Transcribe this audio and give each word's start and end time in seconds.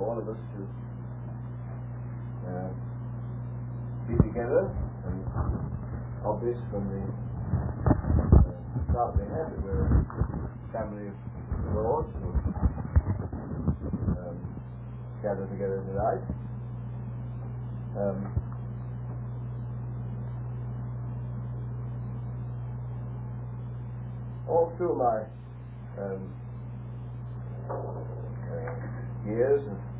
for 0.00 0.08
all 0.08 0.18
of 0.18 0.28
us 0.28 0.40
to 0.56 0.60
uh, 2.48 2.72
be 4.08 4.16
together. 4.24 4.72
And 5.04 5.20
obvious 6.24 6.56
from 6.70 6.88
the 6.88 7.04
uh, 7.04 8.56
start 8.90 9.16
we 9.16 9.24
had 9.28 9.52
that 9.52 9.60
we're 9.62 9.84
a 9.84 10.72
family 10.72 11.08
of 11.08 11.16
the 11.64 11.80
who 12.16 12.28
um, 14.16 14.36
gather 15.22 15.46
together 15.52 15.84
tonight. 15.84 16.24
Um, 17.96 18.18
all 24.48 24.72
through 24.78 24.96
my 24.96 25.24
um, 26.02 26.32
uh, 27.68 29.28
years 29.28 29.62
of 29.68 29.90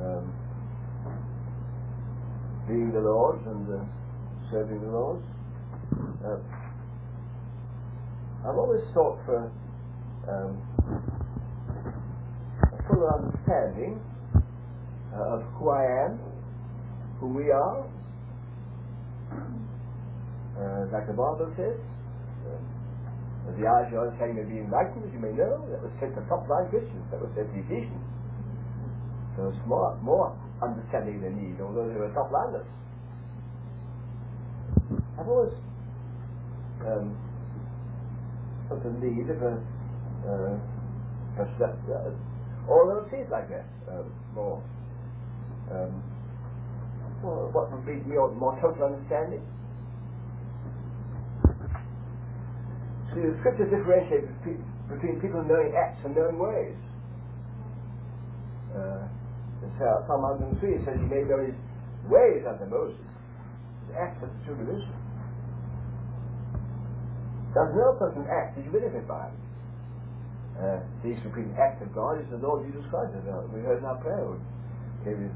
um, 0.00 0.32
being 2.66 2.89
the 3.02 3.10
and 3.46 3.64
uh, 3.68 3.84
serving 4.50 4.80
the 4.80 4.90
Lord's, 4.90 5.24
uh, 6.24 6.38
I've 8.44 8.56
always 8.56 8.80
sought 8.94 9.18
for 9.24 9.52
um, 10.28 10.56
a 12.72 12.78
fuller 12.88 13.12
understanding 13.20 14.00
uh, 15.12 15.36
of 15.36 15.42
who 15.58 15.70
I 15.70 15.84
am, 16.08 16.20
who 17.20 17.28
we 17.36 17.50
are, 17.50 17.84
uh, 20.56 20.92
like 20.92 21.06
the 21.06 21.16
Bible 21.16 21.52
says. 21.56 21.76
Uh, 22.44 22.56
the 23.56 23.66
eyes 23.66 23.90
of 23.92 23.98
understanding 23.98 24.36
may 24.36 24.48
be 24.48 24.60
enlightened, 24.60 25.04
as 25.04 25.12
you 25.12 25.18
may 25.18 25.32
know. 25.32 25.64
That 25.72 25.82
was 25.82 25.92
said 25.98 26.14
to 26.14 26.22
top 26.28 26.46
line 26.48 26.68
Christians. 26.70 27.02
That 27.10 27.20
was 27.20 27.32
said 27.34 27.48
to 27.50 27.56
Ephesians. 27.56 28.04
So 29.36 29.48
it's 29.48 29.64
more, 29.66 29.96
more 30.04 30.36
understanding 30.62 31.20
than 31.24 31.40
need, 31.40 31.60
although 31.60 31.88
they 31.88 31.96
were 31.98 32.12
top 32.12 32.30
liners. 32.30 32.68
I've 35.18 35.28
always 35.28 35.52
um, 36.86 37.16
the 38.70 38.90
need 39.02 39.28
of 39.30 39.42
a 39.42 39.54
uh, 40.24 40.54
perceptor, 41.36 42.16
although 42.68 43.04
it 43.04 43.10
seems 43.10 43.28
like 43.30 43.48
that, 43.50 43.66
um, 43.90 44.06
more, 44.34 44.62
um, 45.70 45.92
what 47.22 47.70
would 47.72 47.84
be 47.86 47.98
more, 48.08 48.32
more 48.34 48.54
total 48.62 48.94
understanding. 48.94 49.42
So 53.10 53.18
the 53.18 53.34
scripture 53.42 53.66
differentiates 53.66 54.30
between, 54.38 54.62
between 54.88 55.20
people 55.20 55.42
knowing 55.42 55.74
acts 55.74 56.00
and 56.04 56.14
knowing 56.14 56.38
ways. 56.38 56.78
Uh, 58.70 59.02
Psalm 60.06 60.22
103 60.22 60.78
it 60.78 60.84
says 60.86 60.94
he 60.96 61.06
made 61.10 61.26
known 61.26 61.50
his 61.50 61.58
ways 62.06 62.46
unto 62.46 62.64
Moses. 62.70 63.09
The 63.90 64.28
children 64.46 64.70
of 64.70 64.82
Does 67.54 67.70
no 67.74 67.86
person 67.98 68.24
act 68.30 68.56
that 68.56 68.62
you 68.64 68.70
benefit 68.70 69.06
by 69.08 69.28
it? 69.28 69.38
Uh, 70.60 70.78
the 71.02 71.16
supreme 71.24 71.54
act 71.58 71.82
of 71.82 71.94
God 71.94 72.20
is 72.20 72.28
the 72.30 72.38
Lord 72.38 72.66
Jesus 72.68 72.84
Christ. 72.90 73.16
We 73.50 73.60
heard 73.64 73.78
in 73.78 73.84
our 73.84 73.98
prayer. 73.98 74.28
His 75.02 75.32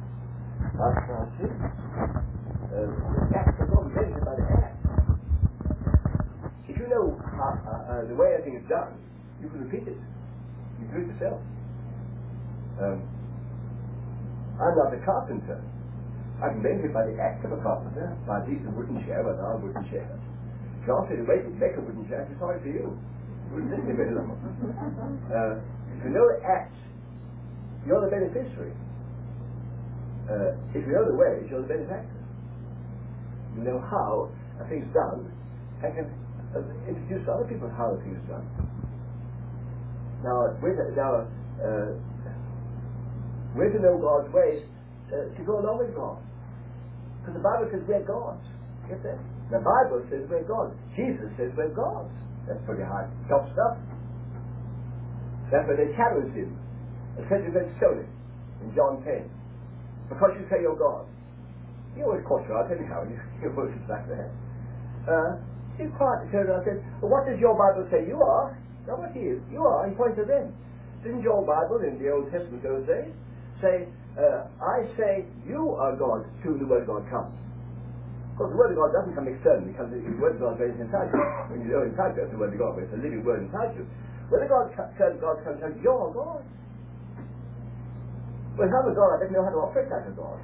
life 0.77 1.01
for 1.09 1.15
our 1.19 1.29
sins. 1.41 1.59
Uh, 2.71 2.91
the 2.91 3.37
act 3.37 3.57
of 3.61 3.71
God 3.71 3.89
is 3.89 3.95
benefit 3.95 4.25
by 4.25 4.37
the 4.37 4.47
act 4.63 4.75
if 6.75 6.81
you 6.81 6.89
know 6.89 7.15
how, 7.23 7.55
uh, 7.63 7.93
uh, 7.93 8.09
the 8.09 8.17
way 8.19 8.35
a 8.35 8.43
thing 8.43 8.57
is 8.57 8.67
done, 8.69 8.99
you 9.41 9.49
can 9.49 9.69
repeat 9.69 9.87
it. 9.87 10.01
You 10.81 10.87
do 10.91 11.07
it 11.07 11.13
yourself. 11.15 11.39
Um, 12.83 12.99
I'm 14.59 14.75
not 14.75 14.91
a 14.91 15.01
carpenter. 15.05 15.63
I 16.45 16.53
can 16.53 16.61
benefit 16.61 16.93
by 16.93 17.09
the 17.09 17.17
act 17.17 17.41
of 17.49 17.57
a 17.57 17.61
carpenter, 17.65 18.13
by 18.29 18.45
a 18.45 18.73
wooden 18.77 19.01
chair, 19.09 19.25
but 19.25 19.41
not 19.41 19.57
a 19.57 19.61
wooden 19.65 19.81
chair. 19.89 20.05
If 20.05 20.85
you 20.85 20.93
ask 20.93 21.09
me 21.09 21.17
to 21.17 21.25
make, 21.25 21.41
make 21.57 21.73
a 21.73 21.81
wooden 21.81 22.05
chair, 22.05 22.29
I'm 22.29 22.37
sorry 22.37 22.61
for 22.61 22.69
you. 22.69 22.93
You 23.49 23.51
wouldn't 23.57 23.73
me 23.89 23.97
very 23.97 24.13
long. 24.13 24.37
Uh, 25.33 25.57
if 25.89 26.05
you 26.05 26.13
know 26.13 26.29
the 26.29 26.45
act, 26.45 26.77
you're 27.89 28.05
the 28.05 28.13
beneficiary. 28.13 28.77
Uh, 30.29 30.53
if 30.77 30.85
you 30.85 30.93
know 30.93 31.09
the 31.09 31.17
ways, 31.17 31.49
you're 31.49 31.65
the 31.65 31.73
benefactor. 31.73 32.21
You 33.57 33.65
know 33.65 33.81
how 33.81 34.29
a 34.61 34.69
thing's 34.69 34.93
done, 34.93 35.33
and 35.81 35.97
can 35.97 36.07
uh, 36.53 36.61
introduce 36.85 37.25
other 37.25 37.49
people 37.49 37.73
how 37.73 37.97
the 37.97 38.05
thing 38.05 38.21
is 38.21 38.27
done. 38.29 38.45
Now, 40.21 40.53
with, 40.61 40.77
now 40.93 41.25
uh, 41.61 41.97
we're 43.57 43.73
to 43.73 43.81
know 43.81 43.97
God's 43.97 44.29
ways 44.33 44.61
uh, 45.09 45.33
to 45.33 45.41
go 45.45 45.61
along 45.61 45.79
with 45.81 45.97
God. 45.97 46.21
Because 47.25 47.41
the 47.41 47.45
Bible 47.45 47.65
says 47.73 47.81
we're 47.89 48.05
gods. 48.05 48.45
Get 48.85 49.01
that? 49.01 49.17
The 49.49 49.65
Bible 49.65 50.05
says 50.13 50.29
we're 50.29 50.45
gods. 50.45 50.77
Jesus 50.93 51.33
says 51.41 51.49
we're 51.57 51.73
gods. 51.73 52.13
That's 52.45 52.61
pretty 52.69 52.85
hard. 52.85 53.09
Top 53.33 53.49
stuff. 53.57 53.81
That's 55.49 55.65
why 55.65 55.81
they 55.81 55.89
challenged 55.97 56.37
him. 56.37 56.53
They 57.17 57.25
said 57.33 57.49
to 57.49 57.65
stone 57.81 58.05
him 58.05 58.11
in 58.61 58.69
John 58.77 59.01
10. 59.01 59.25
Because 60.13 60.37
you 60.37 60.45
say 60.53 60.61
you're 60.61 60.77
God. 60.77 61.09
He 61.97 62.05
always 62.05 62.21
caught 62.29 62.45
you 62.45 62.53
out 62.61 62.69
anyhow. 62.77 63.09
You, 63.09 63.17
you 63.41 63.49
always 63.57 63.73
like 63.89 64.05
that. 64.13 64.29
Uh, 65.09 65.41
he 65.81 65.89
quietly 65.97 66.29
turned 66.29 66.53
around 66.53 66.69
and 66.69 66.77
said, 66.77 66.81
what 67.01 67.25
does 67.25 67.41
your 67.41 67.57
Bible 67.57 67.89
say 67.89 68.05
you 68.05 68.21
are? 68.21 68.53
Not 68.85 69.01
what 69.01 69.17
he 69.17 69.33
is. 69.33 69.41
You 69.49 69.65
are. 69.65 69.89
He 69.89 69.97
pointed 69.97 70.21
to 70.23 70.27
them. 70.29 70.53
Didn't 71.01 71.25
your 71.25 71.41
Bible 71.41 71.81
in 71.81 71.97
the 71.97 72.13
Old 72.13 72.29
Testament 72.29 72.61
those 72.61 72.85
days 72.85 73.13
say, 73.61 73.89
uh, 74.15 74.47
I 74.63 74.87
say 74.95 75.27
you 75.47 75.75
are 75.75 75.97
God 75.99 76.23
to 76.47 76.49
the 76.55 76.67
Word 76.67 76.87
of 76.87 76.89
God 76.89 77.03
comes? 77.11 77.35
Of 78.35 78.39
course, 78.39 78.51
the 78.51 78.59
Word 78.59 78.71
of 78.75 78.79
God 78.79 78.91
doesn't 78.95 79.15
come 79.15 79.27
externally. 79.27 79.75
Comes, 79.75 79.91
the 79.95 80.03
Word 80.19 80.39
of 80.39 80.43
God 80.43 80.59
is 80.63 80.75
inside 80.79 81.11
you. 81.11 81.23
When 81.51 81.67
you 81.67 81.71
know 81.75 81.83
inside 81.83 82.15
you, 82.15 82.23
that's 82.23 82.35
the 82.35 82.39
Word 82.39 82.55
of 82.55 82.59
God, 82.59 82.79
but 82.79 82.87
it's 82.87 82.95
a 82.95 83.01
living 83.03 83.23
Word 83.27 83.47
inside 83.47 83.75
you. 83.75 83.87
When 84.31 84.43
the 84.43 84.49
God 84.51 84.71
comes, 84.75 84.95
God 85.19 85.37
comes 85.43 85.61
and 85.63 85.75
you're 85.83 86.11
God. 86.15 86.43
Well, 88.55 88.71
I'm 88.71 88.87
a 88.87 88.95
God, 88.95 89.11
I 89.15 89.19
didn't 89.19 89.35
know 89.35 89.43
how 89.43 89.51
to 89.51 89.63
operate 89.67 89.91
that 89.91 90.07
a 90.07 90.15
God. 90.15 90.39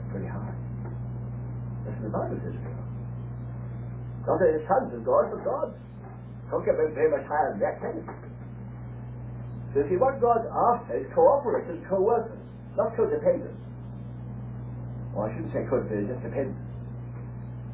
It's 0.00 0.08
pretty 0.08 0.28
hard. 0.32 0.56
That's 1.84 2.00
the 2.00 2.08
Bible 2.08 2.40
says. 2.40 2.56
Not 4.24 4.40
that 4.40 4.48
the 4.56 4.64
sons 4.64 4.96
of 4.96 5.04
God, 5.04 5.28
but 5.28 5.44
gods. 5.44 5.76
Don't 6.48 6.64
get 6.64 6.76
very 6.76 7.12
much 7.12 7.28
higher 7.28 7.52
than 7.52 7.60
that, 7.60 7.80
can 7.84 8.00
you? 8.00 8.04
So 9.74 9.82
see, 9.90 9.98
what 9.98 10.22
God 10.22 10.46
after 10.46 11.02
is 11.02 11.06
cooperators, 11.10 11.82
co-workers, 11.90 12.38
not 12.78 12.94
codependents. 12.94 13.58
Well, 15.10 15.26
I 15.26 15.34
shouldn't 15.34 15.50
say 15.50 15.66
codependents, 15.66 16.14
just 16.14 16.22
dependents. 16.22 16.62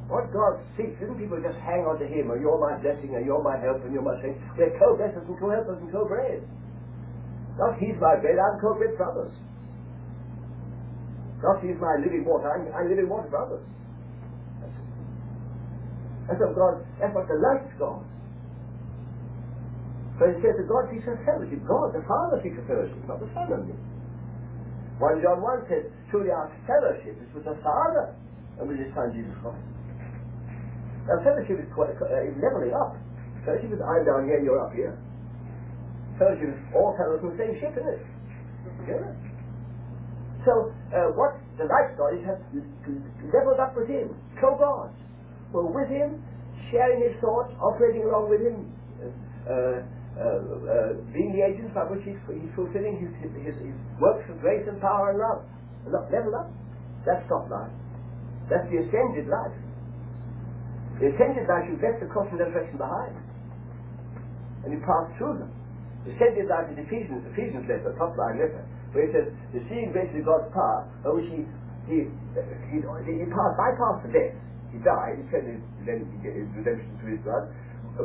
What 0.08 0.32
God 0.32 0.58
seeks 0.74 0.96
isn't 0.98 1.20
people 1.20 1.38
just 1.44 1.60
hang 1.60 1.84
on 1.84 2.00
to 2.00 2.06
Him, 2.08 2.32
or 2.32 2.40
you're 2.40 2.58
my 2.58 2.80
blessing, 2.80 3.12
or 3.14 3.20
you're 3.20 3.44
my 3.44 3.60
help, 3.60 3.84
and 3.84 3.92
you're 3.92 4.02
my 4.02 4.16
strength. 4.18 4.40
We're 4.56 4.72
co-blessers 4.80 5.28
and 5.28 5.36
co-helpers 5.38 5.78
and 5.78 5.92
co-bread. 5.92 6.40
Not 7.60 7.76
He's 7.76 7.94
my 8.00 8.16
bread, 8.16 8.40
I'm 8.40 8.56
co-bread 8.64 8.96
for 8.96 9.06
others. 9.06 9.34
Not 11.44 11.60
He's 11.62 11.76
my 11.78 12.00
living 12.00 12.24
water, 12.24 12.48
I'm, 12.48 12.64
I'm 12.72 12.88
living 12.88 13.06
water 13.12 13.28
for 13.28 13.44
others. 13.44 13.64
That's 16.26 16.40
what 16.40 16.56
God, 16.56 16.74
that's 16.96 17.14
what 17.14 17.28
delights 17.28 17.70
God. 17.78 18.02
So 20.20 20.28
he 20.28 20.36
says 20.44 20.52
that 20.60 20.68
God 20.68 20.92
a 20.92 21.16
fellowship. 21.24 21.64
God, 21.64 21.96
the 21.96 22.04
Father 22.04 22.44
a 22.44 22.62
fellowship, 22.68 23.00
not 23.08 23.24
the 23.24 23.30
Son 23.32 23.48
only. 23.48 23.72
1 25.00 25.24
John 25.24 25.40
1 25.40 25.64
says, 25.72 25.88
truly 26.12 26.28
our 26.28 26.52
fellowship 26.68 27.16
is 27.16 27.30
with 27.32 27.48
the 27.48 27.56
Father 27.64 28.12
and 28.60 28.68
with 28.68 28.76
His 28.76 28.92
Son 28.92 29.08
Jesus 29.16 29.32
Christ. 29.40 29.64
Now 31.08 31.24
fellowship 31.24 31.56
is, 31.56 31.68
quite, 31.72 31.96
uh, 31.96 32.28
is 32.28 32.36
leveling 32.36 32.76
up. 32.76 33.00
Fellowship 33.48 33.72
is 33.72 33.80
I'm 33.80 34.04
down 34.04 34.28
here, 34.28 34.44
you're 34.44 34.60
up 34.60 34.76
here. 34.76 34.92
Fellowship 36.20 36.52
is 36.52 36.60
all 36.76 36.92
fellows 37.00 37.24
in 37.24 37.32
the 37.32 37.38
same 37.40 37.56
ship, 37.56 37.72
isn't 37.80 37.88
it? 37.88 38.04
Together. 38.84 39.16
So 40.44 40.68
uh, 40.92 41.16
what 41.16 41.40
delights 41.56 41.96
God 41.96 42.12
is 42.12 42.20
have 42.28 42.44
leveled 43.32 43.56
up 43.56 43.72
with 43.72 43.88
Him, 43.88 44.12
co-gods 44.36 44.92
were 45.52 45.66
with 45.66 45.90
him, 45.90 46.22
sharing 46.70 47.02
his 47.02 47.18
thoughts, 47.20 47.50
operating 47.58 48.06
along 48.06 48.30
with 48.30 48.40
him, 48.40 48.70
uh, 49.02 49.50
uh, 49.50 49.82
Uh, 50.18 50.42
uh, 50.66 50.90
being 51.14 51.30
the 51.32 51.40
agents 51.46 51.70
by 51.70 51.86
which 51.86 52.02
he's, 52.02 52.18
he's 52.26 52.50
fulfilling 52.58 52.98
his, 52.98 53.14
his, 53.22 53.54
his, 53.62 53.78
works 54.02 54.26
of 54.26 54.42
grace 54.42 54.66
and 54.66 54.82
power 54.82 55.14
and 55.14 55.18
love. 55.22 55.46
Level 55.86 56.34
up. 56.34 56.50
That's 57.06 57.22
top 57.30 57.46
life. 57.48 57.72
That's 58.50 58.66
the 58.68 58.82
ascended 58.84 59.30
life. 59.30 59.54
The 60.98 61.14
ascended 61.14 61.46
life 61.48 61.64
you 61.70 61.78
get 61.78 61.96
the 62.02 62.10
cross 62.10 62.28
and 62.34 62.42
resurrection 62.42 62.76
behind. 62.76 63.16
And 64.66 64.74
you 64.74 64.82
pass 64.84 65.08
through 65.16 65.40
them. 65.40 65.52
The 66.04 66.12
ascended 66.18 66.50
life 66.50 66.68
is 66.68 66.76
Ephesians, 66.82 67.24
Ephesians 67.32 67.64
letter, 67.70 67.94
top 67.96 68.12
line 68.18 68.36
letter, 68.42 68.66
where 68.92 69.08
it 69.08 69.12
says, 69.14 69.28
the 69.54 69.62
seeing 69.70 69.94
grace 69.94 70.10
of 70.12 70.26
God's 70.26 70.50
power, 70.52 70.84
by 71.06 71.16
which 71.16 71.28
he, 71.32 71.46
he, 71.88 72.08
he, 72.08 72.76
he, 72.82 73.12
he 73.20 73.26
passed, 73.30 73.56
bypassed 73.56 74.04
the 74.04 74.12
death, 74.12 74.34
He 74.72 74.82
died, 74.84 75.16
he 75.20 75.24
sent 75.32 75.44
his 75.48 76.48
redemption 76.56 76.92
through 77.00 77.16
his 77.16 77.22
blood, 77.24 77.52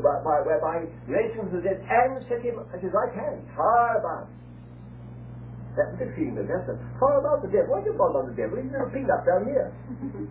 whereby, 0.01 0.41
whereby 0.43 0.75
him 0.83 1.45
dead 1.63 1.79
and 1.83 2.23
set 2.27 2.41
him 2.41 2.59
at 2.73 2.79
his 2.81 2.91
right 2.91 3.13
hand, 3.13 3.43
far 3.55 3.99
above. 3.99 4.27
That's 5.75 5.91
the 5.99 6.07
feeling 6.15 6.39
of 6.39 6.47
that's 6.47 6.71
far 6.99 7.19
above 7.19 7.43
the 7.43 7.51
devil. 7.51 7.75
Why 7.75 7.83
do 7.83 7.91
you 7.91 7.97
bother 7.99 8.31
the 8.31 8.35
devil? 8.35 8.55
He's 8.55 8.71
a 8.71 8.87
peanut 8.95 9.27
down 9.27 9.43
here. 9.43 9.75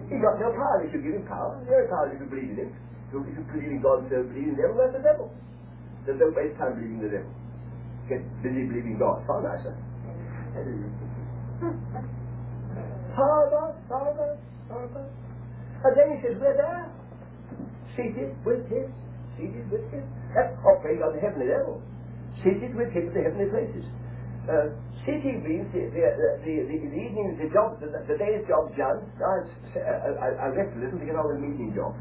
He's 0.08 0.24
got 0.24 0.40
no 0.40 0.48
power 0.56 0.80
if 0.88 0.96
you 0.96 1.04
give 1.04 1.20
him 1.20 1.28
power. 1.28 1.60
No 1.68 1.84
power 1.92 2.08
if 2.08 2.16
you 2.16 2.28
believe 2.32 2.56
in 2.56 2.64
him. 2.64 2.72
If 3.12 3.28
you 3.28 3.44
believe 3.52 3.76
in 3.76 3.80
God 3.84 4.08
and 4.08 4.10
don't 4.10 4.28
believe 4.32 4.48
in 4.50 4.56
the 4.56 4.64
devil, 4.64 4.80
that's 4.80 4.96
the 4.96 5.04
devil. 5.04 5.28
So 6.08 6.16
don't 6.16 6.32
waste 6.32 6.56
time 6.56 6.80
believing 6.80 7.04
the 7.04 7.12
devil. 7.12 7.32
Get 8.08 8.24
busy 8.40 8.64
believing 8.72 8.96
God. 8.96 9.20
Far 9.28 9.44
nicer. 9.44 9.76
Far 13.14 13.36
above, 13.46 13.76
far 13.86 14.10
above, 14.16 14.36
far 14.68 14.84
above. 14.88 15.12
And 15.84 15.92
then 15.92 16.06
he 16.16 16.16
says, 16.24 16.40
we're 16.40 16.56
there. 16.56 16.88
Seated 17.94 18.32
with 18.48 18.64
him. 18.72 18.88
Seated 19.36 19.66
with 19.70 19.84
him. 19.90 20.04
That's 20.34 20.54
operating 20.62 21.02
on 21.02 21.14
the 21.14 21.22
heavenly 21.22 21.50
level. 21.50 21.82
Seated 22.42 22.74
with 22.74 22.90
him 22.94 23.10
in 23.10 23.14
the 23.14 23.22
heavenly 23.22 23.48
places. 23.50 23.84
Uh, 24.46 24.74
Sitting 25.04 25.44
means 25.44 25.68
the, 25.76 25.84
the, 25.92 26.00
the, 26.00 26.52
the, 26.64 26.76
the 26.80 26.96
evening, 26.96 27.36
the 27.36 27.52
job, 27.52 27.76
the, 27.76 27.92
the 28.08 28.16
day's 28.16 28.40
job 28.48 28.72
done. 28.72 29.04
Now 29.20 29.36
I, 29.76 30.08
I, 30.16 30.28
I 30.32 30.56
rest 30.56 30.72
a 30.72 30.80
little 30.80 30.96
to 30.96 31.04
get 31.04 31.12
on 31.12 31.28
with 31.28 31.44
the 31.44 31.48
evening 31.52 31.76
job. 31.76 31.92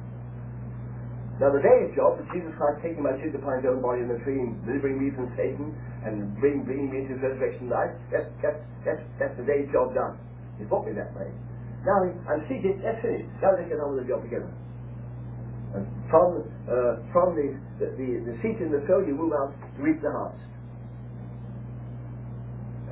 Now 1.43 1.51
the 1.51 1.59
day's 1.59 1.91
job 1.99 2.15
is 2.23 2.25
Jesus 2.31 2.55
Christ 2.55 2.79
taking 2.79 3.03
my 3.03 3.11
ship 3.19 3.35
upon 3.35 3.59
his 3.59 3.67
own 3.67 3.83
body 3.83 4.07
in 4.07 4.07
the 4.07 4.23
tree 4.23 4.39
and 4.39 4.55
delivering 4.63 5.03
me 5.03 5.11
from 5.11 5.27
Satan 5.35 5.75
and 6.07 6.31
bring, 6.39 6.63
bringing 6.63 6.87
me 6.87 7.03
into 7.03 7.19
resurrection 7.19 7.67
life. 7.67 7.91
That's, 8.07 8.31
that's, 8.39 8.63
that's, 8.87 9.03
that's 9.19 9.35
the 9.35 9.43
day's 9.43 9.67
job 9.75 9.91
done. 9.91 10.15
He 10.55 10.63
brought 10.63 10.87
me 10.87 10.95
that 10.95 11.11
way. 11.11 11.27
Now 11.83 12.07
I'm 12.07 12.47
seated, 12.47 12.79
that's 12.79 13.03
finished. 13.03 13.27
Now 13.43 13.51
let's 13.59 13.67
get 13.67 13.83
on 13.83 13.99
with 13.99 14.07
the 14.07 14.15
job 14.15 14.23
together. 14.23 14.47
And 15.73 15.89
from, 16.09 16.45
uh, 16.69 17.01
from 17.09 17.33
the, 17.33 17.57
the, 17.81 17.89
the, 17.97 18.33
seat 18.45 18.61
in 18.61 18.69
the 18.69 18.85
soul, 18.85 19.01
you 19.01 19.17
move 19.17 19.33
out 19.33 19.57
to 19.57 19.79
reach 19.81 19.97
the 20.05 20.13
heart. 20.13 20.37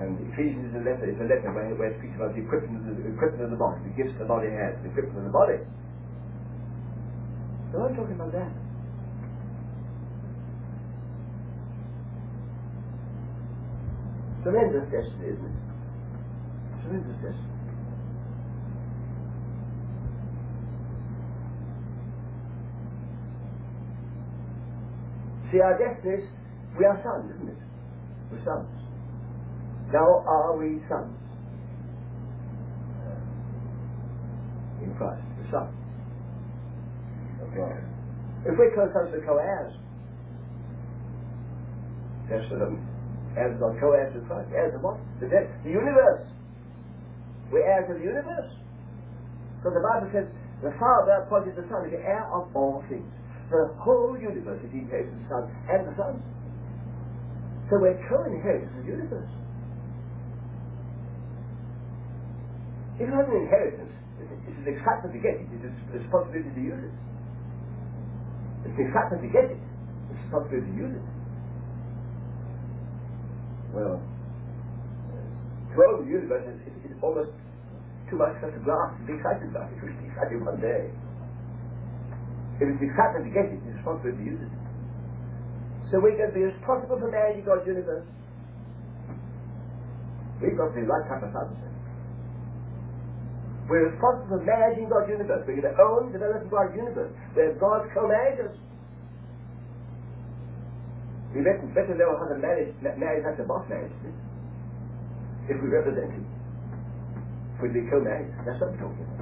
And 0.02 0.18
Ephesians 0.34 0.74
is 0.74 0.82
a 0.82 0.84
letter, 0.84 1.06
it's 1.06 1.22
a 1.22 1.30
letter 1.30 1.54
where, 1.54 1.70
where 1.78 1.94
it 1.94 2.02
speaks 2.02 2.18
about 2.18 2.34
the 2.34 2.42
equipment 2.42 2.90
of 2.90 2.98
the, 2.98 3.06
equipment 3.06 3.46
of 3.46 3.52
the 3.54 3.62
body, 3.62 3.86
the 3.86 3.94
gifts 3.94 4.18
the 4.18 4.26
body 4.26 4.50
has, 4.50 4.74
the 4.82 4.90
equipment 4.90 5.22
of 5.22 5.30
the 5.30 5.36
body. 5.36 5.62
So 7.70 7.86
I'm 7.86 7.94
talking 7.94 8.18
about 8.18 8.34
that. 8.34 8.50
Tremendous 14.42 14.90
destiny, 14.90 15.38
isn't 15.38 15.54
it? 15.54 15.58
Tremendous 16.82 17.18
destiny. 17.22 17.61
See, 25.52 25.60
our 25.60 25.76
destinies, 25.78 26.24
we 26.80 26.86
are 26.86 26.96
sons, 27.04 27.28
isn't 27.36 27.50
it? 27.52 27.62
We're 28.32 28.44
sons. 28.48 28.72
Now 29.92 30.24
are 30.24 30.56
we 30.56 30.80
sons? 30.88 31.12
Uh, 33.04 33.20
in 34.84 34.96
Christ, 34.96 35.20
the 35.44 35.52
Son 35.52 35.68
of 37.44 37.52
God. 37.52 37.84
If 38.48 38.56
we're 38.58 38.72
co-sons 38.72 39.12
with 39.12 39.28
co-heirs, 39.28 39.76
that's 42.32 42.48
what 42.48 42.64
I'm, 42.64 42.80
heirs 43.36 43.60
of 43.60 43.76
co-heirs 43.84 44.16
with 44.16 44.26
Christ, 44.32 44.48
heirs 44.56 44.72
of 44.74 44.82
what? 44.82 44.96
The, 45.20 45.28
the 45.28 45.70
universe. 45.70 46.24
We're 47.52 47.68
heirs 47.68 47.92
of 47.92 48.00
the 48.00 48.08
universe. 48.08 48.56
Because 49.60 49.76
the 49.76 49.84
Bible 49.84 50.08
says 50.16 50.32
the 50.64 50.72
Father 50.80 51.28
appointed 51.28 51.60
the 51.60 51.68
Son 51.68 51.84
to 51.84 51.90
be 51.92 52.00
heir 52.00 52.24
of 52.32 52.48
all 52.56 52.82
things. 52.88 53.12
The 53.52 53.68
whole 53.84 54.16
universe 54.16 54.64
is 54.64 54.72
inherited 54.72 55.12
the 55.12 55.28
Son 55.28 55.44
and 55.68 55.84
the 55.84 55.94
Son. 56.00 56.24
So 57.68 57.84
we're 57.84 58.00
co-inheritors 58.08 58.72
of 58.72 58.88
the 58.88 58.92
universe. 58.96 59.32
If 62.96 63.12
you 63.12 63.14
have 63.16 63.28
an 63.28 63.44
inheritance, 63.44 63.92
it's 64.24 64.56
an 64.56 64.72
excitement 64.72 65.12
to 65.12 65.20
get 65.20 65.36
it. 65.36 65.48
It's 65.52 65.68
a 65.68 66.00
responsibility 66.00 66.52
to 66.56 66.64
use 66.64 66.80
it. 66.80 66.96
It's 68.72 68.78
an 68.80 68.84
excitement 68.88 69.20
to 69.20 69.32
get 69.36 69.46
it. 69.52 69.60
It's 69.60 70.16
a 70.16 70.24
responsibility 70.32 70.72
to 70.72 70.78
use 70.78 70.96
it. 70.96 71.08
Well, 73.76 74.00
uh, 74.00 75.76
to 75.76 75.76
own 75.92 76.08
the 76.08 76.12
universe 76.12 76.48
is, 76.48 76.60
almost 77.04 77.32
too 78.08 78.16
much 78.16 78.38
us 78.44 78.54
to 78.54 78.62
grasp 78.64 78.96
to 79.00 79.04
be 79.08 79.18
excited 79.18 79.50
about 79.50 79.72
it. 79.72 79.80
Should 79.80 79.98
be 79.98 80.08
excited 80.08 80.40
one 80.40 80.60
day. 80.62 80.92
If 82.62 82.70
it's 82.70 82.84
excitement 82.86 83.26
to 83.26 83.32
get 83.34 83.50
it, 83.50 83.58
it's 83.58 83.74
responsibility 83.82 84.22
to 84.22 84.30
use 84.38 84.42
it. 84.46 84.54
So 85.90 85.98
we're 85.98 86.14
going 86.14 86.30
to 86.30 86.38
be 86.38 86.46
responsible 86.46 87.02
for 87.02 87.10
managing 87.10 87.44
God's 87.44 87.66
universe. 87.66 88.06
We've 90.38 90.54
got 90.54 90.70
to 90.70 90.76
be 90.78 90.86
right 90.86 91.06
type. 91.10 91.26
We're 93.66 93.90
responsible 93.90 94.38
for 94.38 94.44
managing 94.46 94.94
God's 94.94 95.10
universe. 95.10 95.42
We're 95.50 95.58
going 95.58 95.74
to 95.74 95.80
own, 95.82 96.12
develop 96.14 96.46
God's 96.54 96.78
universe. 96.78 97.10
We're 97.34 97.58
God's 97.58 97.90
co-managers. 97.98 98.54
We 101.34 101.42
better, 101.42 101.66
better 101.74 101.96
know 101.96 102.14
how 102.20 102.28
to 102.30 102.38
manage, 102.38 102.76
manage 102.84 103.24
how 103.24 103.34
the 103.34 103.48
boss 103.48 103.64
manages 103.72 103.96
it. 104.06 104.18
If 105.50 105.58
we 105.64 105.68
represent 105.72 106.14
him. 106.14 106.30
If 107.56 107.64
we 107.64 107.70
be 107.74 107.90
co-managers. 107.90 108.38
That's 108.46 108.60
what 108.62 108.76
I'm 108.76 108.80
talking 108.80 109.02
about. 109.02 109.22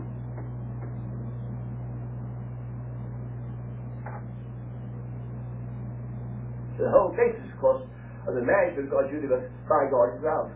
So 6.68 6.68
the 6.79 6.89
whole 6.89 7.11
basis, 7.11 7.43
of 7.43 7.59
course, 7.59 7.83
of 8.27 8.35
the 8.35 8.41
management 8.41 8.87
of 8.87 8.91
God's 8.91 9.11
universe 9.11 9.51
by 9.67 9.91
God 9.91 10.15
is 10.15 10.23
love. 10.23 10.49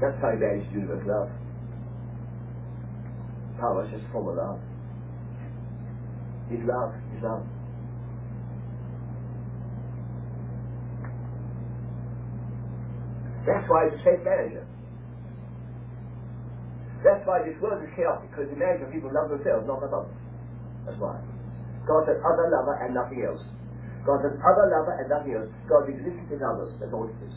That's 0.00 0.14
how 0.22 0.30
he 0.30 0.38
managed 0.38 0.70
to 0.74 0.78
love. 1.06 1.30
Power 3.58 3.86
is 3.86 3.90
just 3.90 4.06
full 4.12 4.30
of 4.30 4.36
love. 4.36 4.60
His 6.50 6.62
love, 6.66 6.94
his 7.14 7.22
love. 7.22 7.42
That's 13.46 13.66
why 13.68 13.90
he's 13.90 14.00
a 14.00 14.02
safe 14.04 14.22
manager. 14.24 14.66
That's 17.04 17.20
why 17.28 17.44
this 17.44 17.56
world 17.60 17.82
is 17.84 17.90
chaotic, 17.92 18.30
because 18.30 18.48
the 18.48 18.56
manager 18.56 18.88
people 18.88 19.12
love 19.12 19.28
themselves, 19.28 19.68
not 19.68 19.84
others. 19.84 20.08
That's 20.86 20.96
why. 20.96 21.20
God 21.86 22.08
says 22.08 22.16
other 22.24 22.48
lover 22.48 22.80
and 22.80 22.96
nothing 22.96 23.20
else. 23.28 23.44
God 24.04 24.20
says 24.20 24.36
other 24.40 24.66
lover 24.68 24.94
and 25.00 25.08
nothing. 25.08 25.36
God 25.68 25.88
exists 25.88 26.28
in 26.28 26.40
others. 26.44 26.72
That's 26.80 26.92
all 26.92 27.08
it 27.08 27.16
is. 27.24 27.34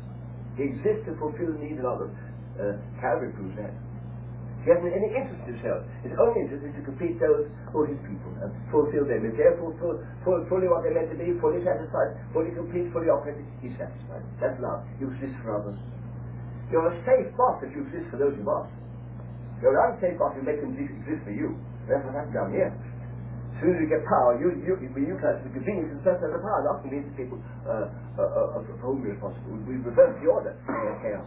He 0.60 0.68
exists 0.68 1.08
to 1.08 1.16
fulfill 1.16 1.56
the 1.56 1.62
needs 1.64 1.80
of 1.80 1.88
others 1.88 2.12
uh, 2.60 2.76
Calvary 3.00 3.32
proves 3.38 3.56
that. 3.62 3.74
He 4.66 4.76
hasn't 4.76 4.92
any 4.92 5.16
interest 5.16 5.40
in 5.48 5.56
himself. 5.56 5.88
His 6.04 6.12
only 6.20 6.44
interest 6.44 6.68
is 6.68 6.76
to 6.76 6.84
complete 6.84 7.16
those 7.24 7.48
are 7.72 7.88
his 7.88 8.02
people 8.04 8.36
and 8.44 8.52
fulfill 8.68 9.08
them. 9.08 9.24
If 9.24 9.40
they're 9.40 9.56
full, 9.56 9.72
full, 9.80 9.96
full, 10.28 10.44
fully 10.52 10.68
what 10.68 10.84
they're 10.84 10.98
meant 10.98 11.08
to 11.08 11.16
be, 11.16 11.32
fully 11.40 11.64
satisfied, 11.64 12.20
fully 12.36 12.52
complete, 12.52 12.92
fully 12.92 13.08
operated, 13.08 13.48
he's 13.64 13.72
satisfied. 13.80 14.28
That's 14.44 14.60
love. 14.60 14.84
You 15.00 15.08
exist 15.16 15.40
for 15.40 15.56
others. 15.56 15.80
You're 16.68 16.92
a 16.92 16.96
safe 17.08 17.32
boss 17.40 17.64
if 17.64 17.72
you 17.72 17.88
exist 17.88 18.12
for 18.12 18.20
those 18.20 18.36
you 18.36 18.44
boss. 18.44 18.68
You're 19.64 19.72
an 19.72 19.96
unsafe 19.96 20.20
boss 20.20 20.36
if 20.36 20.44
you 20.44 20.46
make 20.46 20.60
them 20.60 20.76
exist 20.76 21.24
for 21.24 21.32
you. 21.32 21.56
That's 21.88 22.04
what 22.04 22.20
happens 22.20 22.36
down 22.36 22.52
here. 22.52 22.76
As 23.58 23.66
soon 23.66 23.74
as 23.74 23.82
you 23.82 23.90
get 23.90 24.06
power, 24.06 24.38
you 24.38 24.54
you 24.62 24.78
you 24.78 25.18
utilize 25.18 25.42
the 25.42 25.50
convenience 25.50 25.90
and 25.98 26.02
sense 26.06 26.22
of 26.22 26.30
the 26.30 26.38
power. 26.38 26.62
Not 26.62 26.86
convenience 26.86 27.10
people 27.18 27.42
uh, 27.66 27.90
uh, 28.22 28.54
uh, 28.54 28.62
for 28.62 28.94
whom 28.94 29.02
we're 29.02 29.18
responsible. 29.18 29.58
We 29.66 29.82
reverse 29.82 30.14
the 30.22 30.30
order 30.30 30.54
in 30.54 30.94
chaos. 31.02 31.26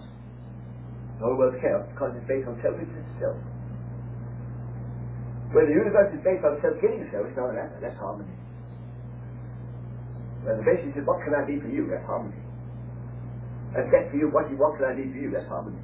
The 1.19 1.27
whole 1.27 1.35
world's 1.35 1.59
chaos 1.59 1.91
because 1.91 2.15
it's 2.15 2.31
based 2.31 2.47
on 2.47 2.55
self-interest 2.63 3.03
itself. 3.19 3.35
When 5.51 5.67
the 5.67 5.75
universe 5.75 6.15
is 6.15 6.23
based 6.23 6.47
on 6.47 6.63
it's 6.63 7.35
not 7.35 7.51
an 7.51 7.59
answer, 7.59 7.83
that's 7.83 7.99
harmony. 7.99 8.31
When 10.47 10.63
the 10.63 10.65
basis 10.65 10.95
is 10.95 11.03
what 11.03 11.19
can 11.27 11.35
I 11.35 11.43
be 11.43 11.59
for 11.59 11.67
you, 11.67 11.91
that's 11.91 12.07
harmony. 12.07 12.39
And 13.75 13.91
death 13.91 14.15
for 14.15 14.19
you, 14.19 14.31
what, 14.31 14.47
you, 14.47 14.55
what 14.55 14.79
can 14.79 14.87
I 14.87 14.95
be 14.95 15.11
for 15.11 15.19
you, 15.19 15.35
that's 15.35 15.51
harmony. 15.51 15.83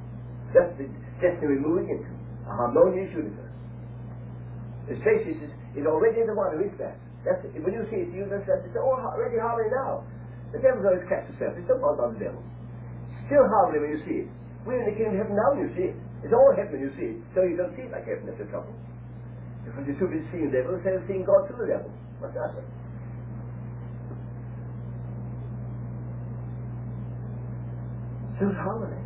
That's 0.55 0.71
the 0.79 0.87
destiny 1.19 1.59
we're 1.59 1.67
moving 1.67 1.91
into, 1.91 2.11
a 2.47 2.53
harmonious 2.55 3.11
universe. 3.11 3.51
The 4.87 4.95
basis 5.03 5.35
is, 5.43 5.51
is 5.77 5.85
already 5.85 6.25
the 6.25 6.33
one 6.33 6.57
who 6.57 6.65
is 6.65 6.73
that. 6.81 6.97
That's. 7.21 7.45
When 7.53 7.71
you 7.71 7.85
see 7.93 8.01
it, 8.03 8.09
the 8.09 8.25
universe, 8.25 8.49
it's 8.49 8.75
already 8.75 9.37
harmony 9.37 9.69
now. 9.69 10.01
The 10.51 10.59
devil's 10.59 10.89
always 10.89 11.05
catch 11.05 11.29
itself. 11.29 11.53
It's 11.55 11.69
still 11.69 11.77
not 11.77 12.01
on 12.01 12.17
the 12.17 12.21
devil. 12.27 12.41
Still 13.29 13.45
harmony 13.45 13.83
when 13.83 13.91
you 13.93 14.01
see 14.07 14.17
it. 14.25 14.27
We're 14.65 14.81
in 14.81 14.87
the 14.89 14.95
kingdom 14.95 15.19
of 15.19 15.27
heaven 15.27 15.35
now 15.35 15.49
when 15.53 15.67
you 15.67 15.71
see 15.75 15.87
it. 15.91 15.95
It's 16.23 16.33
all 16.33 16.51
heaven 16.55 16.79
when 16.79 16.83
you 16.87 16.91
see 16.97 17.09
it. 17.13 17.17
So 17.35 17.43
you 17.43 17.55
don't 17.59 17.75
see 17.75 17.85
it 17.85 17.91
like 17.91 18.07
heaven, 18.07 18.25
that's 18.25 18.39
the 18.39 18.47
trouble. 18.49 18.73
Because 19.67 19.83
you're 19.85 19.99
too 19.99 20.07
busy 20.07 20.23
seeing 20.31 20.47
the 20.49 20.63
devil 20.63 20.79
instead 20.79 20.95
of 20.95 21.03
seeing 21.05 21.27
God 21.27 21.45
through 21.51 21.67
the 21.67 21.71
devil. 21.75 21.91
What's 22.23 22.33
that? 22.33 22.55
It's 28.39 28.55
harmony. 28.55 29.03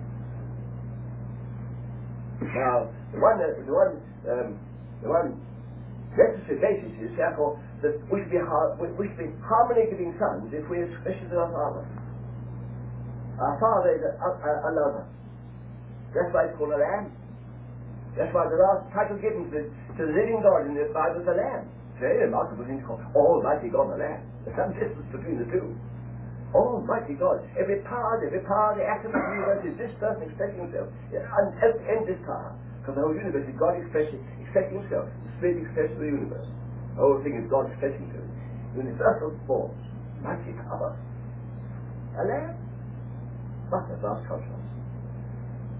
Now, 2.41 2.91
the 3.13 3.19
one, 3.21 3.37
the 3.37 3.73
one 3.73 3.91
um, 4.29 4.59
The 5.01 5.09
one 5.09 5.33
necessary 6.17 6.59
basis 6.59 6.91
is 6.99 7.11
therefore 7.15 7.55
that 7.81 7.95
we 8.11 8.21
should 8.21 8.33
be, 8.33 8.41
har- 8.41 8.75
we 8.79 9.07
should 9.07 9.19
be 9.19 9.31
harmony 9.43 9.87
giving 9.89 10.11
sons 10.19 10.51
if 10.51 10.63
we 10.67 10.83
are 10.83 10.89
suspicious 10.99 11.31
of 11.31 11.39
our 11.39 11.51
Father. 11.51 11.83
Our 13.39 13.55
Father 13.57 13.91
is 13.95 14.03
a, 14.05 14.11
a, 14.19 14.51
a 14.67 14.71
lover. 14.75 15.05
That's 16.13 16.29
why 16.35 16.51
it's 16.51 16.55
called 16.59 16.75
a 16.75 16.81
lamb. 16.81 17.15
That's 18.19 18.29
why 18.35 18.43
the 18.51 18.59
last 18.59 18.91
title 18.91 19.15
given 19.23 19.47
to 19.47 19.51
the, 19.55 19.63
to 19.97 20.01
the 20.03 20.11
living 20.11 20.43
God 20.43 20.67
in 20.67 20.75
the 20.75 20.91
Bible 20.91 21.23
is 21.23 21.29
a 21.31 21.37
lamb. 21.39 21.71
Very 21.95 22.27
remarkable 22.27 22.67
thing 22.67 22.83
to 22.83 22.85
call 22.91 22.99
Almighty 23.15 23.71
God 23.71 23.95
the 23.95 23.99
lamb. 24.03 24.21
There's 24.43 24.57
some 24.59 24.75
distance 24.75 25.07
between 25.15 25.39
the 25.39 25.47
two. 25.47 25.71
Almighty 26.51 27.15
God. 27.15 27.39
Every 27.55 27.79
power, 27.87 28.19
every 28.19 28.43
power, 28.43 28.75
the 28.75 28.83
atom 28.83 29.15
of 29.15 29.21
the 29.23 29.31
universe 29.39 29.63
is 29.63 29.75
this 29.79 29.93
person 30.03 30.27
expressing 30.27 30.67
himself. 30.67 30.91
And 31.15 31.47
end 31.87 32.03
this 32.03 32.19
power. 32.27 32.51
Because 32.83 32.99
the 32.99 33.03
whole 33.07 33.15
universe 33.15 33.47
is 33.47 33.55
God 33.55 33.79
expressing, 33.79 34.19
expressing 34.51 34.83
himself. 34.83 35.07
The 35.07 35.31
Spirit 35.39 35.63
expresses 35.63 35.95
the 35.95 36.11
universe. 36.11 36.49
The 36.93 36.99
whole 36.99 37.23
thing 37.23 37.39
is 37.39 37.47
God 37.47 37.71
expressing 37.71 38.11
to. 38.11 38.19
Universal 38.75 39.39
forms. 39.47 39.79
Mighty 40.19 40.51
power. 40.67 40.91
A 42.19 42.23
lamb. 42.27 42.59
What 43.71 43.87
a 43.87 43.95
vast 44.03 44.27
contrast. 44.27 44.67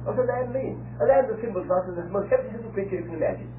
What 0.08 0.16
does 0.16 0.32
a 0.32 0.48
mean? 0.56 0.80
A 0.98 1.06
lamb 1.06 1.28
is 1.28 1.36
a 1.36 1.40
symbol 1.44 1.68
for 1.68 1.84
us 1.84 1.92
of 1.92 2.00
the 2.00 2.08
most 2.08 2.32
heavenly 2.32 2.64
creature 2.72 3.04
you 3.04 3.06
can 3.06 3.20
imagine. 3.20 3.52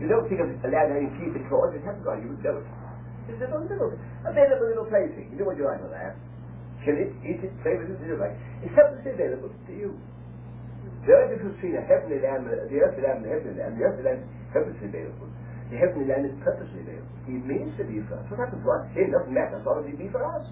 You 0.00 0.08
don't 0.08 0.24
think 0.26 0.40
of 0.40 0.48
a 0.48 0.68
lamb 0.72 0.88
having 0.96 1.12
teeth 1.20 1.36
and 1.36 1.44
claws, 1.52 1.76
it 1.76 1.84
hasn't 1.84 2.02
got, 2.02 2.18
you 2.24 2.32
would 2.32 2.40
know 2.40 2.58
it. 2.58 2.66
It's 3.28 3.38
a 3.38 3.48
little, 3.52 3.92
available 4.24 4.66
little 4.72 4.88
plaything. 4.88 5.28
You 5.30 5.44
know 5.44 5.52
what 5.52 5.60
you 5.60 5.68
like 5.68 5.84
with 5.84 5.92
a 5.92 6.00
lamb 6.00 6.16
kill 6.86 6.94
it, 6.94 7.10
eat 7.26 7.42
it, 7.42 7.50
play 7.66 7.74
with 7.74 7.90
it, 7.90 7.98
do 7.98 8.14
it 8.14 8.38
It's 8.62 8.70
helplessly 8.78 9.18
available 9.18 9.50
to 9.50 9.72
you. 9.74 9.98
The 11.06 11.12
lamb, 12.22 12.46
uh, 12.46 12.66
the 12.70 12.78
earthly 12.82 13.02
lamb 13.02 13.22
and 13.22 13.26
the 13.26 13.32
heavenly 13.34 13.56
lamb, 13.58 13.72
the 13.78 13.84
earthly 13.86 14.04
lamb 14.06 14.20
is 14.22 14.28
helplessly 14.54 14.88
available. 14.90 15.28
The 15.70 15.78
heavenly 15.82 16.06
lamb 16.06 16.24
is 16.26 16.34
purposely 16.42 16.82
available. 16.82 17.14
He 17.26 17.38
means 17.42 17.74
to 17.78 17.84
be 17.86 18.02
for 18.06 18.18
us. 18.18 18.26
What 18.30 18.38
happens 18.42 18.62
to 18.62 18.70
us? 18.70 18.82
It 18.94 19.10
doesn't 19.10 19.34
matter 19.34 19.58
long 19.66 19.82
as 19.82 19.86
be 19.98 20.06
for 20.10 20.22
us. 20.22 20.46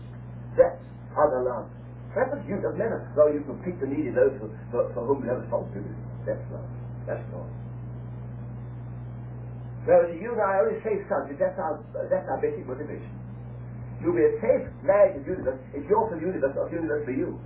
That's 0.58 0.78
other 1.14 1.42
love. 1.46 1.70
What 2.14 2.26
happens 2.26 2.42
to 2.42 2.48
you 2.50 2.58
doesn't 2.62 2.78
matter 2.78 3.02
as 3.02 3.14
you 3.30 3.42
complete 3.46 3.78
the 3.78 3.90
need 3.90 4.10
of 4.10 4.14
those 4.14 4.34
for, 4.42 4.48
for, 4.70 4.82
for 4.94 5.02
whom 5.06 5.22
you 5.22 5.30
have 5.30 5.42
responsibility. 5.42 5.94
That's 6.26 6.42
love. 6.50 6.66
That's 7.06 7.22
love. 7.30 7.50
Whereas 9.86 10.16
you 10.16 10.32
and 10.32 10.40
I 10.40 10.64
only 10.64 10.80
say 10.80 10.96
something, 11.06 11.36
that's 11.36 11.58
our, 11.60 11.78
that's 12.08 12.24
our 12.30 12.40
basic 12.40 12.64
motivation. 12.64 13.12
You'll 14.00 14.16
be 14.16 14.24
a 14.24 14.34
safe 14.40 14.64
to 14.64 15.18
the 15.20 15.24
universe 15.24 15.60
if 15.76 15.84
you're 15.88 16.08
for 16.08 16.16
the 16.16 16.24
universe, 16.24 16.56
the 16.56 16.72
universe 16.72 17.04
for 17.04 17.12
you. 17.14 17.36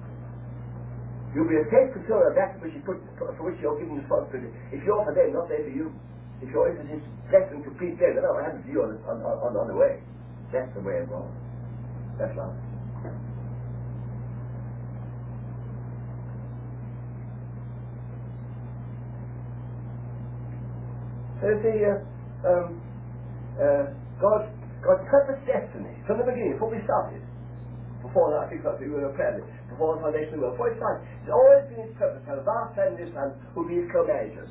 You'll 1.34 1.48
be 1.48 1.60
a 1.60 1.68
safe 1.68 1.92
controller 1.92 2.32
of 2.32 2.36
that 2.40 2.56
which 2.64 2.72
put, 2.88 2.98
for 3.18 3.42
which 3.44 3.60
you're 3.60 3.76
given 3.76 4.00
responsibility. 4.00 4.48
If 4.72 4.80
you're 4.84 5.04
for 5.04 5.12
them, 5.12 5.36
not 5.36 5.48
there 5.48 5.60
for 5.60 5.74
you. 5.74 5.92
If 6.40 6.48
your 6.54 6.70
interest 6.70 6.88
is 6.88 7.04
less 7.28 7.44
than 7.52 7.62
complete 7.62 7.98
them, 8.00 8.16
then 8.16 8.24
what 8.24 8.44
happens 8.44 8.64
to 8.64 8.70
you 8.72 8.80
on, 8.82 8.96
on, 9.04 9.18
on, 9.20 9.52
on 9.56 9.66
the 9.68 9.76
way. 9.76 10.00
That's 10.52 10.72
the 10.72 10.80
way 10.80 11.04
of 11.04 11.10
God. 11.10 11.28
That's 12.16 12.32
love. 12.38 12.56
So 21.38 21.46
see, 21.62 21.86
uh, 21.86 22.02
um, 22.48 22.82
uh, 23.60 23.84
God 24.18 24.50
God's 24.82 25.04
purpose 25.10 25.38
destiny, 25.46 25.94
from 26.06 26.18
the 26.18 26.26
beginning, 26.26 26.54
before 26.54 26.70
we 26.70 26.82
started, 26.86 27.22
before 28.02 28.30
that, 28.30 28.50
that's 28.50 28.62
what 28.62 28.78
we 28.78 28.88
were 28.90 29.10
planning, 29.18 29.44
before 29.68 29.98
the 29.98 30.02
foundation 30.06 30.38
of 30.38 30.40
the 30.40 30.44
world, 30.46 30.54
before 30.54 30.70
it 30.70 30.78
started, 30.78 31.02
it's 31.22 31.32
always 31.34 31.62
been 31.70 31.82
his 31.86 31.94
purpose 31.98 32.22
to 32.22 32.28
have 32.30 32.40
a 32.42 32.46
vast 32.46 32.70
family 32.78 33.02
of 33.02 33.10
sons 33.14 33.34
who 33.54 33.66
be 33.66 33.82
his 33.82 33.88
co-managers. 33.90 34.50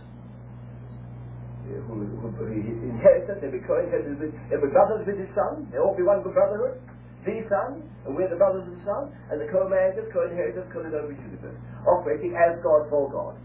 Who, 1.68 2.00
who, 2.00 2.32
who 2.32 2.44
inheritors, 2.48 3.44
they 3.44 3.52
be 3.52 3.60
co-inheritors 3.64 4.20
with, 4.20 4.32
they 4.48 4.56
be 4.56 4.72
brothers 4.72 5.04
with 5.04 5.20
his 5.20 5.32
son, 5.36 5.68
they 5.72 5.80
all 5.80 5.96
be 5.96 6.04
one 6.04 6.24
good 6.24 6.36
brotherhood, 6.36 6.80
the 7.28 7.44
son, 7.52 7.84
and 8.08 8.16
we're 8.16 8.32
the 8.32 8.40
brothers 8.40 8.64
of 8.64 8.72
the 8.72 8.84
son, 8.88 9.12
and 9.32 9.40
the 9.40 9.48
co-managers, 9.52 10.08
co-inheritors, 10.16 10.64
co-inheritors, 10.72 11.20
universe, 11.20 11.60
operating 11.84 12.36
as 12.40 12.56
God 12.64 12.88
for 12.88 13.12
God. 13.12 13.36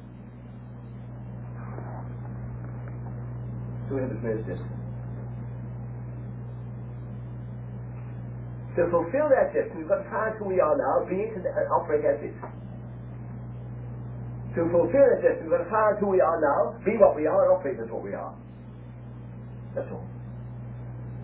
So 3.88 3.98
we 3.98 4.06
have 4.06 4.10
this. 4.10 4.22
greatest 4.22 4.81
To 8.76 8.88
fulfill 8.88 9.28
that 9.28 9.52
destiny, 9.52 9.84
we've 9.84 9.92
got 9.92 10.00
to 10.00 10.08
find 10.08 10.32
who 10.40 10.48
we 10.48 10.56
are 10.56 10.72
now, 10.72 11.04
be 11.04 11.28
it 11.28 11.36
and 11.36 11.68
operate 11.76 12.08
as 12.08 12.16
it. 12.24 12.32
To 14.56 14.64
fulfill 14.72 15.06
that 15.12 15.20
destiny, 15.20 15.44
we've 15.44 15.56
got 15.60 15.64
to 15.64 15.72
find 15.72 15.94
who 16.00 16.08
we 16.08 16.20
are 16.24 16.40
now, 16.40 16.72
be 16.80 16.96
what 16.96 17.12
we 17.12 17.28
are, 17.28 17.36
and 17.44 17.52
operate 17.52 17.76
as 17.76 17.92
what 17.92 18.00
we 18.00 18.16
are. 18.16 18.32
That's 19.76 19.88
all. 19.92 20.08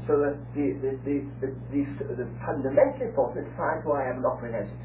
So 0.08 0.16
the, 0.20 0.36
the, 0.56 0.92
the, 1.04 1.16
the, 1.72 2.26
fundamental 2.44 3.08
important 3.08 3.44
is 3.44 3.52
to 3.52 3.56
find 3.56 3.84
who 3.84 3.92
I 3.92 4.08
am 4.08 4.20
and 4.20 4.26
operate 4.28 4.56
as 4.56 4.68
it. 4.68 4.82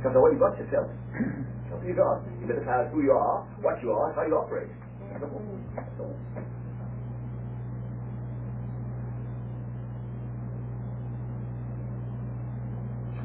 Because 0.00 0.16
what 0.16 0.32
you've 0.32 0.40
got 0.40 0.56
yourself. 0.56 0.88
what 1.72 1.84
you 1.84 1.96
got. 1.96 2.24
You 2.40 2.48
better 2.48 2.64
find 2.64 2.88
who 2.92 3.04
you 3.04 3.12
are, 3.12 3.44
what 3.60 3.80
you 3.84 3.92
are, 3.92 4.08
and 4.08 4.16
how 4.16 4.24
you 4.24 4.36
operate. 4.36 4.68
That's 5.12 5.24
all. 5.24 5.44
That's 5.76 6.00
all. 6.00 6.16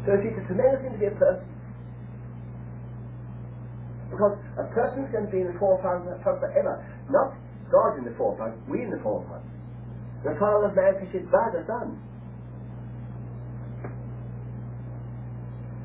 So 0.06 0.16
it's 0.16 0.38
a 0.38 0.46
tremendous 0.48 0.80
thing 0.82 0.94
to 0.96 1.02
be 1.02 1.10
a 1.12 1.18
person. 1.18 1.48
Because 4.10 4.36
a 4.58 4.66
person 4.74 5.06
is 5.06 5.12
going 5.14 5.26
to 5.28 5.32
be 5.32 5.42
in 5.42 5.50
the 5.54 5.58
forefront 5.60 6.10
forever. 6.24 6.82
Not 7.10 7.38
God 7.70 8.02
in 8.02 8.06
the 8.06 8.16
forefront, 8.18 8.58
we 8.68 8.82
in 8.82 8.90
the 8.90 9.02
forefront. 9.06 9.46
The 10.26 10.36
Father 10.36 10.68
of 10.68 10.76
Man 10.76 10.98
manifested 10.98 11.30
by 11.32 11.48
the 11.54 11.64
Son. 11.70 11.96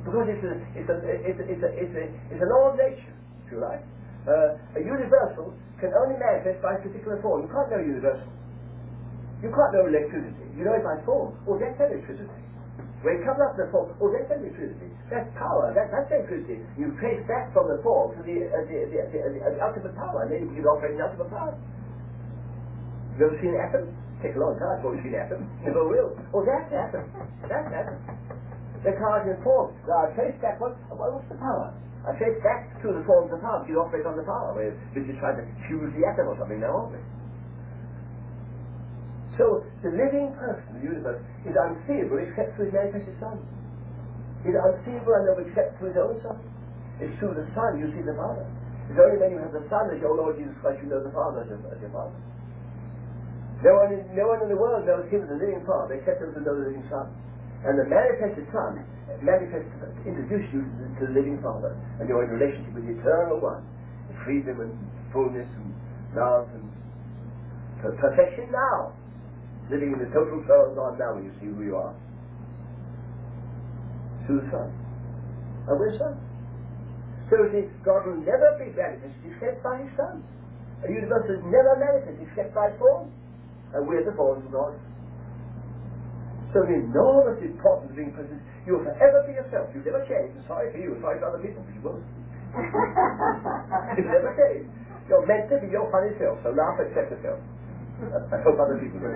Because 0.04 0.26
it's, 0.28 0.44
a, 0.44 0.54
it's, 0.76 0.90
a, 0.90 0.96
it's, 1.00 1.38
a, 1.40 1.44
it's, 1.48 1.62
a, 1.64 1.70
it's, 1.80 1.94
a, 1.94 2.04
it's 2.34 2.42
a 2.42 2.48
law 2.50 2.72
of 2.72 2.76
nature, 2.76 3.14
if 3.46 3.52
you 3.52 3.60
like. 3.60 3.80
Uh, 4.28 4.56
a 4.76 4.80
universal 4.80 5.52
can 5.80 5.92
only 5.96 6.16
manifest 6.20 6.60
by 6.60 6.76
a 6.76 6.80
particular 6.80 7.20
form. 7.20 7.44
You 7.44 7.50
can't 7.52 7.70
know 7.72 7.80
universal. 7.80 8.28
You 9.40 9.48
can't 9.52 9.72
know 9.72 9.84
electricity. 9.88 10.44
You 10.56 10.64
know 10.64 10.76
it 10.76 10.84
by 10.84 11.00
form. 11.04 11.36
Well, 11.44 11.60
that's 11.60 11.76
electricity. 11.76 12.43
When 13.04 13.20
it 13.20 13.22
comes 13.28 13.36
up 13.44 13.52
the 13.60 13.68
form, 13.68 13.92
oh, 14.00 14.08
that's 14.08 14.32
electricity. 14.32 14.88
That's 15.12 15.28
power. 15.36 15.76
That, 15.76 15.92
that's 15.92 16.08
electricity. 16.08 16.64
You 16.80 16.96
trace 16.96 17.20
back 17.28 17.52
from 17.52 17.68
the 17.68 17.76
form 17.84 18.16
to 18.16 18.20
the, 18.24 18.48
uh, 18.48 18.64
the, 18.64 18.88
the, 18.88 19.00
the, 19.12 19.60
ultimate 19.60 19.92
power, 19.92 20.24
and 20.24 20.32
then 20.32 20.48
you 20.48 20.64
can 20.64 20.64
operate 20.64 20.96
the 20.96 21.04
ultimate 21.04 21.28
power. 21.28 21.52
You 23.20 23.28
ever 23.28 23.36
seen 23.44 23.52
an 23.52 23.60
atom? 23.60 23.84
Take 24.24 24.34
a 24.34 24.40
long 24.40 24.56
time 24.56 24.80
before 24.80 24.96
you 24.96 25.04
see 25.04 25.12
an 25.12 25.20
atom. 25.20 25.44
Never 25.60 25.84
will. 25.84 26.16
Oh, 26.32 26.48
that's 26.48 26.64
atom. 26.72 27.04
That's 27.44 27.68
atom. 27.76 28.00
The 28.80 28.96
cars 28.96 29.28
in 29.28 29.36
form. 29.44 29.76
Now, 29.84 30.08
I 30.08 30.16
trace 30.16 30.40
back 30.40 30.56
what, 30.56 30.72
what 30.88 31.12
what's 31.12 31.28
the 31.28 31.36
power? 31.36 31.76
I 32.08 32.16
trace 32.16 32.40
back 32.40 32.72
to 32.80 32.88
the 32.88 33.04
form 33.04 33.28
of 33.28 33.36
the 33.36 33.40
power. 33.44 33.68
You 33.68 33.84
operate 33.84 34.08
on 34.08 34.16
the 34.16 34.24
power. 34.24 34.56
We're, 34.56 34.72
we're 34.96 35.04
just 35.04 35.20
trying 35.20 35.40
to 35.40 35.46
fuse 35.68 35.92
the 35.92 36.08
atom 36.08 36.32
or 36.32 36.40
something 36.40 36.60
now, 36.60 36.88
aren't 36.88 36.96
we? 36.96 37.00
So 39.34 39.66
the 39.82 39.90
living 39.90 40.30
person, 40.38 40.78
the 40.78 40.84
universe, 40.86 41.18
is 41.42 41.54
unseeable 41.58 42.22
except 42.22 42.54
through 42.54 42.70
his 42.70 42.74
manifested 42.74 43.18
Son. 43.18 43.42
He's 44.46 44.54
unseeable 44.54 45.10
and 45.10 45.26
except 45.42 45.80
through 45.82 45.90
his 45.90 45.98
own 45.98 46.16
Son. 46.22 46.38
It's 47.02 47.10
through 47.18 47.34
the 47.34 47.46
Son 47.56 47.82
you 47.82 47.90
see 47.90 48.06
the 48.06 48.14
Father. 48.14 48.46
It's 48.86 49.00
only 49.00 49.18
when 49.18 49.34
you 49.34 49.40
have 49.42 49.50
the 49.50 49.66
Son 49.66 49.90
as 49.90 49.98
your 49.98 50.14
Lord 50.14 50.38
Jesus 50.38 50.54
Christ 50.62 50.78
you 50.84 50.88
know 50.92 51.02
the 51.02 51.10
Father 51.10 51.42
as 51.42 51.50
your, 51.50 51.58
as 51.66 51.80
your 51.82 51.90
Father. 51.90 52.14
No 53.64 53.72
one, 53.80 53.90
in, 53.96 54.02
no 54.14 54.28
one 54.28 54.44
in 54.44 54.52
the 54.52 54.60
world 54.60 54.86
knows 54.86 55.08
him 55.10 55.24
as 55.24 55.30
the 55.32 55.40
living 55.40 55.64
Father 55.66 55.98
except 55.98 56.22
those 56.22 56.36
who 56.36 56.44
know 56.46 56.54
the 56.54 56.70
living 56.70 56.86
Son. 56.86 57.10
And 57.66 57.74
the 57.80 57.88
manifested 57.88 58.46
Son 58.54 58.86
manifests 59.24 59.72
to 59.82 59.88
introduce 60.06 60.46
you 60.52 60.62
to 60.62 60.70
the, 60.78 60.86
to 61.00 61.02
the 61.10 61.14
living 61.16 61.40
Father, 61.40 61.74
and 61.98 62.06
you're 62.06 62.22
in 62.22 62.30
relationship 62.36 62.70
with 62.76 62.86
the 62.86 62.94
eternal 63.00 63.40
one, 63.40 63.64
freedom 64.22 64.60
and 64.60 64.70
fullness 65.10 65.48
and 65.48 65.72
love 66.12 66.46
and 66.54 66.62
perfection 67.80 68.52
now 68.52 68.92
living 69.70 69.96
in 69.96 69.98
the 69.98 70.10
total 70.12 70.42
flow 70.44 70.68
of 70.68 70.76
God 70.76 70.98
now 70.98 71.16
you 71.16 71.32
see 71.40 71.48
who 71.48 71.62
you 71.64 71.76
are. 71.76 71.94
Through 74.26 74.44
the 74.44 74.48
Son. 74.52 74.68
And 75.68 75.74
we're 75.80 75.96
sons. 75.96 76.20
So 77.32 77.40
see, 77.52 77.64
God 77.84 78.04
will 78.04 78.20
never 78.20 78.56
be 78.60 78.68
manifested 78.76 79.16
except 79.24 79.64
by 79.64 79.80
His 79.80 79.92
Son. 79.96 80.20
A 80.84 80.88
universe 80.92 81.24
is 81.32 81.40
never 81.48 81.72
manifested 81.80 82.20
except 82.20 82.52
by 82.52 82.68
form. 82.76 83.08
And 83.72 83.88
we're 83.88 84.04
the 84.04 84.12
forms 84.12 84.44
of 84.44 84.52
God. 84.52 84.76
So 86.52 86.62
the 86.62 86.78
enormous 86.78 87.42
importance 87.42 87.90
of 87.90 87.96
being 87.98 88.14
present, 88.14 88.38
you 88.62 88.78
will 88.78 88.86
forever 88.86 89.26
be 89.26 89.34
yourself. 89.34 89.72
You'll 89.74 89.82
never 89.82 90.06
change. 90.06 90.30
Sorry 90.46 90.70
for 90.70 90.78
you, 90.78 90.94
sorry 91.02 91.18
for 91.18 91.34
other 91.34 91.42
people, 91.42 91.66
but 91.66 91.74
you 91.74 91.82
won't. 91.82 92.06
You'll 93.98 94.06
never 94.14 94.30
change. 94.38 94.70
You're 95.10 95.26
meant 95.26 95.50
to 95.50 95.58
be 95.58 95.68
your 95.74 95.90
funny 95.90 96.14
self, 96.22 96.38
so 96.46 96.54
laugh 96.54 96.78
accept 96.78 97.10
yourself. 97.10 97.42
I 98.02 98.38
hope 98.42 98.58
other 98.58 98.78
people 98.82 98.98
do. 98.98 99.10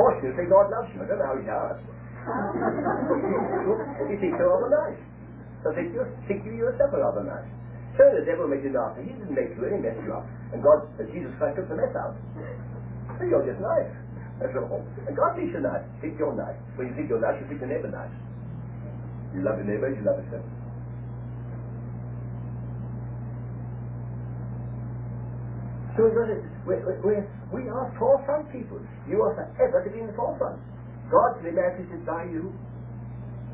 Fortunately, 0.00 0.46
God 0.48 0.72
loves 0.72 0.88
you. 0.96 1.04
I 1.04 1.06
don't 1.06 1.20
know 1.20 1.28
how 1.28 1.36
he 1.36 1.44
does. 1.44 1.78
he 4.08 4.16
thinks 4.16 4.36
you're 4.40 4.48
rather 4.48 4.72
nice. 4.72 5.00
So 5.60 5.72
think 5.76 5.92
you 5.92 6.04
think 6.24 6.44
you 6.48 6.56
yourself 6.56 6.92
are 6.96 7.04
rather 7.04 7.24
nice. 7.24 7.48
So 8.00 8.04
the 8.10 8.24
devil 8.24 8.48
made 8.48 8.64
you 8.64 8.72
nasty. 8.72 9.06
He 9.06 9.12
didn't 9.12 9.36
make 9.36 9.52
you, 9.54 9.64
he 9.70 9.78
messed 9.78 10.02
you 10.02 10.12
up. 10.16 10.26
And 10.50 10.64
God, 10.64 10.88
uh, 10.98 11.04
Jesus 11.12 11.30
Christ 11.38 11.60
took 11.60 11.68
the 11.68 11.76
mess 11.78 11.94
out. 11.94 12.16
So 13.20 13.28
you're 13.28 13.44
just 13.46 13.60
nice. 13.60 13.92
That's 14.42 14.56
all. 14.58 14.82
And 15.06 15.14
God 15.14 15.38
thinks 15.38 15.54
you're 15.54 15.62
nice. 15.62 15.84
Think 16.02 16.18
you're 16.18 16.34
nice. 16.34 16.58
When 16.74 16.90
you 16.90 16.94
think 16.98 17.06
you're 17.06 17.22
nice, 17.22 17.38
you 17.38 17.46
think 17.46 17.62
your 17.62 17.70
neighbor 17.70 17.92
nice. 17.92 18.10
You 19.30 19.46
love 19.46 19.62
your 19.62 19.68
neighbor, 19.68 19.94
you 19.94 20.02
love 20.02 20.18
yourself. 20.26 20.42
So 25.94 26.10
we, 26.10 26.74
we, 27.06 27.14
we 27.54 27.62
are 27.70 27.86
forefront 27.98 28.50
people. 28.50 28.82
You 29.06 29.22
are 29.22 29.34
forever 29.38 29.86
to 29.86 29.90
be 29.94 30.02
in 30.02 30.10
the 30.10 30.16
forefront. 30.18 30.58
God 31.06 31.38
to 31.38 31.42
be 31.46 31.54
manifested 31.54 32.02
by 32.02 32.26
you. 32.26 32.50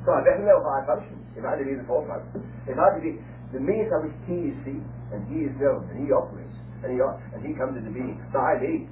So 0.09 0.17
I 0.17 0.25
better 0.25 0.49
know 0.49 0.65
how 0.65 0.81
I 0.81 0.89
function. 0.89 1.21
If 1.37 1.45
I 1.45 1.61
to 1.61 1.65
be 1.65 1.77
in 1.77 1.85
the 1.85 1.89
forefront. 1.89 2.25
If 2.65 2.81
I 2.81 2.97
to 2.97 3.01
be 3.05 3.21
the 3.53 3.61
means 3.61 3.93
by 3.93 4.01
which 4.09 4.17
He 4.25 4.55
is 4.55 4.57
seen, 4.65 4.81
and 5.13 5.21
He 5.29 5.45
is 5.45 5.55
known, 5.61 5.85
and 5.93 6.01
He 6.01 6.09
operates, 6.09 6.57
and 6.81 6.97
He, 6.97 6.99
and 7.05 7.41
he 7.45 7.53
comes 7.53 7.77
into 7.77 7.93
being 7.93 8.17
by 8.33 8.57
me. 8.57 8.89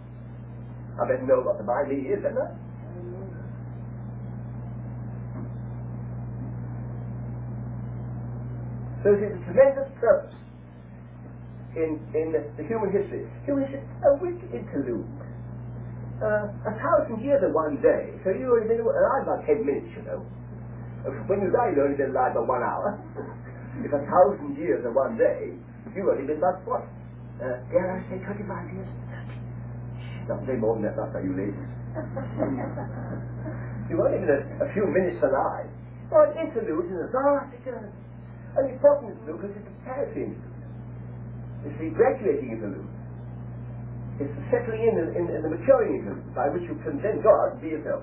I 1.00 1.09
better 1.09 1.25
know 1.25 1.40
what 1.40 1.57
the 1.57 1.64
by 1.64 1.88
me 1.88 2.05
is, 2.11 2.21
don't 2.21 2.37
I? 2.37 2.52
So 9.07 9.14
it 9.14 9.25
is 9.25 9.40
a 9.40 9.45
tremendous 9.47 9.88
purpose 9.97 10.35
in, 11.76 12.00
in 12.16 12.32
the, 12.32 12.40
human 12.64 12.88
history. 12.88 13.28
Human 13.44 13.68
history, 13.68 13.84
a 14.06 14.16
wicked 14.16 14.48
interlude. 14.54 15.04
Uh, 16.18 16.50
a 16.66 16.72
thousand 16.75 17.22
years 17.22 17.38
in 17.46 17.54
one 17.54 17.78
day, 17.78 18.10
so 18.26 18.34
you 18.34 18.50
only 18.50 18.66
been 18.66 18.82
alive 18.82 19.22
about 19.22 19.46
ten 19.46 19.62
minutes, 19.62 19.87
you 19.94 20.02
know. 20.02 20.18
When 21.30 21.38
you 21.38 21.50
die, 21.54 21.70
you've 21.70 21.84
only 21.84 21.94
been 21.94 22.10
alive 22.10 22.34
about 22.34 22.50
one 22.50 22.64
hour. 22.64 22.98
if 23.87 23.92
a 23.94 24.02
thousand 24.02 24.58
years 24.58 24.82
in 24.82 24.90
one 24.90 25.14
day, 25.14 25.54
you've 25.94 26.10
only 26.10 26.26
been 26.26 26.42
about 26.42 26.58
what? 26.66 26.82
Uh, 27.38 27.62
dare 27.70 27.94
I 27.94 28.02
say 28.10 28.18
25 28.18 28.75
years? 28.75 28.90
Don't 30.26 30.42
say 30.42 30.58
more 30.58 30.75
than 30.75 30.90
that, 30.90 30.98
not 30.98 31.14
you 31.22 31.38
ladies. 31.38 31.54
you've 33.87 34.02
only 34.02 34.18
been 34.18 34.34
a, 34.34 34.66
a, 34.66 34.68
few 34.75 34.90
minutes 34.90 35.22
alive. 35.22 35.70
Well, 36.10 36.26
an 36.26 36.34
interlude 36.34 36.90
in 36.90 36.98
a 36.98 37.06
vast. 37.14 37.54
An 38.58 38.66
important 38.75 39.14
interlude 39.14 39.38
because 39.38 39.54
it's 39.54 39.70
a 39.70 40.02
interlude. 40.18 40.48
It's 41.66 41.78
the 41.78 41.90
graduating 41.90 42.54
interlude. 42.54 42.86
It's 44.18 44.30
the 44.34 44.44
settling 44.50 44.82
in 44.82 44.94
in, 45.14 45.24
in 45.30 45.40
the 45.42 45.50
maturing 45.50 46.02
interlude 46.02 46.34
by 46.34 46.50
which 46.50 46.66
you 46.66 46.74
can 46.82 46.98
then 47.02 47.22
go 47.22 47.30
out 47.30 47.54
and 47.54 47.62
be 47.62 47.74
yourself. 47.74 48.02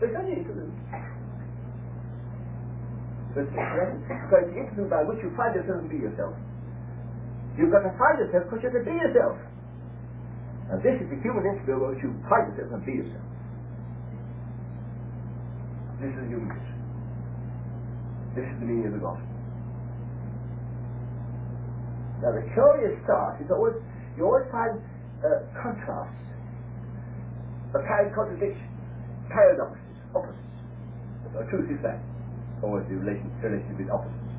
So 0.00 0.08
it's 0.08 0.16
only 0.16 0.40
interlude. 0.40 0.72
But 3.32 3.48
it's 3.48 3.52
the 3.56 4.56
interlude 4.60 4.92
by 4.92 5.08
which 5.08 5.24
you 5.24 5.32
find 5.36 5.56
yourself 5.56 5.80
and 5.80 5.88
be 5.88 6.00
yourself. 6.04 6.36
You've 7.56 7.72
got 7.72 7.84
to 7.84 7.92
find 7.96 8.20
yourself 8.20 8.44
because 8.48 8.60
you 8.60 8.68
have 8.68 8.76
to 8.76 8.84
be 8.84 8.96
yourself. 8.96 9.36
And 10.68 10.80
this 10.84 10.96
is 11.00 11.08
the 11.08 11.16
human 11.24 11.44
interlude 11.48 11.80
by 11.80 11.88
which 11.96 12.04
you 12.04 12.12
find 12.28 12.44
yourself 12.52 12.76
and 12.76 12.84
be 12.84 13.00
yourself. 13.00 13.24
This 16.00 16.12
is 16.12 16.18
the 16.20 16.28
human. 16.28 16.60
This 18.36 18.44
is 18.48 18.56
the 18.60 18.66
meaning 18.68 18.88
of 18.88 18.96
the 18.96 19.04
gospel. 19.04 19.31
Now 22.22 22.30
the 22.30 22.46
curious 22.54 22.94
start 23.02 23.42
is 23.42 23.50
always, 23.50 23.74
you 24.14 24.22
always 24.22 24.46
find 24.54 24.78
uh, 25.26 25.42
contrasts, 25.58 26.14
apparent 27.74 28.14
contradictions, 28.14 28.70
paradoxes, 29.26 29.96
opposites. 30.14 30.38
The 31.34 31.44
truth 31.50 31.66
is 31.74 31.80
that, 31.82 31.98
always 32.62 32.86
the 32.86 32.94
relation, 33.02 33.26
relation 33.42 33.74
with 33.74 33.90
opposites. 33.90 34.34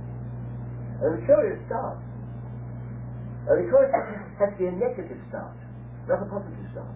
And 1.03 1.19
the 1.19 1.21
curious 1.27 1.59
start. 1.67 1.99
And 3.51 3.55
the 3.59 3.67
curious 3.67 3.91
has 4.39 4.49
to 4.55 4.57
be 4.57 4.71
a 4.71 4.75
negative 4.79 5.19
start, 5.27 5.57
not 6.07 6.23
a 6.23 6.27
positive 6.31 6.63
start. 6.71 6.95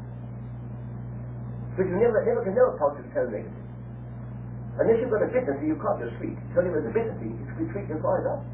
Because 1.75 1.91
you 1.91 1.99
never, 1.99 2.23
never 2.23 2.41
can 2.47 2.55
know 2.55 2.71
a 2.71 2.77
positive 2.79 3.11
tell 3.11 3.27
negative. 3.27 3.67
Unless 4.79 5.01
you've 5.01 5.11
got 5.11 5.25
a 5.25 5.31
business 5.33 5.57
you 5.65 5.75
can't 5.81 5.99
just 5.99 6.15
sweet. 6.21 6.37
It's 6.37 6.55
only 6.55 6.69
with 6.71 6.85
a 6.85 6.93
business 6.93 7.17
you 7.19 7.33
can 7.57 7.67
treat 7.73 7.89
your 7.89 7.99
flies 7.99 8.23
up. 8.29 8.45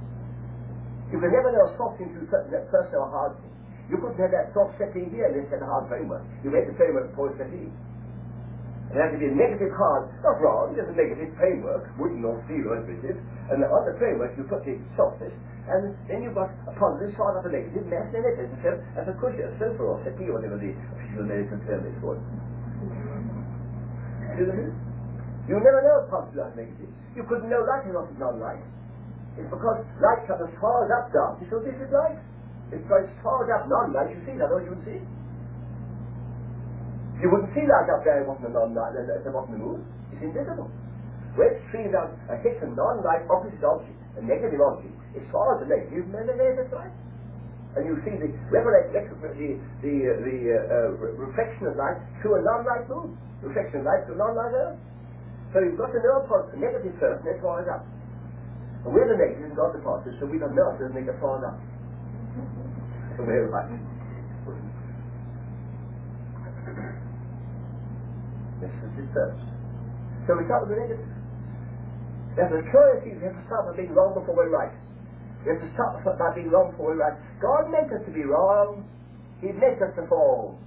You 1.14 1.22
can 1.22 1.30
never 1.30 1.54
know 1.54 1.70
a 1.70 1.78
soft 1.78 2.02
thing 2.02 2.10
to 2.10 2.26
that 2.26 2.66
know 2.90 3.06
a 3.06 3.12
hard 3.14 3.38
thing. 3.38 3.54
You 3.86 4.02
couldn't 4.02 4.18
have 4.18 4.34
that 4.34 4.50
soft 4.58 4.82
setting 4.82 5.14
here 5.14 5.30
and 5.30 5.38
then 5.38 5.46
set 5.54 5.62
a 5.62 5.70
hard 5.70 5.86
framework. 5.86 6.26
You 6.42 6.50
made 6.50 6.66
the 6.66 6.74
framework 6.74 7.14
it's 7.30 7.38
setting. 7.38 7.70
It 8.90 8.98
has 8.98 9.14
to 9.14 9.22
be 9.22 9.30
a 9.30 9.36
negative 9.38 9.74
hard, 9.74 10.10
not 10.26 10.42
wrong, 10.42 10.74
just 10.74 10.90
a 10.90 10.96
negative 10.98 11.34
framework, 11.38 11.86
wooden 11.98 12.26
or 12.26 12.42
steel 12.46 12.70
or 12.70 12.82
rigid, 12.86 13.18
and 13.50 13.62
on 13.62 13.84
the 13.90 13.94
framework 13.98 14.38
you 14.38 14.46
put 14.46 14.62
the 14.66 14.78
softness, 14.94 15.34
and 15.66 15.98
then 16.06 16.22
you've 16.22 16.38
got 16.38 16.54
a 16.70 16.74
positive 16.78 17.10
side 17.18 17.34
of 17.38 17.46
a 17.46 17.50
negative 17.50 17.90
mass, 17.90 18.06
and 18.14 18.22
it 18.22 18.38
is 18.38 18.54
itself 18.54 18.78
as 18.94 19.10
a 19.10 19.16
cushion, 19.18 19.50
a 19.50 19.54
sofa 19.58 19.82
or 19.82 19.98
settee, 20.06 20.30
or 20.30 20.38
whatever 20.38 20.62
the 20.62 20.78
official 20.94 21.26
American 21.26 21.58
term 21.66 21.82
is 21.90 21.96
for 22.06 22.22
it. 22.22 22.26
You 25.50 25.58
never 25.58 25.82
know 25.82 26.06
positive 26.14 26.46
or 26.46 26.54
negative. 26.54 26.90
You 27.18 27.26
couldn't 27.26 27.50
know 27.50 27.66
light 27.66 27.90
and 27.90 27.98
not 27.98 28.14
non-light. 28.22 28.62
It's 29.38 29.50
because 29.50 29.82
light 29.98 30.22
comes 30.30 30.46
as 30.46 30.54
far 30.62 30.86
as 30.86 30.90
up 30.94 31.10
darkness, 31.10 31.50
so 31.50 31.58
this 31.60 31.74
is 31.82 31.90
light. 31.90 32.22
It's 32.70 32.86
as 32.86 33.10
far 33.26 33.42
as 33.46 33.50
up 33.50 33.66
non-light, 33.70 34.14
you 34.14 34.22
see 34.26 34.38
that, 34.38 34.50
or 34.50 34.62
you 34.62 34.74
wouldn't 34.74 34.86
see 34.86 34.98
it. 35.02 35.06
You 37.22 37.28
wouldn't 37.34 37.54
see 37.54 37.66
light 37.66 37.90
up 37.90 38.06
there, 38.06 38.22
it 38.22 38.28
wasn't 38.30 38.50
a 38.50 38.54
non-light, 38.54 38.94
it 38.98 39.26
wasn't 39.30 39.58
a 39.58 39.62
moon. 39.62 39.82
It's 40.14 40.22
invisible. 40.22 40.70
When 41.34 41.50
it 41.50 41.58
streams 41.70 41.98
out, 41.98 42.14
a 42.30 42.38
hits 42.46 42.62
a 42.62 42.70
non-light 42.70 43.26
opposite 43.26 43.64
object, 43.66 43.98
a 44.18 44.22
negative 44.22 44.62
object, 44.62 44.94
as 45.18 45.26
far 45.34 45.58
as 45.58 45.66
the 45.66 45.70
negative, 45.70 46.06
never 46.14 46.34
there's 46.38 46.70
light. 46.70 46.94
And 47.74 47.90
you 47.90 47.98
see 48.06 48.14
the, 48.22 48.30
the, 48.54 48.62
the, 48.62 49.50
the, 49.82 49.98
the 50.22 50.38
uh, 50.46 50.94
uh, 50.94 51.18
reflection 51.18 51.66
of 51.66 51.74
light 51.74 51.98
through 52.22 52.38
a 52.38 52.42
non-light 52.46 52.86
moon. 52.86 53.18
Reflection 53.42 53.82
of 53.82 53.90
light 53.90 54.06
through 54.06 54.14
a 54.14 54.22
non-light 54.22 54.54
earth. 54.54 54.78
So 55.54 55.66
you've 55.66 55.78
got 55.78 55.90
to 55.90 55.98
know 56.06 56.22
a 56.22 56.58
negative 56.58 56.94
first, 57.02 57.26
and 57.26 57.42
far 57.42 57.66
as 57.66 57.70
up. 57.74 57.82
We're 58.84 59.08
the 59.08 59.16
and 59.16 59.56
God 59.56 59.72
the 59.72 59.80
positive, 59.80 60.20
so 60.20 60.28
we 60.28 60.36
don't 60.36 60.56
know 60.56 60.76
it 60.76 60.84
doesn't 60.84 60.92
make 60.92 61.08
us 61.08 61.16
fall 61.24 61.40
enough. 61.40 61.56
So 63.16 63.24
we're 63.28 63.48
right. 63.48 63.72
This 68.60 68.72
is 68.84 68.92
the 69.00 69.06
first. 69.16 69.44
So 70.28 70.36
we 70.36 70.44
start 70.52 70.68
with 70.68 70.76
the 70.76 70.80
negative. 70.84 71.08
There's 72.36 72.52
a 72.52 72.64
curiosity, 72.68 73.16
we 73.16 73.24
have 73.24 73.40
to 73.40 73.46
start 73.48 73.72
by 73.72 73.76
being 73.80 73.94
wrong 73.96 74.16
before 74.18 74.36
we're 74.36 74.52
right. 74.52 74.74
We 75.48 75.56
have 75.56 75.62
to 75.64 75.70
start 75.76 76.04
by 76.04 76.32
being 76.36 76.52
wrong 76.52 76.72
before 76.72 76.92
we're 76.92 77.04
right. 77.04 77.16
God 77.40 77.72
meant 77.72 77.88
us 77.92 78.04
to 78.04 78.12
be 78.12 78.28
wrong. 78.28 78.84
He 79.40 79.52
meant 79.52 79.80
us 79.80 79.96
to 79.96 80.08
fall. 80.08 80.60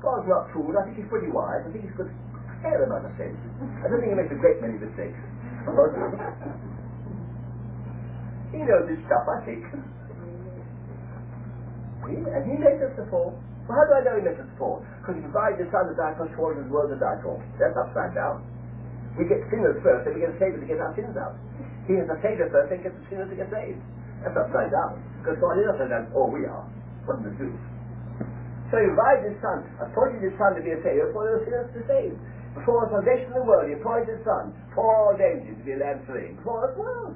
God's 0.00 0.28
not 0.28 0.52
fool. 0.52 0.72
I 0.76 0.84
think 0.88 1.00
he's 1.00 1.08
pretty 1.08 1.32
wise. 1.32 1.64
I 1.64 1.72
think 1.72 1.84
he's 1.84 1.96
good. 1.96 2.12
Fair 2.62 2.84
amount 2.84 3.08
of 3.08 3.12
sense. 3.20 3.36
I 3.84 3.88
don't 3.88 4.00
think 4.00 4.12
he 4.12 4.18
makes 4.20 4.32
a 4.32 4.40
great 4.40 4.60
many 4.60 4.80
mistakes. 4.80 5.20
He 8.52 8.62
knows 8.62 8.86
his 8.88 9.00
stuff, 9.06 9.26
I 9.26 9.38
think. 9.44 9.62
And 12.06 12.42
he 12.46 12.54
makes 12.58 12.82
us 12.82 12.94
to 13.02 13.04
fall. 13.10 13.34
Well, 13.66 13.74
how 13.74 13.84
do 13.90 13.92
I 13.98 14.02
know 14.06 14.14
he 14.14 14.22
makes 14.22 14.38
us 14.38 14.46
fall? 14.54 14.78
Because 15.02 15.18
he 15.18 15.22
provides 15.26 15.58
the 15.58 15.66
Son 15.74 15.90
to 15.90 15.94
die 15.98 16.14
for 16.14 16.30
towards 16.38 16.62
the 16.62 16.70
world 16.70 16.94
to 16.94 16.98
die 17.02 17.18
for. 17.26 17.42
That's 17.58 17.74
upside 17.74 18.14
down. 18.14 18.46
We 19.18 19.26
get 19.26 19.42
sinners 19.50 19.80
first, 19.82 20.06
then 20.06 20.14
we 20.14 20.22
get 20.22 20.38
saved 20.38 20.60
to 20.62 20.68
get 20.68 20.78
our 20.78 20.94
sins 20.94 21.18
out. 21.18 21.34
He 21.90 21.98
has 21.98 22.06
a 22.06 22.18
Savior 22.22 22.46
first, 22.52 22.70
then 22.70 22.86
gets 22.86 22.94
the 22.94 23.06
sinners 23.10 23.30
to 23.32 23.36
get 23.38 23.50
saved. 23.50 23.82
That's 24.22 24.38
upside 24.38 24.70
down. 24.70 25.02
Because 25.18 25.40
God 25.42 25.58
is 25.58 25.66
upside 25.66 25.90
down. 25.90 26.06
Oh, 26.14 26.30
we 26.30 26.46
are. 26.46 26.62
What 27.08 27.18
does 27.18 27.34
it 27.34 27.38
do? 27.42 27.50
So 28.70 28.78
he 28.78 28.86
provides 28.94 29.22
his 29.26 29.38
Son, 29.42 29.66
appointed 29.82 30.22
his 30.22 30.34
Son 30.38 30.54
to 30.54 30.62
be 30.62 30.74
a 30.74 30.80
Savior 30.86 31.10
for 31.10 31.26
the 31.26 31.42
sinners 31.42 31.70
to 31.74 31.80
save. 31.90 32.14
Before 32.54 32.86
the 32.86 33.02
foundation 33.02 33.34
of 33.34 33.42
the 33.42 33.46
world, 33.46 33.66
he 33.66 33.74
appointed 33.74 34.14
his 34.14 34.22
Son 34.22 34.54
for 34.74 34.86
all 34.86 35.14
ages 35.18 35.58
to 35.58 35.62
be 35.66 35.74
a 35.74 35.80
lamb 35.82 36.02
slain. 36.06 36.38
For 36.46 36.70
the 36.70 36.78
world. 36.78 37.14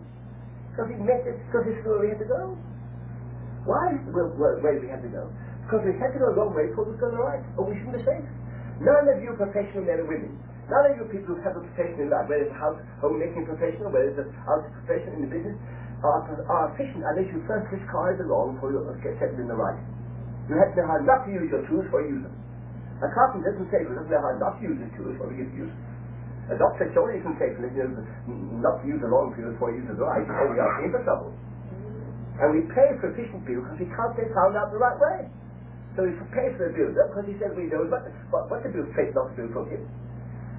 Because 0.70 0.88
he 0.90 0.96
meant 1.02 1.26
it, 1.26 1.37
because 1.50 1.66
this 1.66 1.76
is 1.76 1.85
where 1.85 2.00
we 2.00 2.14
had 2.14 2.22
to 2.22 2.30
go. 2.30 2.54
Why 3.66 3.98
where, 4.14 4.30
where, 4.38 4.54
where 4.62 4.76
we 4.78 4.88
had 4.88 5.02
to 5.02 5.11
go? 5.11 5.28
Because 5.66 5.85
we 5.85 5.92
had 5.98 6.14
to 6.14 6.18
go 6.22 6.33
the 6.33 6.37
wrong 6.38 6.54
way 6.54 6.70
before 6.70 6.88
we 6.88 6.96
go 6.96 7.11
the 7.11 7.20
right, 7.20 7.44
or 7.59 7.68
we 7.68 7.76
shouldn't 7.76 8.00
have 8.00 8.06
safe. 8.06 8.26
None 8.80 9.06
of 9.11 9.20
you 9.20 9.37
professional 9.37 9.85
men 9.85 10.00
and 10.02 10.09
women, 10.09 10.33
none 10.72 10.85
of 10.88 10.96
you 10.96 11.04
people 11.12 11.37
who 11.37 11.42
have 11.44 11.59
a 11.59 11.62
profession 11.74 12.00
in 12.00 12.09
life, 12.09 12.24
whether 12.30 12.48
it's 12.48 12.54
a 12.54 12.59
house 12.59 12.80
homemaking 13.04 13.44
professional, 13.44 13.92
whether 13.92 14.09
it's 14.09 14.22
a 14.24 14.26
house 14.48 14.64
profession 14.80 15.20
in 15.20 15.28
the 15.28 15.30
business, 15.30 15.59
are, 16.00 16.24
are 16.48 16.72
efficient 16.72 17.04
unless 17.04 17.28
you 17.28 17.44
first 17.44 17.68
discard 17.68 18.16
the 18.16 18.24
wrong 18.24 18.56
before 18.56 18.72
you 18.72 18.80
get 19.04 19.20
settled 19.20 19.37
in 19.37 19.48
the 19.52 19.59
right. 19.59 19.76
You 20.48 20.56
have 20.56 20.72
to 20.72 20.80
know 20.80 20.88
how 20.88 20.98
not 21.04 21.28
to 21.28 21.30
use 21.30 21.46
your 21.52 21.62
tools 21.68 21.87
you 21.92 22.16
use 22.16 22.24
them. 22.24 22.37
A 23.04 23.09
carpenter 23.12 23.52
doesn't 23.52 23.68
say 23.68 23.85
he 23.85 23.88
doesn't 23.88 24.09
know 24.09 24.20
how 24.20 24.33
not 24.40 24.56
to 24.59 24.62
use 24.64 24.80
his 24.80 24.90
tools 24.96 25.14
before 25.16 25.28
he 25.33 25.44
gets 25.44 25.52
used. 25.56 25.76
A 26.50 26.58
doctor 26.58 26.90
surely 26.90 27.22
capable 27.22 27.70
of 27.70 27.72
you 27.72 27.86
know, 27.86 28.02
not 28.58 28.82
to 28.82 28.84
use 28.90 28.98
the 28.98 29.06
wrong 29.06 29.30
field 29.38 29.54
before 29.54 29.70
he 29.70 29.78
uses 29.78 29.94
the 29.94 30.02
right, 30.02 30.26
or 30.26 30.50
we 30.50 30.58
are 30.58 30.82
in 30.82 30.90
for 30.90 31.02
trouble. 31.06 31.30
And 32.42 32.58
we 32.58 32.66
pay 32.74 32.90
for 32.98 33.14
efficient 33.14 33.46
people 33.46 33.62
because 33.62 33.78
we 33.78 33.90
can't 33.94 34.14
get 34.18 34.34
found 34.34 34.58
out 34.58 34.74
the 34.74 34.80
right 34.82 34.98
way. 34.98 35.30
So 35.94 36.06
we 36.06 36.14
pay 36.34 36.50
for 36.58 36.66
the 36.66 36.74
builder 36.74 37.06
because 37.10 37.26
he 37.30 37.38
says 37.38 37.54
we 37.54 37.70
know 37.70 37.86
what, 37.86 38.02
what, 38.34 38.50
what 38.50 38.60
the 38.66 38.70
build 38.74 38.90
fake 38.98 39.14
not 39.14 39.30
to 39.34 39.34
do 39.38 39.46
for 39.54 39.62
him. 39.70 39.86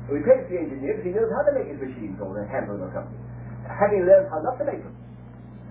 And 0.08 0.12
we 0.16 0.24
pay 0.24 0.40
for 0.44 0.50
the 0.52 0.60
engineer 0.64 0.96
because 0.96 1.08
he 1.08 1.14
knows 1.16 1.32
how 1.32 1.44
to 1.44 1.52
make 1.56 1.68
his 1.68 1.80
machines 1.80 2.16
or 2.24 2.36
the 2.40 2.48
handle 2.48 2.80
or 2.80 2.92
something. 2.96 3.20
Having 3.68 4.08
learned 4.08 4.28
how 4.32 4.40
not 4.44 4.60
to 4.60 4.66
make 4.68 4.80
them. 4.80 4.96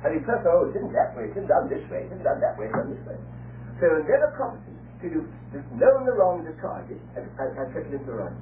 He 0.00 0.16
first, 0.24 0.48
oh, 0.48 0.64
it 0.64 0.76
isn't 0.80 0.96
that 0.96 1.12
way, 1.12 1.28
it 1.28 1.36
isn't 1.36 1.44
done 1.44 1.68
this 1.68 1.84
way, 1.92 2.08
it 2.08 2.12
isn't 2.12 2.24
done 2.24 2.40
that 2.40 2.56
way, 2.56 2.72
it's 2.72 2.76
done 2.76 2.88
this 2.88 3.04
way. 3.04 3.20
So 3.76 4.00
never 4.08 4.32
competent 4.32 4.80
till 5.04 5.12
you've 5.12 5.32
just 5.52 5.68
known 5.76 6.08
the 6.08 6.16
wrong 6.16 6.40
and 6.40 6.48
described 6.48 6.88
it 6.88 7.00
and, 7.20 7.28
and, 7.36 7.50
and 7.60 7.66
settled 7.76 7.92
into 7.92 8.08
the 8.08 8.16
right. 8.16 8.38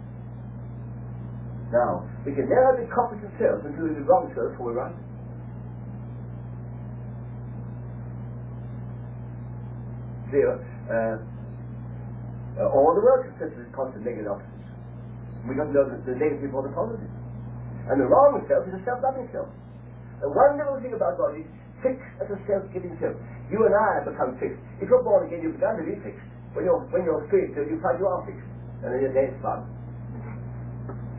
Now, 1.72 2.08
we 2.24 2.32
can 2.32 2.48
never 2.48 2.80
be 2.80 2.88
competent 2.88 3.28
selves 3.36 3.60
until 3.64 3.92
we 3.92 4.00
be 4.00 4.04
wrong 4.08 4.32
selves 4.32 4.56
before 4.56 4.72
we're 4.72 4.80
right. 4.80 4.96
See, 10.32 10.44
uh, 10.44 10.56
uh, 12.60 12.68
all 12.72 12.92
the 12.96 13.04
world 13.04 13.28
consists 13.32 13.56
of 13.60 13.68
constant 13.76 14.04
negative 14.04 14.32
opposites. 14.32 14.68
We 15.48 15.56
don't 15.56 15.72
know 15.72 15.88
the, 15.88 16.00
the 16.04 16.16
negative 16.16 16.48
before 16.48 16.64
the 16.64 16.72
positive. 16.72 17.08
And 17.88 17.96
the 18.00 18.08
wrong 18.08 18.44
self 18.48 18.68
is 18.68 18.76
a 18.76 18.82
self-loving 18.84 19.28
self. 19.32 19.48
The 20.20 20.28
wonderful 20.28 20.80
thing 20.84 20.92
about 20.92 21.16
God 21.16 21.36
is 21.40 21.48
fixed 21.80 22.04
as 22.20 22.28
a 22.28 22.36
self-giving 22.44 22.96
self. 23.00 23.16
You 23.48 23.64
and 23.64 23.72
I 23.72 24.02
have 24.02 24.06
become 24.12 24.36
fixed. 24.36 24.60
If 24.84 24.92
you're 24.92 25.04
born 25.04 25.24
again, 25.28 25.40
you've 25.40 25.56
begun 25.56 25.80
to 25.80 25.84
be 25.84 25.96
fixed. 26.04 26.24
When 26.52 26.68
you're, 26.68 26.80
when 26.92 27.08
you're 27.08 27.24
fixed, 27.32 27.56
you 27.56 27.80
find 27.80 27.96
you 27.96 28.08
are 28.08 28.20
fixed. 28.28 28.44
And 28.84 28.92
then 28.92 29.00
your 29.00 29.14
day's 29.16 29.32
fun. 29.40 29.64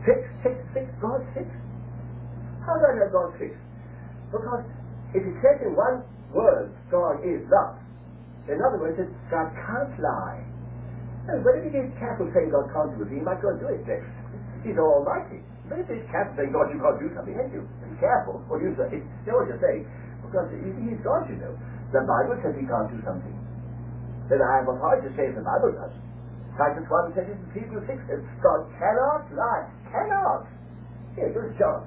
Fixed, 0.04 0.32
fixed, 0.42 0.66
fixed. 0.72 0.96
God's 1.00 1.28
fixed. 1.36 1.60
How 2.64 2.76
do 2.76 2.84
I 2.88 2.92
know 2.96 3.08
God's 3.12 3.36
fixed? 3.36 3.60
Because 4.32 4.64
if 5.12 5.22
he 5.24 5.32
says 5.42 5.60
in 5.64 5.74
one 5.74 6.04
word, 6.32 6.72
God 6.88 7.20
is 7.26 7.42
love, 7.50 7.76
in 8.48 8.58
other 8.62 8.80
words, 8.80 8.98
God 9.30 9.48
can't 9.54 9.94
lie. 10.00 10.42
And 11.28 11.44
when 11.44 11.62
he 11.62 11.68
gets 11.70 11.92
careful 12.00 12.26
saying 12.32 12.50
God 12.50 12.66
can't 12.72 12.96
do 12.96 13.04
it, 13.04 13.12
he 13.12 13.20
might 13.20 13.38
go 13.38 13.52
and 13.52 13.60
do 13.60 13.68
it 13.68 13.84
next. 13.84 14.08
He's 14.64 14.78
almighty. 14.80 15.44
But 15.68 15.84
if 15.84 15.86
he's 15.86 16.06
careful 16.10 16.34
saying 16.34 16.50
God, 16.50 16.72
you 16.72 16.80
can't 16.82 16.98
do 16.98 17.08
something, 17.14 17.36
ain't 17.36 17.52
you? 17.54 17.62
Be 17.86 17.94
careful 18.00 18.42
what 18.50 18.58
you 18.58 18.74
say. 18.74 18.98
You 18.98 19.06
know 19.30 19.44
what 19.44 19.46
you're 19.52 19.62
saying. 19.62 19.86
Because 20.24 20.50
he's 20.50 21.00
God, 21.06 21.28
you 21.30 21.38
know. 21.38 21.54
The 21.94 22.02
Bible 22.06 22.38
says 22.42 22.54
he 22.58 22.66
can't 22.66 22.90
do 22.90 22.98
something. 23.06 23.34
Then 24.30 24.42
I 24.42 24.62
have 24.62 24.70
authority 24.70 25.10
to 25.10 25.12
say 25.18 25.30
the 25.34 25.42
Bible 25.42 25.74
does. 25.74 25.94
Titus 26.54 26.86
1 26.86 27.14
says 27.14 27.26
in 27.30 27.38
Hebrews 27.54 27.86
6 27.86 27.98
says, 28.10 28.22
God 28.42 28.66
cannot 28.78 29.26
lie. 29.34 29.66
Cannot. 29.90 30.46
Here, 31.14 31.30
here's 31.34 31.58
John. 31.58 31.86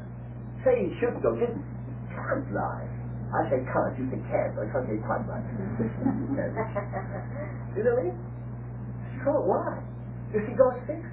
Say 0.63 0.87
he 0.87 0.95
shouldn't 0.99 1.23
go, 1.23 1.35
didn't. 1.35 1.63
Can't 2.11 2.51
lie. 2.53 2.87
I 3.33 3.49
say 3.49 3.65
can't, 3.65 3.97
you 3.97 4.05
say 4.13 4.21
can, 4.29 4.53
but 4.53 4.67
I 4.67 4.69
can't 4.69 4.85
say 4.85 5.01
quite 5.01 5.25
right. 5.25 5.41
you 7.73 7.81
know 7.81 7.97
what 7.97 8.05
I 8.05 8.13
mean? 8.13 8.19
So 9.25 9.41
why? 9.41 9.81
You 10.35 10.45
see, 10.45 10.53
God's 10.53 10.77
fixed 10.85 11.09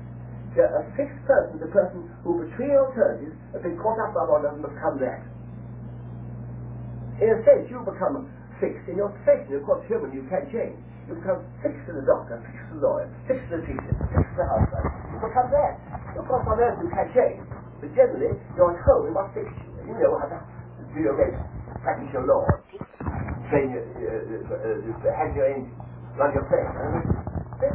a 0.59 0.83
fixed 0.98 1.22
person 1.31 1.57
is 1.57 1.62
a 1.62 1.70
person 1.70 2.11
who, 2.26 2.42
between 2.42 2.74
alternatives, 2.74 3.38
has 3.55 3.62
been 3.62 3.79
caught 3.79 4.03
up 4.03 4.18
by 4.18 4.26
one 4.26 4.42
of 4.42 4.50
them 4.50 4.66
and 4.66 4.66
become 4.66 4.98
that. 4.98 5.22
In 7.22 7.31
a 7.31 7.38
sense, 7.46 7.70
you 7.70 7.79
become 7.87 8.26
fixed 8.59 8.83
in 8.90 8.98
your 8.98 9.14
profession. 9.22 9.55
Of 9.55 9.62
course, 9.62 9.87
human, 9.87 10.11
you 10.11 10.26
can't 10.26 10.50
change. 10.50 10.74
You 11.10 11.18
become 11.18 11.42
fixed 11.58 11.90
as 11.90 11.98
a 11.98 12.06
doctor, 12.06 12.38
fixed 12.46 12.70
as 12.70 12.78
a 12.78 12.80
lawyer, 12.86 13.10
fixed 13.26 13.50
as 13.50 13.58
a 13.58 13.66
teacher, 13.66 13.94
fixed 14.14 14.30
as 14.38 14.46
a 14.46 14.46
husband. 14.46 14.86
You 15.10 15.18
become 15.18 15.50
that. 15.50 15.74
Of 16.14 16.22
course, 16.30 16.46
on 16.46 16.62
earth 16.62 16.78
you 16.78 16.86
can 16.86 17.08
change. 17.10 17.42
But 17.82 17.90
generally, 17.98 18.38
you're 18.54 18.70
at 18.70 18.78
home 18.86 19.10
in 19.10 19.12
what 19.18 19.34
fix 19.34 19.50
you. 19.50 19.90
You 19.90 19.98
know 19.98 20.14
how 20.22 20.30
to 20.30 20.38
do 20.94 21.02
your 21.02 21.18
best, 21.18 21.34
practice 21.82 22.14
your 22.14 22.30
law, 22.30 22.46
train 23.50 23.74
your, 23.74 23.82
uh, 23.82 24.54
uh, 24.54 24.78
uh, 24.86 25.10
hand 25.18 25.34
your 25.34 25.50
engine, 25.50 25.74
run 26.14 26.30
your 26.30 26.46
plane. 26.46 26.70
But 27.58 27.74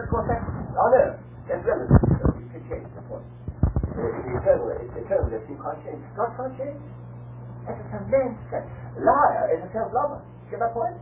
of 0.00 0.08
course, 0.08 0.24
that's 0.24 0.48
on 0.48 0.90
earth. 0.96 1.20
That's 1.44 1.60
relative, 1.68 2.00
so 2.08 2.24
you 2.40 2.48
can 2.56 2.62
change 2.72 2.88
the 2.96 3.04
point. 3.04 3.28
The 3.92 4.32
eternal, 4.32 4.72
the 4.72 4.96
eternal 4.96 5.28
you 5.28 5.60
can't 5.60 5.80
change. 5.84 6.00
God 6.16 6.32
can't 6.40 6.56
change. 6.56 6.80
That's 7.68 7.76
a 7.84 7.86
tremendous. 7.92 8.64
Liar 8.96 9.44
is 9.52 9.60
a 9.60 9.68
self-lover. 9.76 10.24
Get 10.48 10.64
my 10.64 10.72
point? 10.72 10.96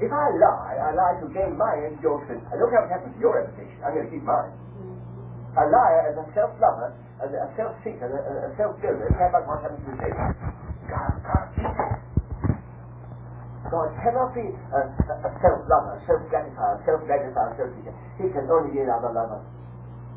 If 0.00 0.08
I 0.08 0.26
lie, 0.40 0.76
I 0.80 0.88
lie 0.96 1.14
to 1.20 1.28
gain 1.28 1.60
my 1.60 1.76
endorsement. 1.84 2.40
And 2.48 2.56
look 2.56 2.72
how 2.72 2.88
it 2.88 2.90
happens 2.90 3.12
to 3.14 3.20
your 3.20 3.36
reputation. 3.36 3.76
I'm 3.84 3.92
going 3.92 4.08
to 4.08 4.12
keep 4.12 4.24
mine. 4.24 4.52
A 5.60 5.64
liar 5.68 6.02
is 6.08 6.16
a 6.16 6.26
self-lover, 6.32 6.96
a, 7.20 7.26
a 7.28 7.48
self-seeker, 7.58 8.08
a, 8.08 8.48
a 8.48 8.50
self-builder. 8.56 9.12
Care 9.12 9.28
about 9.28 9.44
what 9.44 9.60
happens 9.60 9.82
to 9.84 9.92
his 9.92 10.00
God 10.88 11.12
can't 11.20 11.50
do. 11.52 11.66
God 13.68 13.88
cannot 14.02 14.32
be 14.32 14.46
a, 14.48 14.80
a, 14.80 15.14
a 15.20 15.30
self-lover, 15.44 15.94
self-gratifier, 16.08 16.80
self-magnifier, 16.88 17.52
self-seeker. 17.60 17.94
He 18.18 18.26
can 18.32 18.48
only 18.48 18.72
be 18.72 18.80
another 18.80 19.12
lover. 19.12 19.44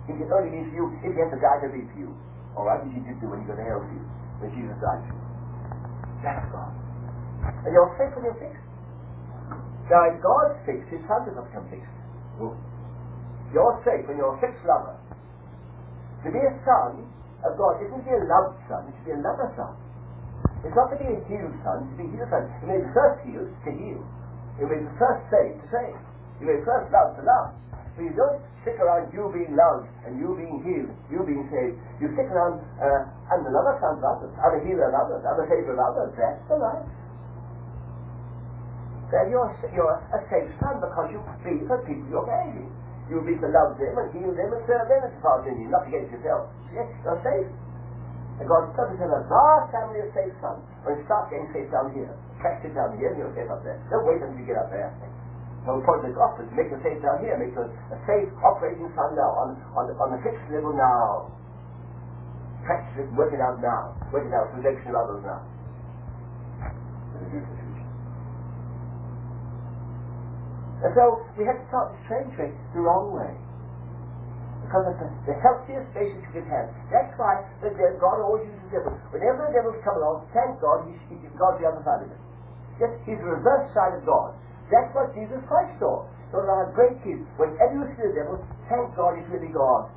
He 0.07 0.15
can 0.15 0.31
only 0.31 0.49
be 0.49 0.63
for 0.71 0.75
you 0.79 0.85
if 1.03 1.11
he 1.11 1.19
has 1.19 1.29
to 1.35 1.39
die 1.43 1.59
to 1.59 1.69
be 1.75 1.83
for 1.91 1.97
you. 2.07 2.11
All 2.55 2.63
right, 2.63 2.79
which 2.81 2.95
he 2.95 3.01
did 3.03 3.19
do 3.19 3.27
when 3.27 3.43
he 3.43 3.45
got 3.49 3.59
to 3.59 3.65
hell 3.67 3.83
for 3.83 3.91
you, 3.91 4.05
when 4.39 4.49
Jesus 4.55 4.77
died 4.79 5.01
for 5.05 5.11
you. 5.11 5.23
That's 6.23 6.45
God. 6.55 6.71
And 7.67 7.71
you're 7.75 7.91
when 7.91 8.23
you're 8.23 8.39
fixed. 8.39 8.62
Now, 9.91 10.07
if 10.07 10.15
God's 10.23 10.55
fixed, 10.63 10.87
his 10.87 11.03
son 11.09 11.27
does 11.27 11.35
not 11.35 11.51
become 11.51 11.67
fixed. 11.67 11.95
You're 13.53 13.75
safe 13.85 14.07
when 14.09 14.17
you're 14.17 14.33
a 14.33 14.41
fixed 14.41 14.63
lover. 14.65 14.97
To 16.23 16.27
be 16.31 16.39
a 16.39 16.53
son 16.63 17.03
of 17.43 17.51
God 17.59 17.83
isn't 17.83 17.99
to 17.99 18.05
be 18.07 18.15
a 18.15 18.23
loved 18.25 18.57
son, 18.71 18.87
it's 18.89 18.97
to 19.03 19.03
be 19.05 19.13
a 19.13 19.21
lover 19.21 19.51
son. 19.59 19.75
It's 20.63 20.73
not 20.73 20.87
to 20.95 20.97
be 20.97 21.05
a 21.11 21.19
healed 21.27 21.53
son, 21.61 21.83
to 21.91 21.93
be 21.99 22.07
a 22.07 22.11
healed 22.15 22.31
son. 22.31 22.47
You 22.63 22.67
may 22.71 22.79
be 22.79 22.89
first 22.95 23.19
healed 23.27 23.51
to 23.51 23.69
heal. 23.75 24.01
You 24.57 24.65
may 24.71 24.79
be 24.79 24.89
first 24.95 25.27
saved 25.27 25.59
to 25.59 25.65
save. 25.67 25.99
You 26.39 26.47
may 26.47 26.55
be 26.57 26.63
first 26.63 26.87
loved 26.89 27.19
to 27.19 27.23
love. 27.27 27.51
So 27.93 28.01
you 28.01 28.15
don't 28.15 28.41
stick 28.63 28.79
around 28.79 29.11
you 29.13 29.29
being 29.29 29.53
loved 29.53 29.85
and 30.07 30.17
you 30.17 30.33
being 30.33 30.63
healed, 30.65 30.95
you 31.11 31.21
being 31.27 31.45
saved. 31.51 31.77
You 32.01 32.09
stick 32.17 32.31
around 32.31 32.63
uh, 32.81 33.35
and 33.35 33.45
another 33.45 33.77
son 33.83 33.99
of 33.99 34.03
others, 34.07 34.33
I'm 34.39 34.57
a 34.57 34.61
healer 34.65 34.89
of 34.89 34.95
others, 34.97 35.21
I'm 35.27 35.37
a 35.37 35.45
of 35.45 35.77
others. 35.77 36.09
That's 36.17 36.41
the 36.49 36.57
life. 36.57 36.87
Then 39.13 39.29
you're, 39.29 39.45
you're 39.77 39.93
a 40.09 40.19
safe 40.25 40.49
son 40.57 40.81
because 40.81 41.13
you 41.13 41.21
be 41.45 41.61
for 41.69 41.77
people 41.85 42.01
you're 42.09 42.25
guiding. 42.25 42.65
You 43.05 43.21
will 43.21 43.29
be 43.29 43.37
to 43.37 43.45
love 43.45 43.77
them 43.77 43.93
and 43.93 44.09
heal 44.09 44.33
them 44.33 44.49
and 44.49 44.61
serve 44.65 44.89
them 44.89 45.05
as 45.05 45.13
far 45.21 45.45
as 45.45 45.53
you, 45.53 45.69
not 45.69 45.85
against 45.85 46.09
yourself. 46.09 46.49
Yes, 46.73 46.89
you're 47.05 47.21
safe. 47.21 47.45
And 48.41 48.49
God 48.49 48.73
doesn't 48.73 48.97
have 48.97 49.13
a 49.13 49.21
vast 49.29 49.69
family 49.69 50.01
of 50.01 50.09
safe 50.17 50.33
sons. 50.41 50.65
When 50.81 50.97
you 50.97 51.05
start 51.05 51.29
getting 51.29 51.45
safe 51.53 51.69
down 51.69 51.93
here, 51.93 52.09
catch 52.41 52.65
it 52.65 52.73
down 52.73 52.97
here 52.97 53.13
and 53.13 53.21
you're 53.21 53.35
safe 53.37 53.53
up 53.53 53.61
there. 53.61 53.77
Don't 53.93 54.01
wait 54.09 54.17
until 54.17 54.33
you 54.33 54.49
get 54.49 54.57
up 54.57 54.73
there. 54.73 54.89
So 55.69 55.77
the 55.77 56.09
gospel 56.17 56.49
to 56.49 56.53
make 56.57 56.73
the 56.73 56.81
safe 56.81 56.97
down 57.05 57.21
here, 57.21 57.37
make 57.37 57.53
a, 57.53 57.69
a 57.69 57.97
safe 58.09 58.33
operating 58.41 58.89
son 58.97 59.13
now 59.13 59.31
on, 59.45 59.61
on, 59.77 59.83
the, 59.87 59.93
on 60.01 60.09
fixed 60.25 60.41
level 60.49 60.73
now. 60.73 61.29
Practice 62.65 63.05
it, 63.05 63.13
work 63.13 63.29
it 63.29 63.39
out 63.45 63.61
now. 63.61 63.93
Work 64.09 64.25
it 64.25 64.33
out 64.33 64.49
the 64.57 64.65
of 64.89 64.95
others 64.97 65.21
now. 65.21 65.52
And 70.83 70.91
so 70.91 71.23
we 71.39 71.47
have 71.47 71.55
to 71.55 71.65
start 71.71 71.95
this 71.95 72.03
train 72.11 72.27
train 72.35 72.53
the 72.75 72.83
wrong 72.83 73.15
way. 73.15 73.31
Because 74.67 74.91
it's 74.91 74.99
the, 74.99 75.09
the 75.31 75.35
healthiest 75.39 75.87
basis 75.95 76.19
you 76.27 76.43
can 76.43 76.47
have. 76.51 76.67
That's 76.91 77.11
why 77.15 77.43
the, 77.63 77.71
God 77.99 78.19
always 78.19 78.47
uses 78.47 78.59
the 78.67 78.71
devil. 78.79 78.91
Whenever 79.15 79.47
the 79.47 79.53
devils 79.55 79.79
come 79.83 79.95
along, 79.99 80.27
thank 80.35 80.59
God 80.59 80.83
he's, 80.87 80.99
he's 81.07 81.23
God's 81.39 81.63
the 81.63 81.71
other 81.71 81.83
side 81.87 82.03
of 82.03 82.11
it. 82.11 82.21
Yes, 82.83 82.91
he's 83.07 83.19
the 83.19 83.31
reverse 83.31 83.71
side 83.71 83.95
of 83.95 84.03
God. 84.03 84.35
That's 84.67 84.91
what 84.91 85.15
Jesus 85.15 85.39
Christ 85.47 85.71
saw. 85.79 86.03
So 86.33 86.41
our 86.41 86.73
great 86.73 86.97
keys. 87.05 87.21
Whenever 87.37 87.77
you 87.77 87.85
see 87.93 88.09
the 88.09 88.15
devil, 88.17 88.41
thank 88.65 88.89
God 88.97 89.15
he's 89.21 89.29
really 89.29 89.53
God. 89.53 89.87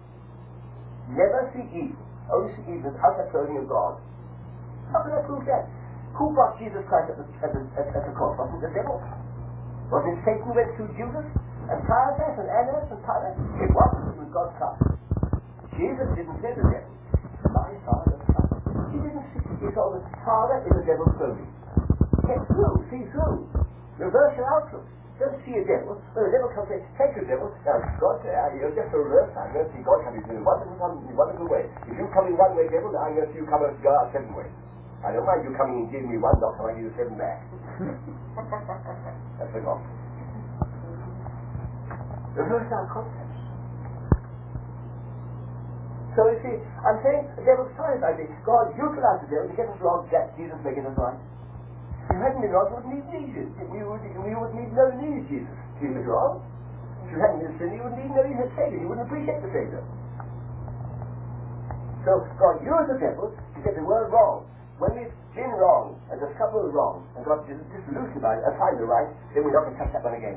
Never 1.09 1.49
see 1.57 1.65
evil. 1.73 1.97
Only 2.29 2.53
see 2.61 2.77
evil 2.77 2.93
without 2.93 3.17
the 3.17 3.27
clothing 3.33 3.57
of 3.57 3.67
God. 3.67 3.97
How 4.93 5.01
can 5.03 5.17
I 5.17 5.25
prove 5.25 5.49
that? 5.49 5.67
Who 6.21 6.31
brought 6.37 6.61
Jesus 6.61 6.85
Christ 6.87 7.11
at 7.11 7.19
the, 7.19 7.27
at 7.41 7.51
the, 7.57 7.63
at 7.81 8.05
the 8.05 8.13
cross? 8.13 8.37
Wasn't 8.37 8.61
the 8.61 8.69
devil? 8.71 9.01
Was 9.87 10.03
it 10.11 10.19
Satan 10.27 10.51
went 10.51 10.71
through 10.75 10.91
Judas 10.99 11.29
and 11.71 11.79
Caiaphas 11.87 12.35
and 12.43 12.49
Annas 12.51 12.87
and 12.91 13.01
Pilate? 13.07 13.39
It 13.63 13.71
wasn't. 13.71 14.05
It 14.11 14.17
was 14.19 14.31
God's 14.35 14.55
son. 14.59 14.75
Jesus 15.79 16.09
didn't 16.19 16.39
say 16.43 16.51
the 16.59 16.65
devil. 16.67 16.91
My 17.55 17.71
father's 17.87 18.23
son. 18.35 18.47
He 18.91 18.99
didn't 18.99 19.27
see. 19.31 19.43
He 19.63 19.69
saw 19.79 19.95
the 19.95 20.03
father 20.27 20.59
in 20.67 20.73
the 20.75 20.85
devil's 20.85 21.15
clothing. 21.15 21.51
Get 22.27 22.41
through. 22.51 22.75
See 22.91 23.05
through. 23.15 23.47
Reverse 24.03 24.35
your 24.35 24.49
outlook. 24.59 24.87
Don't 25.17 25.39
see 25.49 25.57
a 25.57 25.65
devil. 25.65 25.97
When 26.13 26.29
the 26.29 26.33
devil 26.35 26.51
comes 26.53 26.69
in, 26.69 26.83
take 27.01 27.17
the 27.17 27.25
devil. 27.25 27.49
Now, 27.65 27.81
God, 27.97 28.21
uh, 28.21 28.53
you're 28.53 28.75
just 28.77 28.93
a 28.93 28.99
reverse. 29.01 29.33
I'm 29.33 29.49
going 29.57 29.65
to 29.65 29.73
see 29.73 29.81
God 29.81 30.05
coming 30.05 30.21
in 30.29 30.37
a 30.37 30.45
wonderful, 30.45 30.77
wonderful 31.17 31.49
way. 31.49 31.65
If 31.89 31.97
you 31.97 32.05
come 32.13 32.29
in 32.29 32.37
one 32.37 32.53
way, 32.53 32.69
devil, 32.69 32.93
I'm 32.93 33.17
going 33.17 33.25
to 33.25 33.33
see 33.33 33.41
you 33.41 33.49
come 33.49 33.65
and 33.65 33.73
go 33.81 33.89
out 33.97 34.13
seven 34.13 34.29
ways. 34.37 34.53
I 35.07 35.15
don't 35.15 35.23
mind 35.23 35.47
you 35.47 35.55
coming 35.55 35.87
and 35.87 35.91
giving 35.95 36.11
me 36.11 36.19
one 36.19 36.35
doctor, 36.43 36.67
I 36.67 36.75
give 36.75 36.91
you 36.91 36.95
seven 36.99 37.15
back. 37.15 37.47
That's 39.39 39.55
the 39.55 39.63
gospel. 39.63 39.87
So 46.17 46.21
you 46.33 46.39
see, 46.43 46.57
I'm 46.83 46.99
saying 47.07 47.23
the 47.39 47.45
devil's 47.47 47.71
trying 47.79 48.03
by 48.03 48.19
this. 48.19 48.27
God 48.43 48.75
utilized 48.75 49.29
the 49.29 49.31
devil 49.31 49.47
to 49.47 49.57
get 49.57 49.71
us 49.71 49.79
wrong, 49.79 50.09
that 50.11 50.35
Jesus 50.35 50.59
making 50.67 50.89
us 50.89 50.97
right. 50.99 51.21
If 52.09 52.17
you 52.17 52.21
hadn't 52.25 52.43
been 52.43 52.51
wrong, 52.51 52.73
you 52.73 52.83
wouldn't 52.83 52.99
need 52.99 53.07
Jesus. 53.13 53.47
We 53.69 53.87
would, 53.87 54.01
we 54.01 54.33
would 54.35 54.53
need 54.59 54.73
no 54.75 54.91
need 54.97 55.29
Jesus. 55.31 55.55
You 55.79 55.93
was 55.93 56.09
wrong, 56.09 56.41
if 57.05 57.15
you 57.15 57.21
hadn't 57.21 57.47
been 57.47 57.55
sin, 57.61 57.79
you 57.79 57.85
wouldn't 57.85 58.01
need 58.01 58.11
no 58.11 58.25
need 58.27 58.43
a 58.43 58.49
Savior. 58.59 58.81
You 58.81 58.89
wouldn't 58.89 59.07
appreciate 59.07 59.39
the 59.45 59.53
Savior. 59.55 59.85
So 62.03 62.27
God 62.41 62.65
used 62.65 62.89
the 62.91 62.99
devil 62.99 63.31
to 63.31 63.59
get 63.63 63.77
the 63.77 63.85
world 63.85 64.11
wrong. 64.11 64.49
When 64.77 64.93
we've 64.93 65.17
been 65.33 65.53
wrong 65.57 65.97
and 66.13 66.21
discovered 66.21 66.69
the 66.69 66.73
wrong 66.73 67.09
and 67.17 67.25
got 67.25 67.49
disillusioned 67.49 68.21
by 68.21 68.37
it 68.37 68.45
and 68.45 68.53
find 68.61 68.77
the 68.77 68.85
right, 68.85 69.09
then 69.33 69.41
we're 69.41 69.57
not 69.57 69.65
going 69.65 69.77
to 69.77 69.81
touch 69.81 69.93
that 69.97 70.05
one 70.05 70.17
again. 70.17 70.37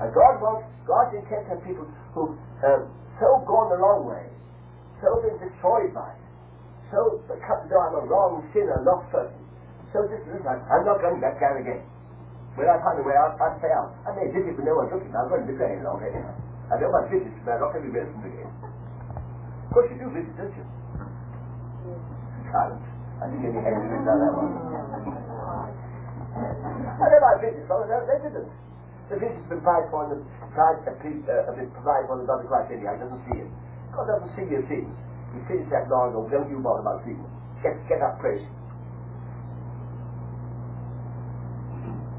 And 0.00 0.08
God 0.16 0.40
wants, 0.40 0.64
God's 0.88 1.12
intent 1.12 1.44
have 1.52 1.60
people 1.60 1.84
who've 2.16 2.34
um, 2.64 2.88
so 3.20 3.28
gone 3.46 3.68
the 3.68 3.78
wrong 3.78 4.08
way, 4.08 4.26
so 4.98 5.20
been 5.22 5.38
destroyed 5.38 5.92
by 5.94 6.08
it, 6.08 6.24
so 6.90 7.20
cut 7.28 7.68
to 7.68 7.74
I'm 7.76 7.94
a 8.00 8.04
wrong 8.08 8.42
sinner, 8.50 8.80
lost 8.82 9.06
person, 9.12 9.38
so 9.92 10.02
disillusioned, 10.08 10.48
I'm 10.48 10.82
not 10.88 10.98
going 11.04 11.20
back 11.20 11.38
down 11.38 11.60
again. 11.60 11.84
When 12.56 12.66
I 12.66 12.80
find 12.80 12.98
a 12.98 13.04
way 13.04 13.14
out, 13.18 13.36
I 13.38 13.54
say 13.58 13.70
out. 13.70 13.92
I 14.06 14.14
may 14.14 14.30
visit 14.30 14.54
when 14.54 14.66
no 14.66 14.78
one's 14.78 14.90
looking, 14.90 15.10
I'm 15.12 15.28
going 15.28 15.42
to 15.42 15.48
live 15.52 15.58
there 15.58 15.74
any 15.74 15.82
longer 15.84 16.06
anyway. 16.06 16.34
I 16.70 16.80
don't 16.80 16.90
want 16.90 17.10
visits, 17.12 17.34
but 17.44 17.58
I'm 17.58 17.62
not 17.66 17.76
going 17.76 17.84
to 17.84 17.90
be 17.90 17.98
listened 17.98 18.24
again. 18.24 18.50
Of 18.50 19.70
course 19.74 19.90
you 19.90 19.98
do 20.00 20.08
visit, 20.10 20.32
don't 20.38 20.54
you? 20.54 20.64
Silence. 22.50 22.93
I 23.24 23.32
get 23.40 23.56
any 23.56 23.88
in 23.88 24.04
that 24.04 24.36
one. 24.36 24.52
I 26.36 27.04
don't 27.08 27.24
like 27.24 27.40
visits, 27.40 27.64
so 27.64 27.80
they 27.88 28.20
didn't. 28.20 28.52
The 29.08 29.16
vision 29.16 29.40
has 29.40 29.48
been 29.48 29.64
provided 29.64 29.88
for 29.88 30.04
the 30.12 30.20
God 30.52 30.84
uh, 30.84 30.92
uh, 30.92 31.56
been 31.56 31.72
provided 31.72 32.04
for 32.04 32.20
the 32.20 32.28
of 32.28 32.44
Christ 32.44 32.68
anyhow. 32.68 32.94
He 32.94 33.00
doesn't 33.00 33.24
see 33.32 33.38
it. 33.40 33.50
God 33.96 34.12
doesn't 34.12 34.32
see 34.36 34.44
your 34.52 34.60
sins. 34.68 34.92
He 35.32 35.40
sees 35.48 35.64
that 35.72 35.88
long 35.88 36.12
ago. 36.12 36.28
Don't 36.28 36.52
you 36.52 36.60
bother 36.60 36.84
about 36.84 37.00
it. 37.08 37.16
Get 37.64 37.80
get 37.88 38.04
up, 38.04 38.20
praise. 38.20 38.44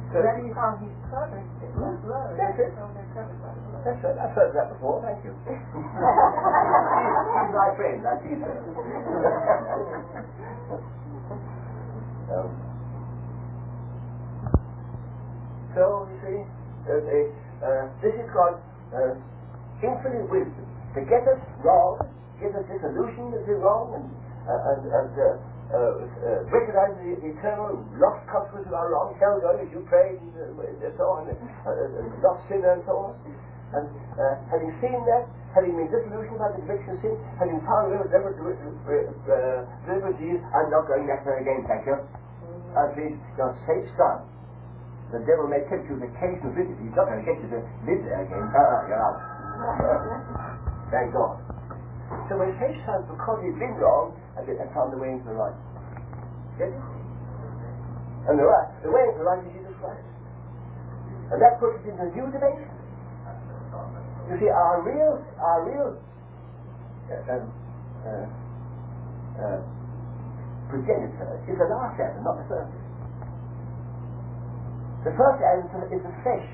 So 0.10 0.26
that 0.26 0.42
is 0.42 0.54
how 0.58 0.74
he's 0.82 0.90
covered. 1.14 1.46
That's 2.34 2.58
it. 2.58 2.74
That's 3.86 4.02
right. 4.02 4.18
I've 4.18 4.34
heard 4.34 4.50
that 4.58 4.74
before. 4.74 4.98
Thank 5.06 5.22
you. 5.22 5.38
he's 5.46 5.54
my 7.54 7.70
friend. 7.78 8.02
I 8.02 8.18
see 8.26 8.34
that. 8.42 8.58
um, 12.34 12.50
so 15.78 16.10
you 16.10 16.18
see 16.26 16.42
uh, 16.90 17.86
this 18.02 18.18
is 18.18 18.26
called 18.34 18.58
uh, 18.90 19.14
infinite 19.86 20.26
wisdom. 20.34 20.66
To 20.98 21.06
get 21.06 21.22
us 21.30 21.38
wrong, 21.62 22.02
get 22.42 22.58
us 22.58 22.66
disillusioned 22.66 23.38
that 23.38 23.46
we're 23.46 23.62
wrong, 23.62 23.94
and, 24.02 24.10
uh, 24.50 24.72
and, 24.74 24.82
and 24.82 25.14
uh, 25.14 25.38
uh, 25.78 26.42
recognize 26.50 26.98
the, 27.06 27.22
the, 27.22 27.38
eternal 27.38 27.86
lost 28.02 28.26
consequences 28.34 28.74
of 28.74 28.82
our 28.82 28.90
wrong, 28.90 29.14
hell 29.22 29.38
going 29.38 29.62
as 29.62 29.70
you 29.70 29.86
prayed, 29.86 30.18
and, 30.18 30.58
and 30.58 30.94
so 30.98 31.06
on, 31.22 31.30
and 31.30 31.38
lost 32.26 32.42
sinner 32.50 32.82
and 32.82 32.84
so 32.90 33.14
on. 33.14 33.14
And 33.76 33.86
uh, 34.16 34.40
having 34.48 34.72
seen 34.80 35.00
that, 35.12 35.28
having 35.52 35.76
been 35.76 35.92
disillusioned 35.92 36.40
by 36.40 36.56
the 36.56 36.64
conviction 36.64 36.96
of 36.96 37.00
sin, 37.04 37.16
having 37.36 37.60
found 37.68 37.92
a 37.92 38.08
never 38.08 38.32
delivered 38.32 40.16
Jesus, 40.18 40.44
I'm 40.56 40.72
not 40.72 40.88
going 40.88 41.06
back 41.06 41.28
there 41.28 41.44
again, 41.44 41.68
thank 41.68 41.84
you. 41.84 42.00
I 42.76 42.92
please, 42.96 43.16
your 43.36 43.56
safe 43.68 43.88
son 44.00 44.24
the 45.16 45.24
devil 45.24 45.48
may 45.48 45.64
tempt 45.72 45.88
you 45.88 45.96
with 45.96 46.12
occasional 46.12 46.52
visits. 46.52 46.76
He's 46.82 46.92
not 46.92 47.08
going 47.08 47.24
to 47.24 47.28
get 47.28 47.40
you 47.40 47.48
to 47.54 47.62
live 47.88 48.02
there 48.04 48.20
again. 48.26 48.52
Uh-uh, 48.52 48.90
you're 48.90 49.00
out. 49.00 49.20
Thank 50.92 51.16
God. 51.16 51.40
So 52.28 52.36
when 52.36 52.52
faith 52.60 52.76
comes 52.84 53.08
because 53.08 53.40
he's 53.46 53.56
been 53.56 53.80
wrong 53.80 54.12
and, 54.36 54.44
found 54.76 54.92
the 54.92 55.00
way 55.00 55.16
into 55.16 55.32
the 55.32 55.38
right. 55.40 55.56
Get 56.60 56.68
it? 56.68 56.84
And 58.28 58.36
the 58.36 58.44
right, 58.44 58.70
the 58.84 58.92
way 58.92 59.08
into 59.08 59.24
the 59.24 59.28
right 59.30 59.40
is 59.40 59.56
Jesus 59.56 59.76
Christ. 59.80 60.04
And 61.32 61.38
that 61.40 61.64
puts 61.64 61.80
us 61.80 61.86
into 61.88 62.02
a 62.02 62.12
new 62.12 62.28
dimension. 62.28 62.75
You 64.26 64.36
see, 64.42 64.50
our 64.50 64.82
real, 64.82 65.22
our 65.38 65.60
real 65.70 65.90
uh, 67.06 67.34
um, 67.34 67.46
uh, 68.02 68.26
uh, 69.38 69.60
progenitor 70.70 71.30
is 71.46 71.54
the 71.54 71.68
last 71.70 71.94
Adam, 72.02 72.26
not 72.26 72.42
the 72.42 72.48
first. 72.50 72.74
The 75.06 75.14
first 75.14 75.40
element 75.46 75.94
is 75.94 76.02
the 76.02 76.14
flesh 76.26 76.48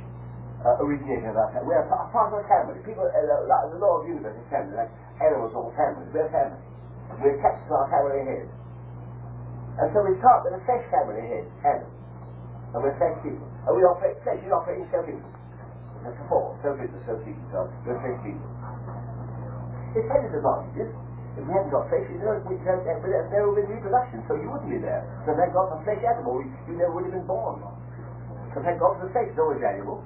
uh, 0.68 0.84
originating 0.84 1.32
of 1.32 1.40
our 1.40 1.48
family. 1.56 1.72
We're 1.72 1.88
part, 1.88 2.12
part 2.12 2.36
of 2.36 2.44
a 2.44 2.48
family. 2.52 2.84
People, 2.84 3.08
uh, 3.08 3.48
like 3.48 3.64
the 3.72 3.80
law 3.80 4.04
of 4.04 4.08
the 4.08 4.20
universe 4.20 4.36
is 4.36 4.48
family, 4.52 4.76
like 4.76 4.92
animals 5.24 5.56
or 5.56 5.72
families. 5.80 6.12
We're 6.12 6.28
family. 6.28 6.60
We're 7.24 7.40
attached 7.40 7.64
to 7.72 7.74
our 7.80 7.88
family 7.88 8.28
head. 8.28 8.52
And 9.80 9.88
so 9.96 10.04
we 10.04 10.20
start 10.20 10.44
with 10.44 10.60
a 10.60 10.62
flesh 10.68 10.84
family 10.92 11.24
head, 11.24 11.48
Adam. 11.64 11.88
And 12.76 12.84
we're 12.84 13.00
flesh 13.00 13.16
people. 13.24 13.48
And 13.64 13.72
we 13.80 13.88
operate, 13.88 14.20
flesh 14.28 14.44
is 14.44 14.52
operating 14.52 14.92
self-interest. 14.92 15.41
That's 16.02 16.18
the 16.18 16.28
form, 16.30 16.58
self-interest, 16.66 17.06
self-seeking. 17.06 17.48
So 17.54 17.70
we're 17.86 18.00
flesh 18.02 18.20
people. 18.26 18.50
It 19.94 20.06
has 20.08 20.22
its 20.26 20.36
advantages. 20.40 20.90
If 21.40 21.48
we 21.48 21.52
hadn't 21.56 21.72
got 21.72 21.88
flesh, 21.88 22.04
you'd 22.12 22.20
we'd 22.20 22.60
have, 22.68 22.84
we'd 22.84 23.16
have 23.16 23.32
never 23.32 23.56
been 23.56 23.70
reproduction, 23.72 24.20
so 24.28 24.36
you 24.36 24.52
wouldn't 24.52 24.68
be 24.68 24.84
there. 24.84 25.08
So 25.24 25.32
thank 25.38 25.56
God 25.56 25.72
for 25.72 25.80
flesh 25.88 26.04
animal, 26.04 26.44
you 26.44 26.76
never 26.76 26.92
would 26.92 27.08
have 27.08 27.16
been 27.16 27.28
born. 27.30 27.64
So 28.52 28.60
thank 28.60 28.84
God 28.84 29.00
for 29.00 29.08
the 29.08 29.14
flesh 29.16 29.32
is 29.32 29.40
always 29.40 29.64
valuable. 29.64 30.04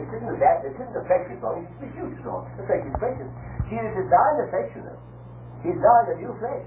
It 0.00 0.08
isn't 0.08 0.36
that, 0.40 0.64
it 0.64 0.76
isn't 0.76 0.92
the 0.92 1.04
flesh 1.08 1.24
is 1.28 1.40
it's 1.40 1.76
misused 1.80 2.20
wrong. 2.24 2.48
The 2.56 2.64
flesh 2.68 2.84
is 2.84 2.96
precious. 3.00 3.28
Jesus 3.68 3.92
designed 3.96 4.36
the 4.40 4.48
flesh, 4.52 4.70
you 4.76 4.82
know. 4.84 4.98
He 5.64 5.72
designed 5.72 6.08
a 6.12 6.16
new 6.20 6.32
flesh. 6.40 6.64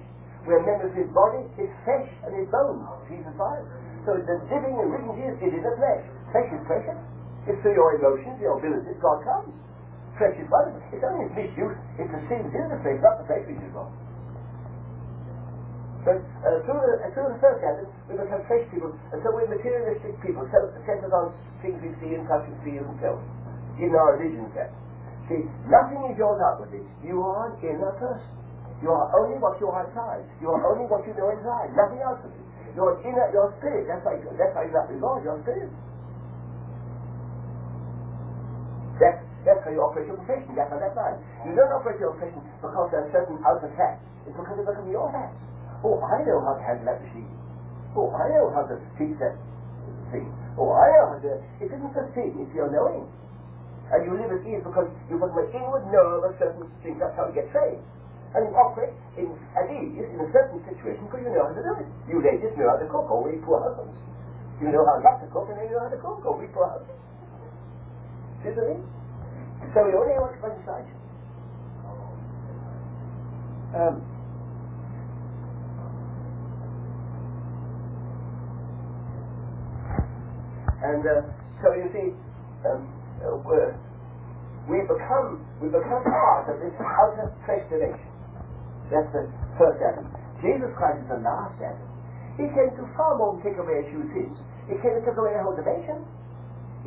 Where 0.50 0.62
members 0.66 0.90
of 0.94 0.98
his 0.98 1.12
body, 1.14 1.46
his 1.58 1.70
flesh 1.86 2.10
and 2.26 2.32
his 2.34 2.50
bones. 2.50 2.86
Jesus 3.06 3.30
Christ. 3.38 3.70
So 4.06 4.18
the 4.18 4.38
living 4.50 4.76
and 4.82 4.88
written 4.90 5.14
Jesus 5.14 5.38
is 5.46 5.54
in 5.54 5.62
the 5.62 5.76
flesh. 5.78 6.02
Flesh 6.34 6.50
is 6.50 6.62
precious. 6.66 6.98
It's 7.48 7.60
through 7.64 7.78
your 7.78 7.96
emotions, 7.96 8.42
your 8.42 8.60
abilities, 8.60 9.00
God 9.00 9.24
comes. 9.24 9.56
Is 10.20 10.52
wonderful. 10.52 10.84
It's 10.92 11.00
only 11.00 11.32
its 11.32 11.36
misuse. 11.36 11.80
It's 11.96 12.12
the 12.12 12.20
sins 12.28 12.52
in 12.52 12.66
the 12.68 12.76
flesh, 12.84 13.00
not 13.00 13.24
the 13.24 13.26
flesh 13.32 13.40
which 13.48 13.56
is 13.56 13.72
wrong. 13.72 13.88
But 16.04 16.20
uh, 16.44 16.60
through, 16.68 16.76
the, 16.76 16.94
uh, 17.00 17.08
through 17.16 17.32
the 17.32 17.40
first 17.40 17.64
Adam, 17.64 17.88
we 18.12 18.20
become 18.20 18.44
flesh 18.44 18.68
people, 18.68 18.92
and 19.16 19.20
so 19.24 19.32
we're 19.32 19.48
materialistic 19.48 20.20
people, 20.20 20.44
centered 20.52 21.16
on 21.16 21.32
things 21.64 21.80
we 21.80 21.96
see 22.04 22.20
and 22.20 22.28
touch 22.28 22.44
and 22.52 22.60
feel 22.68 22.84
and 22.84 23.00
feel, 23.00 23.16
in 23.80 23.96
our 23.96 24.20
religion 24.20 24.52
sense. 24.52 24.76
See, 25.32 25.48
nothing 25.72 26.04
is 26.12 26.20
yours 26.20 26.44
outwardly. 26.44 26.84
You 27.00 27.24
are 27.24 27.56
an 27.56 27.64
inner 27.64 27.96
person. 27.96 28.28
You 28.84 28.92
are 28.92 29.08
only 29.24 29.40
what 29.40 29.56
you 29.64 29.72
are 29.72 29.88
inside. 29.88 30.28
You 30.44 30.52
are 30.52 30.64
only 30.68 30.84
what 30.88 31.08
you 31.08 31.16
know 31.16 31.32
inside. 31.32 31.72
Nothing 31.80 32.04
outwardly. 32.04 32.44
Your 32.76 33.00
inner, 33.08 33.28
your 33.32 33.56
spirit. 33.60 33.88
That's 33.88 34.04
why. 34.04 34.20
That's 34.36 34.52
why 34.52 34.68
you 34.68 34.76
love 34.76 34.92
God. 35.00 35.24
Your 35.24 35.40
spirit. 35.48 35.72
That's 39.00 39.20
that's 39.48 39.64
how 39.64 39.72
you 39.72 39.80
operate 39.82 40.08
your 40.12 40.20
profession. 40.20 40.54
That's 40.54 40.70
how 40.70 40.80
that's 40.80 40.94
done. 40.96 41.16
You 41.48 41.56
don't 41.56 41.72
operate 41.72 41.98
your 42.04 42.12
profession 42.20 42.44
because 42.60 42.88
there 42.92 43.08
are 43.08 43.12
certain 43.16 43.40
outer 43.48 43.72
facts. 43.80 44.04
It's 44.28 44.36
because 44.36 44.56
they 44.60 44.68
become 44.68 44.92
your 44.92 45.08
facts. 45.16 45.40
Oh, 45.82 45.96
I 46.04 46.20
know 46.28 46.44
how 46.44 46.60
to 46.60 46.64
handle 46.64 46.86
that 46.92 47.00
machine. 47.00 47.32
Oh, 47.96 48.12
I 48.12 48.28
know 48.36 48.52
how 48.52 48.68
to 48.68 48.76
teach 49.00 49.16
that 49.24 49.40
thing. 50.12 50.28
Oh, 50.60 50.76
I 50.76 50.86
know 50.92 51.06
how 51.16 51.20
to... 51.24 51.32
It 51.64 51.72
isn't 51.72 51.96
a 51.96 52.04
thing, 52.12 52.36
it's 52.36 52.52
your 52.52 52.68
knowing. 52.68 53.08
And 53.90 54.06
you 54.06 54.14
live 54.20 54.30
at 54.36 54.44
ease 54.46 54.62
because 54.62 54.92
you've 55.10 55.24
got 55.24 55.34
an 55.34 55.50
inward 55.56 55.88
know 55.90 56.22
of 56.22 56.30
a 56.30 56.32
certain 56.38 56.68
thing. 56.84 57.00
That's 57.00 57.16
how 57.16 57.32
you 57.32 57.34
get 57.34 57.50
trained. 57.56 57.82
And 58.36 58.46
you 58.46 58.54
operate 58.54 58.94
in, 59.18 59.34
at 59.58 59.66
ease 59.72 59.98
in 59.98 60.20
a 60.22 60.30
certain 60.30 60.62
situation 60.68 61.08
because 61.10 61.26
you 61.26 61.32
know 61.34 61.50
how 61.50 61.56
to 61.56 61.64
do 61.64 61.74
it. 61.82 61.90
You 62.06 62.22
ladies 62.22 62.54
know 62.60 62.70
how 62.70 62.78
to 62.78 62.86
cook, 62.86 63.10
or 63.10 63.26
we 63.26 63.42
poor 63.42 63.58
husbands. 63.64 63.96
You 64.62 64.70
know 64.70 64.86
how 64.86 65.02
not 65.02 65.18
to 65.24 65.28
cook, 65.34 65.50
and 65.50 65.58
then 65.58 65.66
you 65.72 65.80
know 65.80 65.90
how 65.90 65.94
to 65.96 65.98
cook, 65.98 66.22
or 66.22 66.38
we 66.38 66.46
poor 66.54 66.70
husbands. 66.70 67.02
We 68.44 69.94
only 69.96 70.16
want 70.18 70.34
to 70.40 70.50
decide. 70.56 70.88
Um, 73.76 74.02
And 80.80 81.04
uh, 81.04 81.28
so 81.60 81.76
you 81.76 81.92
see, 81.92 82.08
um, 82.64 82.88
uh, 83.20 83.36
we 84.72 84.80
become 84.88 85.44
we 85.60 85.68
become 85.68 86.04
part 86.08 86.48
of 86.48 86.56
this 86.64 86.72
outer 86.80 87.28
dimension. 87.68 88.08
That's 88.88 89.12
the 89.12 89.28
first 89.60 89.84
Adam. 89.84 90.08
Jesus 90.40 90.72
Christ 90.80 91.04
is 91.04 91.10
the 91.12 91.20
last 91.20 91.60
Adam. 91.60 91.84
He 92.40 92.48
came 92.56 92.72
to 92.80 92.84
far 92.96 93.20
more 93.20 93.36
take 93.44 93.60
away 93.60 93.84
a 93.84 93.86
few 93.92 94.08
sins. 94.16 94.34
He 94.72 94.80
came 94.80 94.96
to 94.96 95.04
take 95.04 95.20
away 95.20 95.36
the 95.36 95.44
whole 95.44 95.58
dimension. 95.60 96.08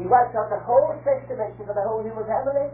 He 0.00 0.08
wipes 0.08 0.32
out 0.32 0.48
the 0.48 0.60
whole 0.64 0.96
flesh 1.04 1.20
dimension 1.28 1.68
of 1.68 1.76
the 1.76 1.84
whole 1.84 2.00
human 2.00 2.24
family. 2.24 2.72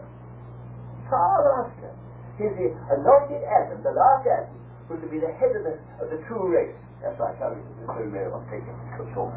Far 1.11 1.43
master. 1.43 1.91
He's 2.39 2.55
the 2.55 2.71
anointed 2.95 3.43
Adam, 3.43 3.83
the 3.83 3.91
last 3.91 4.23
Adam, 4.23 4.55
who's 4.87 5.03
to 5.03 5.09
be 5.11 5.19
the 5.19 5.31
head 5.35 5.51
of 5.51 5.67
the, 5.67 5.75
of 5.99 6.07
the 6.07 6.23
true 6.31 6.47
race. 6.47 6.75
That's 7.03 7.19
why 7.19 7.31
I 7.31 7.39
tell 7.39 7.51
you, 7.51 7.63
the 7.83 7.91
true 7.91 8.07
race. 8.07 8.31
I'm 8.31 8.47
taking 8.47 8.71
a 8.71 9.03
short 9.11 9.35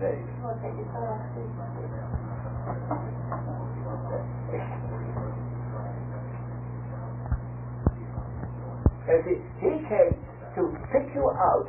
days. 0.00 0.24
And 9.10 9.18
see, 9.26 9.38
he 9.60 9.70
came 9.90 10.14
to 10.56 10.62
pick 10.92 11.12
you 11.12 11.28
out 11.34 11.68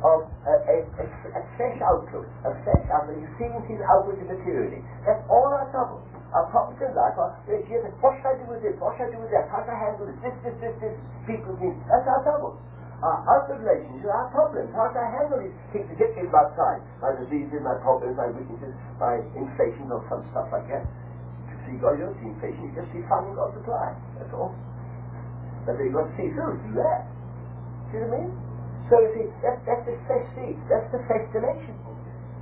of 0.00 0.24
a, 0.48 0.54
a, 0.64 0.76
a, 1.00 1.04
a 1.36 1.42
fresh 1.56 1.78
outlook, 1.84 2.26
a 2.44 2.50
fresh 2.64 2.84
outlook. 2.92 3.20
Seeing 3.36 3.56
things 3.68 3.82
outwardly 3.84 4.24
materially. 4.24 4.80
That's 5.04 5.20
all 5.28 5.52
our 5.52 5.68
trouble. 5.70 6.00
Our 6.30 6.46
problems 6.54 6.78
in 6.78 6.94
life 6.94 7.18
are, 7.18 7.34
what 7.42 8.12
should 8.22 8.28
I 8.30 8.38
do 8.38 8.46
with 8.46 8.62
this? 8.62 8.78
What 8.78 8.94
should 8.94 9.10
I 9.10 9.12
do 9.12 9.18
with 9.18 9.34
that? 9.34 9.50
How 9.50 9.66
should 9.66 9.74
I 9.74 9.80
handle 9.82 10.06
this? 10.06 10.14
This, 10.22 10.36
this, 10.46 10.56
this, 10.62 10.74
this. 10.78 10.94
People 11.26 11.58
think, 11.58 11.74
that's 11.90 12.06
our 12.06 12.22
trouble. 12.22 12.54
our 13.00 13.18
outward 13.24 13.64
relations 13.64 14.04
are 14.04 14.12
our 14.12 14.28
problems. 14.28 14.68
How 14.76 14.92
can 14.92 15.00
I 15.00 15.10
handle 15.10 15.40
these 15.40 15.56
things 15.72 15.88
to 15.88 15.96
get 15.96 16.12
things 16.12 16.28
outside? 16.36 16.84
My 17.00 17.16
diseases, 17.16 17.64
my 17.64 17.80
problems, 17.80 18.16
my 18.16 18.28
weaknesses, 18.28 18.76
my 19.00 19.24
inflations 19.32 19.88
or 19.88 20.04
some 20.12 20.20
stuff 20.36 20.52
like 20.52 20.68
that. 20.68 20.84
To 20.84 21.54
see 21.64 21.80
God, 21.80 21.96
you 21.96 22.12
don't 22.12 22.18
see 22.20 22.28
inflation, 22.28 22.60
you 22.68 22.72
just 22.76 22.92
see 22.92 23.00
finding 23.08 23.32
God's 23.34 23.56
supply. 23.56 23.96
That's 24.20 24.32
all. 24.36 24.52
But 25.64 25.80
you've 25.80 25.96
got 25.96 26.12
to 26.12 26.14
see 26.20 26.28
through, 26.36 26.60
see 26.60 26.76
that. 26.76 27.08
See 27.88 28.04
what 28.04 28.12
I 28.12 28.16
mean? 28.20 28.30
So 28.90 28.98
you 28.98 29.10
see, 29.14 29.26
that's, 29.40 29.62
that's 29.64 29.86
the 29.86 29.94
fresh 30.10 30.26
see, 30.34 30.58
that's 30.66 30.90
the 30.90 30.98
fresh 31.06 31.22
dimension. 31.30 31.78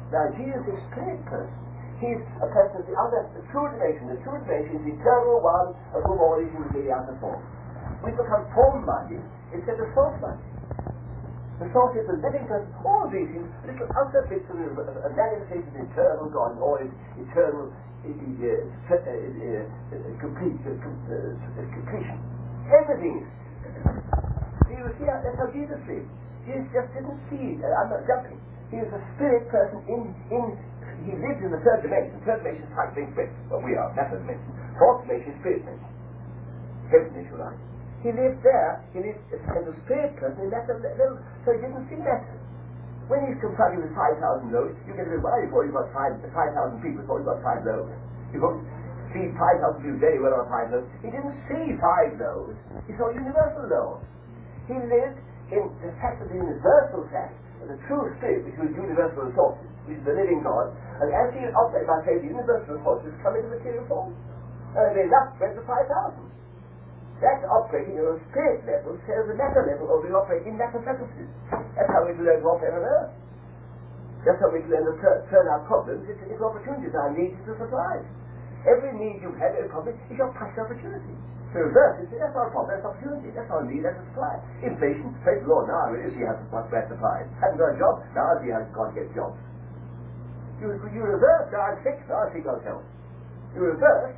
Now 0.09 0.33
Jesus 0.33 0.65
is 0.65 0.81
spirit 0.91 1.21
person. 1.29 1.53
He's 2.01 2.23
a 2.41 2.49
person 2.49 2.81
of 2.81 2.87
the 2.89 2.97
other, 2.97 3.29
the 3.37 3.45
true 3.53 3.69
dimension. 3.69 4.09
The 4.09 4.21
true 4.25 4.39
dimension 4.41 4.81
is 4.81 4.85
the 4.87 4.95
eternal 4.97 5.45
one 5.45 5.77
of 5.93 6.01
whom 6.09 6.23
all 6.23 6.41
is 6.41 6.49
really 6.73 6.89
out 6.89 7.11
form. 7.21 7.43
We 8.07 8.15
become 8.15 8.47
form-minded 8.55 9.21
instead 9.53 9.77
of 9.77 9.93
source-minded. 9.93 10.47
The 11.59 11.67
source 11.75 11.99
is 11.99 12.07
the 12.07 12.23
living 12.23 12.47
person. 12.47 12.71
All 12.87 13.11
these 13.11 13.27
things, 13.35 13.51
little 13.67 13.91
other 13.99 14.23
bits 14.31 14.47
of 14.47 14.57
a 14.57 15.11
manifestation 15.11 15.75
of 15.75 15.91
eternal 15.91 16.31
God 16.31 16.55
or 16.63 16.87
eternal 17.19 17.75
complete, 20.23 20.55
completion. 20.63 22.19
Everything. 22.71 23.27
Do 24.65 24.73
you 24.73 24.87
see, 24.97 25.07
that's 25.11 25.35
how 25.35 25.51
Jesus 25.51 25.83
lived. 25.91 26.07
Jesus 26.49 26.65
just 26.73 26.89
didn't 26.97 27.21
see. 27.29 27.61
Uh, 27.61 27.69
I'm 27.85 27.93
not 27.93 28.09
jumping. 28.09 28.41
He 28.73 28.81
was 28.81 28.89
a 28.97 29.03
spirit 29.17 29.49
person 29.53 29.85
in 29.85 30.09
in 30.33 30.57
he 31.07 31.15
lives 31.15 31.39
in 31.45 31.55
the 31.55 31.63
third 31.63 31.85
dimension. 31.87 32.19
Third 32.27 32.43
dimension 32.43 32.67
is 32.67 32.75
like 32.75 32.91
being 32.97 33.13
spirit. 33.15 33.31
Well, 33.47 33.63
we 33.63 33.79
are, 33.79 33.93
that's 33.95 34.11
the 34.11 34.19
dimension. 34.19 34.51
Fourth 34.81 35.07
dimension 35.07 35.31
is 35.31 35.39
spirit 35.45 35.63
dimension. 35.63 35.91
Heaven, 36.91 37.13
if 37.15 37.29
you 37.31 37.39
like. 37.39 37.59
He 38.03 38.11
lived 38.15 38.41
there, 38.47 38.83
he 38.95 39.03
lived 39.03 39.23
as 39.31 39.65
a 39.67 39.75
spirit 39.87 40.15
person 40.19 40.39
in 40.47 40.51
that 40.55 40.71
level, 40.71 41.19
so 41.43 41.49
he 41.51 41.59
didn't 41.59 41.87
see 41.91 41.99
that. 42.07 42.23
When 43.11 43.25
he's 43.27 43.41
confronted 43.41 43.83
with 43.83 43.95
5,000 43.97 44.53
loaves, 44.53 44.77
you 44.87 44.95
get 44.95 45.09
a 45.09 45.19
bit 45.19 45.23
worried 45.25 45.51
before 45.51 45.65
you've 45.67 45.75
got 45.75 45.91
5,000 45.91 46.23
people, 46.79 47.03
before 47.03 47.19
you've 47.19 47.31
got 47.31 47.43
5 47.43 47.67
loaves. 47.67 47.91
You 48.31 48.39
don't 48.39 48.63
see 49.11 49.33
5,000 49.33 49.83
people 49.83 49.99
very 49.99 50.21
well 50.21 50.37
on 50.39 50.47
5 50.47 50.77
loaves. 50.77 50.89
He 51.03 51.09
didn't 51.11 51.35
see 51.51 51.75
5 51.75 52.23
loaves, 52.23 52.55
he 52.87 52.93
saw 52.95 53.11
universal 53.11 53.67
loaves. 53.67 54.05
He 54.69 54.77
lived 54.77 55.19
in 55.53 55.63
the 55.81 55.93
fact 56.01 56.21
of 56.21 56.29
the 56.29 56.39
universal 56.39 57.09
fact 57.13 57.37
the 57.69 57.77
true 57.85 58.09
spirit, 58.17 58.49
which 58.49 58.57
was 58.57 58.73
universal 58.73 59.29
resources, 59.29 59.69
which 59.85 60.01
is 60.01 60.05
the 60.09 60.17
living 60.17 60.41
God, 60.41 60.73
and 61.05 61.13
as 61.13 61.29
he 61.37 61.45
operated 61.53 61.85
by 61.85 62.01
faith, 62.09 62.25
the 62.25 62.33
universal 62.33 62.81
resources 62.81 63.13
come 63.21 63.37
into 63.37 63.53
material 63.53 63.85
form. 63.87 64.17
Uh, 64.73 64.89
and 64.89 64.93
they 64.97 65.05
enough 65.05 65.37
bread 65.37 65.53
for 65.57 65.65
5,000. 65.65 66.17
That's 67.21 67.45
operating 67.51 68.01
on 68.01 68.15
a 68.15 68.17
spirit 68.31 68.65
level, 68.65 68.97
so 69.05 69.13
the 69.27 69.37
matter 69.37 69.65
level, 69.69 69.91
or 69.91 70.01
we 70.01 70.09
operate 70.13 70.49
in 70.49 70.57
matter 70.57 70.81
frequencies. 70.81 71.29
That's 71.77 71.91
how 71.93 72.09
we 72.09 72.17
learn 72.17 72.41
to 72.41 72.49
operate 72.49 72.73
on 72.73 72.85
earth. 72.85 73.13
That's 74.25 74.39
how 74.39 74.49
we 74.55 74.65
learn 74.65 74.87
to 74.87 74.95
turn, 75.03 75.19
turn 75.29 75.47
our 75.51 75.65
problems 75.67 76.09
into, 76.09 76.25
into 76.31 76.43
opportunities, 76.45 76.95
our 76.95 77.11
needs 77.13 77.37
into 77.43 77.59
supplies. 77.59 78.07
Every 78.65 78.93
need 78.97 79.21
you've 79.21 79.39
had, 79.41 79.57
every 79.59 79.71
problem, 79.73 79.99
is 79.99 80.17
your 80.17 80.31
past 80.37 80.57
opportunity. 80.57 81.17
The 81.57 81.65
reverse 81.65 82.05
is 82.05 82.13
that's 82.13 82.37
not 82.37 82.49
a 82.49 82.53
problem, 82.53 82.77
that's 82.77 82.85
opportunity. 82.85 83.33
That's 83.33 83.49
a 83.49 83.65
need, 83.65 83.81
that's 83.81 83.97
a 83.97 84.05
supply. 84.13 84.37
Inflation, 84.61 85.17
the 85.25 85.49
Lord, 85.49 85.73
now 85.73 85.89
I 85.89 85.97
really 85.97 86.13
see 86.13 86.25
how 86.29 86.37
better 86.69 86.93
supplies. 86.93 87.25
Haven't 87.41 87.57
got 87.57 87.73
a 87.73 87.77
job, 87.81 87.95
now 88.13 88.25
I 88.29 88.35
see 88.45 88.53
how 88.53 88.61
God 88.77 88.93
gets 88.93 89.09
jobs. 89.17 89.41
You, 90.61 90.77
you 90.93 91.01
reverse, 91.01 91.49
now 91.49 91.73
I'm 91.73 91.81
sick, 91.81 91.97
now 92.05 92.21
I 92.21 92.29
see 92.37 92.45
God's 92.45 92.69
help. 92.69 92.85
You 93.57 93.65
reverse, 93.65 94.13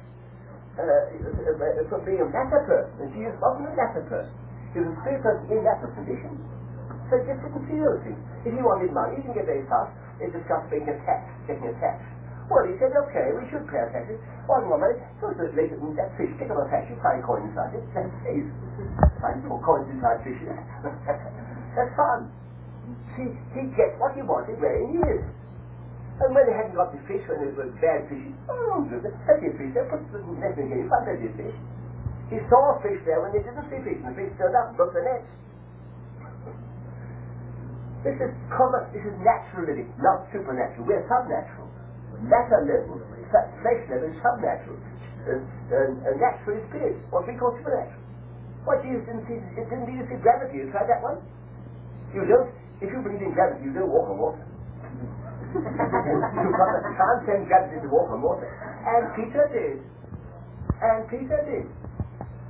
uh, 0.75 1.87
from 1.87 2.03
being 2.03 2.19
a 2.19 2.29
matter 2.35 2.67
person, 2.67 2.95
and 2.99 3.09
Jesus 3.15 3.37
wasn't 3.39 3.71
a 3.71 3.75
matter 3.79 4.03
person. 4.11 4.35
He 4.75 4.83
was 4.83 4.91
a 4.91 4.97
spirit 5.03 5.23
person 5.23 5.47
in 5.55 5.63
that 5.67 5.79
position. 5.83 6.35
So 7.11 7.19
just 7.27 7.43
didn't 7.43 7.67
see. 7.67 8.15
If 8.47 8.55
he 8.55 8.63
wanted 8.63 8.95
money, 8.95 9.19
he 9.19 9.23
can 9.27 9.35
get 9.35 9.47
very 9.47 9.67
fast. 9.67 9.91
They 10.23 10.31
discussed 10.31 10.71
being 10.71 10.87
attacked, 10.87 11.27
getting 11.51 11.67
attacked. 11.67 12.07
Well, 12.51 12.67
he 12.67 12.75
said, 12.83 12.91
okay, 12.91 13.31
we 13.39 13.47
should 13.47 13.63
pay 13.71 13.79
taxes. 13.95 14.19
One 14.51 14.67
money, 14.67 14.99
so 15.23 15.31
later 15.31 15.79
than 15.79 15.95
that 15.95 16.11
fish, 16.19 16.35
stick 16.35 16.51
on 16.51 16.59
a 16.59 16.67
tax, 16.67 16.91
you 16.91 16.99
find 16.99 17.23
coins 17.23 17.47
inside 17.47 17.79
it. 17.79 17.87
That's 17.95 18.11
safe. 18.27 18.43
Find 19.23 19.39
four 19.47 19.63
coins 19.63 19.87
inside 19.87 20.19
fishes. 20.27 20.51
That's 21.79 21.95
fun. 21.95 22.27
See, 23.15 23.31
he 23.55 23.71
gets 23.79 23.95
what 24.03 24.19
he 24.19 24.27
wanted 24.27 24.59
where 24.59 24.83
he 24.83 24.99
is. 24.99 25.23
And 26.21 26.35
when 26.35 26.43
they 26.45 26.53
hadn't 26.59 26.75
got 26.75 26.91
the 26.91 26.99
fish, 27.07 27.23
when 27.31 27.39
it 27.47 27.55
was 27.55 27.71
bad 27.79 28.11
fishing, 28.11 28.35
oh, 28.51 28.83
good, 28.91 29.07
plenty 29.25 29.47
of 29.47 29.55
fish, 29.55 29.71
they 29.71 29.87
put 29.87 30.03
the 30.11 30.19
net 30.43 30.59
in 30.59 30.75
here, 30.75 30.91
find 30.91 31.07
plenty 31.07 31.31
of 31.31 31.35
fish. 31.39 31.57
He 32.35 32.39
saw 32.51 32.75
a 32.75 32.83
fish 32.83 32.99
there 33.07 33.23
when 33.23 33.31
they 33.31 33.47
didn't 33.47 33.63
see 33.71 33.79
fish, 33.87 33.99
and 34.03 34.11
the 34.11 34.15
fish 34.19 34.31
turned 34.37 34.59
up 34.59 34.75
and 34.75 34.77
broke 34.77 34.93
the 34.93 35.07
nets. 35.07 35.31
This 38.03 38.17
is 38.17 38.33
common, 38.53 38.89
this 38.97 39.05
is 39.05 39.17
natural 39.21 39.69
living, 39.69 39.93
not 40.01 40.25
supernatural. 40.33 40.89
We're 40.89 41.05
subnatural. 41.09 41.60
Matter 42.21 42.61
level, 42.69 43.01
flesh 43.33 43.83
level 43.89 44.09
is 44.09 44.19
subnatural. 44.21 44.79
And, 45.25 45.41
and, 45.73 45.93
and 46.05 46.15
natural 46.21 46.61
is 46.61 46.65
spirit, 46.69 46.97
what 47.13 47.25
we 47.29 47.37
call 47.37 47.57
supernatural. 47.61 48.01
What 48.69 48.85
Jesus 48.85 49.05
didn't 49.09 49.25
see, 49.25 49.41
it 49.57 49.67
didn't 49.73 49.89
need 49.89 50.05
to 50.05 50.07
see 50.09 50.21
gravity. 50.21 50.61
You 50.61 50.69
tried 50.69 50.89
that 50.89 51.01
one? 51.01 51.21
You 52.13 52.29
don't, 52.29 52.53
if 52.85 52.93
you 52.93 53.01
believe 53.01 53.25
in 53.25 53.33
gravity, 53.33 53.65
you 53.65 53.73
don't 53.73 53.89
walk 53.89 54.13
on 54.13 54.21
water 54.21 54.45
You've 55.51 56.55
got 56.55 56.69
the 56.79 56.93
transcend 56.95 57.51
gravity 57.51 57.83
to 57.83 57.89
walk 57.91 58.13
on 58.15 58.23
water. 58.23 58.47
And 58.47 59.03
Peter 59.19 59.45
did. 59.51 59.83
And 60.79 61.09
Peter 61.11 61.39
did. 61.43 61.67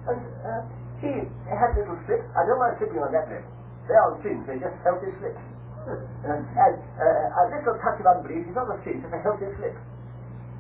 And 0.05 0.21
uh, 0.45 0.63
he 1.01 1.25
had 1.49 1.73
little 1.81 1.97
slips. 2.05 2.29
I 2.37 2.45
don't 2.45 2.61
mind 2.61 2.77
slipping 2.77 3.01
on 3.01 3.13
that 3.17 3.25
level. 3.33 3.49
They 3.89 3.97
aren't 3.97 4.23
they 4.23 4.57
just 4.61 4.77
healthy 4.85 5.11
slips. 5.19 5.41
And, 5.89 6.45
and 6.45 6.77
uh, 7.01 7.41
a 7.41 7.49
little 7.49 7.73
touch 7.81 7.97
of 8.01 8.07
unbelief 8.07 8.45
is 8.45 8.53
not 8.53 8.69
a 8.69 8.77
sin, 8.85 9.01
it's 9.01 9.09
a 9.09 9.17
healthy 9.25 9.49
slip. 9.57 9.73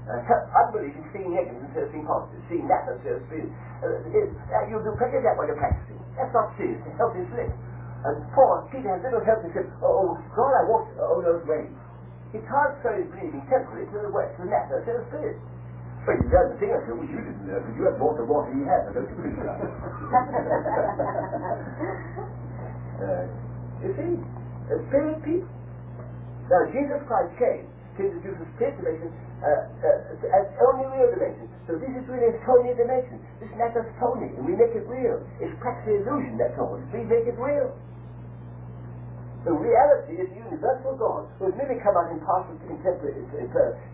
Uh, 0.08 0.16
unbelief 0.64 0.96
is 0.96 1.04
seeing 1.12 1.36
negative 1.36 1.60
of 1.60 1.76
seeing 1.92 2.08
positive, 2.08 2.40
seeing 2.48 2.64
that 2.66 2.88
of 2.88 2.96
seeing. 3.04 3.52
Uh, 3.84 4.00
uh, 4.00 4.64
you 4.66 4.80
do 4.80 4.96
plenty 4.96 5.20
of 5.20 5.24
that 5.28 5.36
while 5.36 5.44
you're 5.44 5.60
practicing. 5.60 6.00
That's 6.16 6.32
not 6.32 6.56
sin, 6.56 6.80
it's 6.80 6.88
a 6.88 6.96
healthy 6.96 7.20
slip. 7.30 7.52
And 8.00 8.16
Paul, 8.32 8.64
Peter 8.72 8.88
has 8.88 9.04
little 9.04 9.20
healthy 9.20 9.52
slip. 9.52 9.68
Oh, 9.84 10.16
God, 10.32 10.56
I 10.56 10.64
walked 10.64 10.96
all 10.96 11.20
those 11.20 11.44
ways. 11.44 11.68
He 12.32 12.40
transfer 12.48 12.96
his 12.96 13.04
breathing 13.12 13.44
temporarily 13.52 13.84
to 13.92 14.00
the 14.00 14.08
west, 14.08 14.40
to 14.40 14.48
the 14.48 14.50
matter, 14.50 14.80
to 14.80 14.88
the 14.88 15.04
spirit. 15.12 15.36
But 16.08 16.16
you 16.16 16.32
learn 16.32 16.48
the 16.48 16.56
thing 16.56 16.72
I 16.72 16.80
said, 16.88 16.96
which 16.96 17.12
you 17.12 17.20
didn't 17.20 17.44
learn, 17.44 17.60
because 17.60 17.76
you 17.76 17.84
had 17.84 18.00
more 18.00 18.16
than 18.16 18.24
what 18.24 18.48
he 18.48 18.64
had, 18.64 18.88
I 18.88 18.96
don't 18.96 19.04
think 19.04 19.20
you 19.20 19.36
uh, 23.04 23.28
You 23.84 23.92
see, 24.00 24.16
a 24.70 24.78
spirit 24.88 25.18
people. 25.26 25.50
Now, 26.50 26.66
Jesus 26.70 27.00
Christ 27.06 27.32
came 27.38 27.66
to 27.66 28.00
introduce 28.06 28.38
a 28.42 28.48
spirit 28.58 28.74
dimension 28.78 29.10
uh, 29.40 29.66
uh, 29.82 30.38
as 30.40 30.46
only 30.62 30.86
real 30.94 31.10
dimension. 31.14 31.46
So 31.66 31.78
this 31.78 31.90
is 31.94 32.04
really 32.10 32.28
a 32.30 32.36
phony 32.44 32.74
dimension. 32.74 33.22
This 33.40 33.50
matter's 33.56 33.88
phony, 34.02 34.30
and 34.34 34.42
we 34.44 34.58
make 34.58 34.74
it 34.74 34.84
real. 34.90 35.22
It's 35.40 35.54
practically 35.62 36.02
illusion, 36.02 36.36
that's 36.36 36.58
all. 36.58 36.76
We 36.92 37.06
make 37.06 37.24
it 37.24 37.38
real. 37.38 37.72
The 39.48 39.56
reality 39.56 40.20
is 40.20 40.28
universal 40.36 41.00
God 41.00 41.24
who 41.40 41.48
has 41.48 41.56
merely 41.56 41.80
come 41.80 41.96
out 41.96 42.12
in 42.12 42.20
partial 42.20 42.60
contemporary, 42.68 43.24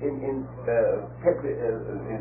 in, 0.03 0.19
in, 0.19 0.37
uh, 0.67 1.07
temporary, 1.23 1.55
uh, 1.62 2.11
in 2.11 2.21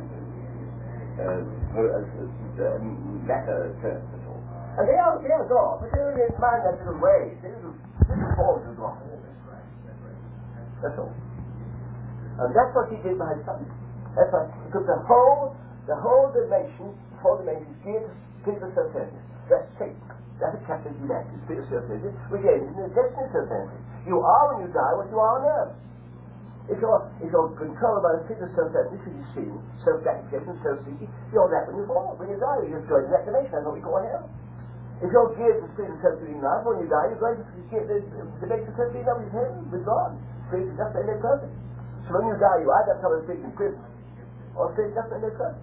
uh, 1.17 1.41
uh, 1.41 2.77
matter 3.25 3.73
terms 3.81 4.05
at 4.13 4.21
all. 4.29 4.37
And 4.77 4.85
they 4.85 4.99
are, 4.99 5.17
they 5.25 5.33
are 5.33 5.47
God, 5.49 5.81
but 5.81 5.89
they're 5.95 6.13
in 6.13 6.37
mind 6.37 6.69
that 6.69 6.77
little 6.85 7.01
ways, 7.01 7.33
little, 7.41 7.64
little 8.03 8.31
forms 8.35 8.65
of 8.67 8.75
God. 8.75 8.99
That's 10.83 10.97
all. 10.99 11.13
And 12.35 12.51
that's 12.51 12.71
what 12.75 12.91
he 12.91 12.99
did 12.99 13.15
by 13.15 13.31
his 13.31 13.41
son. 13.47 13.63
That's 14.13 14.31
right. 14.35 14.51
Because 14.67 14.85
the 14.85 14.99
whole, 15.07 15.55
the 15.87 15.95
whole 15.95 16.29
dimension, 16.35 16.91
the 17.15 17.19
whole 17.23 17.39
dimension 17.39 17.71
gives 17.83 18.11
people 18.43 18.67
self-centeredness. 18.75 19.23
That's 19.47 19.67
Satan. 19.79 19.99
That 20.43 20.51
is 20.51 20.61
captain 20.67 20.91
humanity, 20.99 21.39
spiritual 21.47 21.71
self-centeredness, 21.79 22.15
which 22.27 22.43
ends 22.43 22.67
in 22.75 22.75
the 22.75 22.91
destiny 22.91 23.27
self-centeredness. 23.31 23.83
You 24.03 24.19
are 24.19 24.43
when 24.51 24.67
you 24.67 24.69
die 24.75 24.93
what 24.99 25.07
you 25.07 25.15
are 25.15 25.33
on 25.39 25.43
earth. 25.47 25.73
If 26.67 26.81
you're, 26.81 27.01
if 27.23 27.29
you're 27.31 27.55
controlled 27.55 28.03
by 28.03 28.19
the 28.19 28.21
spirit 28.27 28.51
of 28.51 28.51
self-centeredness, 28.57 28.99
which 29.07 29.15
is 29.15 29.27
sin, 29.31 29.55
self-gratification, 29.87 30.59
self-seeking, 30.59 31.09
you're 31.31 31.47
that 31.49 31.71
when 31.71 31.79
you 31.79 31.85
fall. 31.87 32.19
When 32.19 32.27
you 32.27 32.35
die, 32.35 32.67
you 32.67 32.75
just 32.75 32.91
go 32.91 32.99
into 32.99 33.15
that 33.15 33.23
dimension. 33.23 33.55
That's 33.55 33.63
what 33.63 33.79
we 33.79 33.83
call 33.85 34.03
hell. 34.03 34.27
If 35.03 35.11
you're 35.11 35.31
geared 35.35 35.59
to 35.59 35.67
spirit 35.75 35.91
of 35.91 35.99
self-seeking 35.99 36.39
life, 36.39 36.63
when 36.63 36.79
you 36.79 36.87
die, 36.87 37.11
you're 37.11 37.19
going 37.19 37.35
to 37.35 37.43
get 37.67 37.83
the 37.87 37.99
of 37.99 38.73
self-seeking 38.79 39.03
life, 39.03 39.19
which 39.19 39.27
is 39.27 39.35
heaven, 39.35 39.67
with 39.71 39.83
God. 39.83 40.15
Is 40.55 40.71
just 40.77 40.93
and 40.95 41.09
perfect. 41.19 41.51
So 42.05 42.09
when 42.15 42.29
you 42.31 42.37
die, 42.37 42.61
you 42.61 42.69
either 42.69 42.95
come 43.01 43.11
to 43.11 43.19
spirit 43.25 43.43
in 43.43 43.51
prison, 43.57 43.81
or 44.53 44.71
spirit 44.77 44.93
just 44.93 45.09
and 45.09 45.25
perfect. 45.25 45.57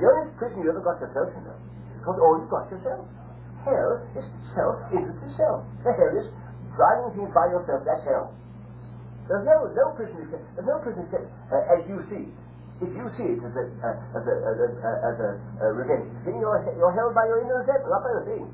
The 0.00 0.04
only 0.10 0.32
prison 0.40 0.64
you 0.64 0.72
ever 0.74 0.82
got 0.82 0.98
yourself 0.98 1.28
in, 1.38 1.44
because 1.44 2.18
all 2.18 2.40
you've 2.40 2.50
got 2.50 2.66
yourself. 2.72 3.04
Hell 3.62 4.02
is 4.16 4.26
self 4.56 4.76
into 4.90 5.12
self. 5.38 5.62
The 5.86 5.92
hell 5.92 6.12
is 6.18 6.26
driving 6.74 7.14
things 7.14 7.30
by 7.36 7.46
yourself. 7.52 7.84
That's 7.86 8.02
hell. 8.08 8.32
There's 9.28 9.44
no 9.46 9.70
no 9.72 9.86
prison. 9.96 10.24
There's 10.28 10.66
no 10.66 10.80
prison 10.82 11.04
uh, 11.14 11.74
as 11.78 11.84
you 11.86 12.00
see. 12.10 12.28
If 12.84 12.92
you 12.92 13.06
see 13.16 13.28
it 13.32 13.40
as 13.40 13.54
a 13.56 13.64
uh, 13.80 14.18
as 14.20 14.24
a 14.28 14.34
as 14.44 14.58
a, 14.60 14.68
as 15.08 15.16
a 15.24 15.68
revenge 15.72 16.12
thing, 16.28 16.36
you're 16.36 16.60
you're 16.76 16.92
held 16.92 17.16
by 17.16 17.24
your 17.24 17.40
inner 17.40 17.64
resentment, 17.64 17.88
not 17.88 18.04
by 18.04 18.12
the 18.20 18.24
thing. 18.28 18.44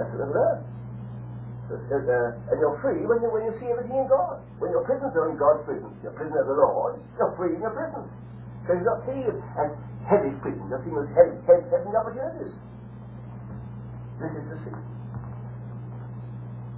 That's 0.00 0.08
what 0.16 0.24
it 0.24 0.32
is. 0.32 0.72
uh, 1.72 2.52
and 2.52 2.56
you're 2.60 2.76
free 2.80 3.04
when 3.04 3.20
you, 3.20 3.28
when 3.32 3.44
you 3.48 3.54
see 3.60 3.68
everything 3.68 3.96
in 3.96 4.08
God. 4.08 4.40
When 4.60 4.72
your 4.72 4.84
prisoners 4.84 5.12
are 5.16 5.28
in 5.32 5.36
God's 5.36 5.64
prison, 5.68 5.88
you're 6.00 6.16
prisoner 6.16 6.44
of 6.44 6.48
the 6.48 6.58
Lord, 6.58 7.00
you're 7.16 7.32
free 7.36 7.56
in 7.56 7.60
your 7.60 7.72
prison. 7.76 8.08
Because 8.64 8.80
you're 8.80 8.92
not 8.92 9.04
seeing 9.04 9.28
as 9.28 9.70
heavy 10.08 10.32
prison, 10.40 10.64
you're 10.68 10.82
seeing 10.84 10.96
as 10.96 11.08
heavy, 11.16 11.36
heavy, 11.44 11.64
heavy 11.72 11.92
opportunities. 11.92 12.54
This 14.20 14.32
is 14.32 14.44
the 14.48 14.56
secret. 14.64 14.86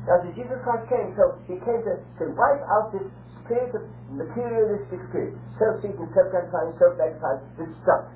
Now, 0.05 0.21
Jesus 0.37 0.59
Christ 0.63 0.85
came, 0.93 1.17
so 1.17 1.39
he 1.49 1.57
came 1.65 1.81
to, 1.89 1.95
to 1.97 2.25
wipe 2.37 2.61
out 2.69 2.93
this 2.93 3.09
spirit 3.45 3.73
of 3.77 3.85
materialistic 4.13 5.01
spirit, 5.13 5.37
self-seeking, 5.61 6.09
self-gratifying, 6.17 6.73
self-magnifying, 6.81 7.41
this 7.61 7.71
stuff. 7.85 8.09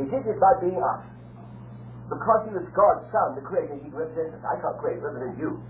He 0.00 0.08
did 0.08 0.24
it 0.24 0.40
by 0.40 0.56
being 0.60 0.80
us. 0.80 1.04
Because 2.08 2.42
he 2.48 2.52
was 2.56 2.66
God's 2.74 3.06
Son, 3.14 3.38
the 3.38 3.44
Creator, 3.46 3.78
he 3.78 3.88
represents 3.94 4.34
us. 4.34 4.42
I 4.42 4.58
can't 4.58 4.74
create, 4.82 4.98
represent 4.98 5.38
you. 5.38 5.62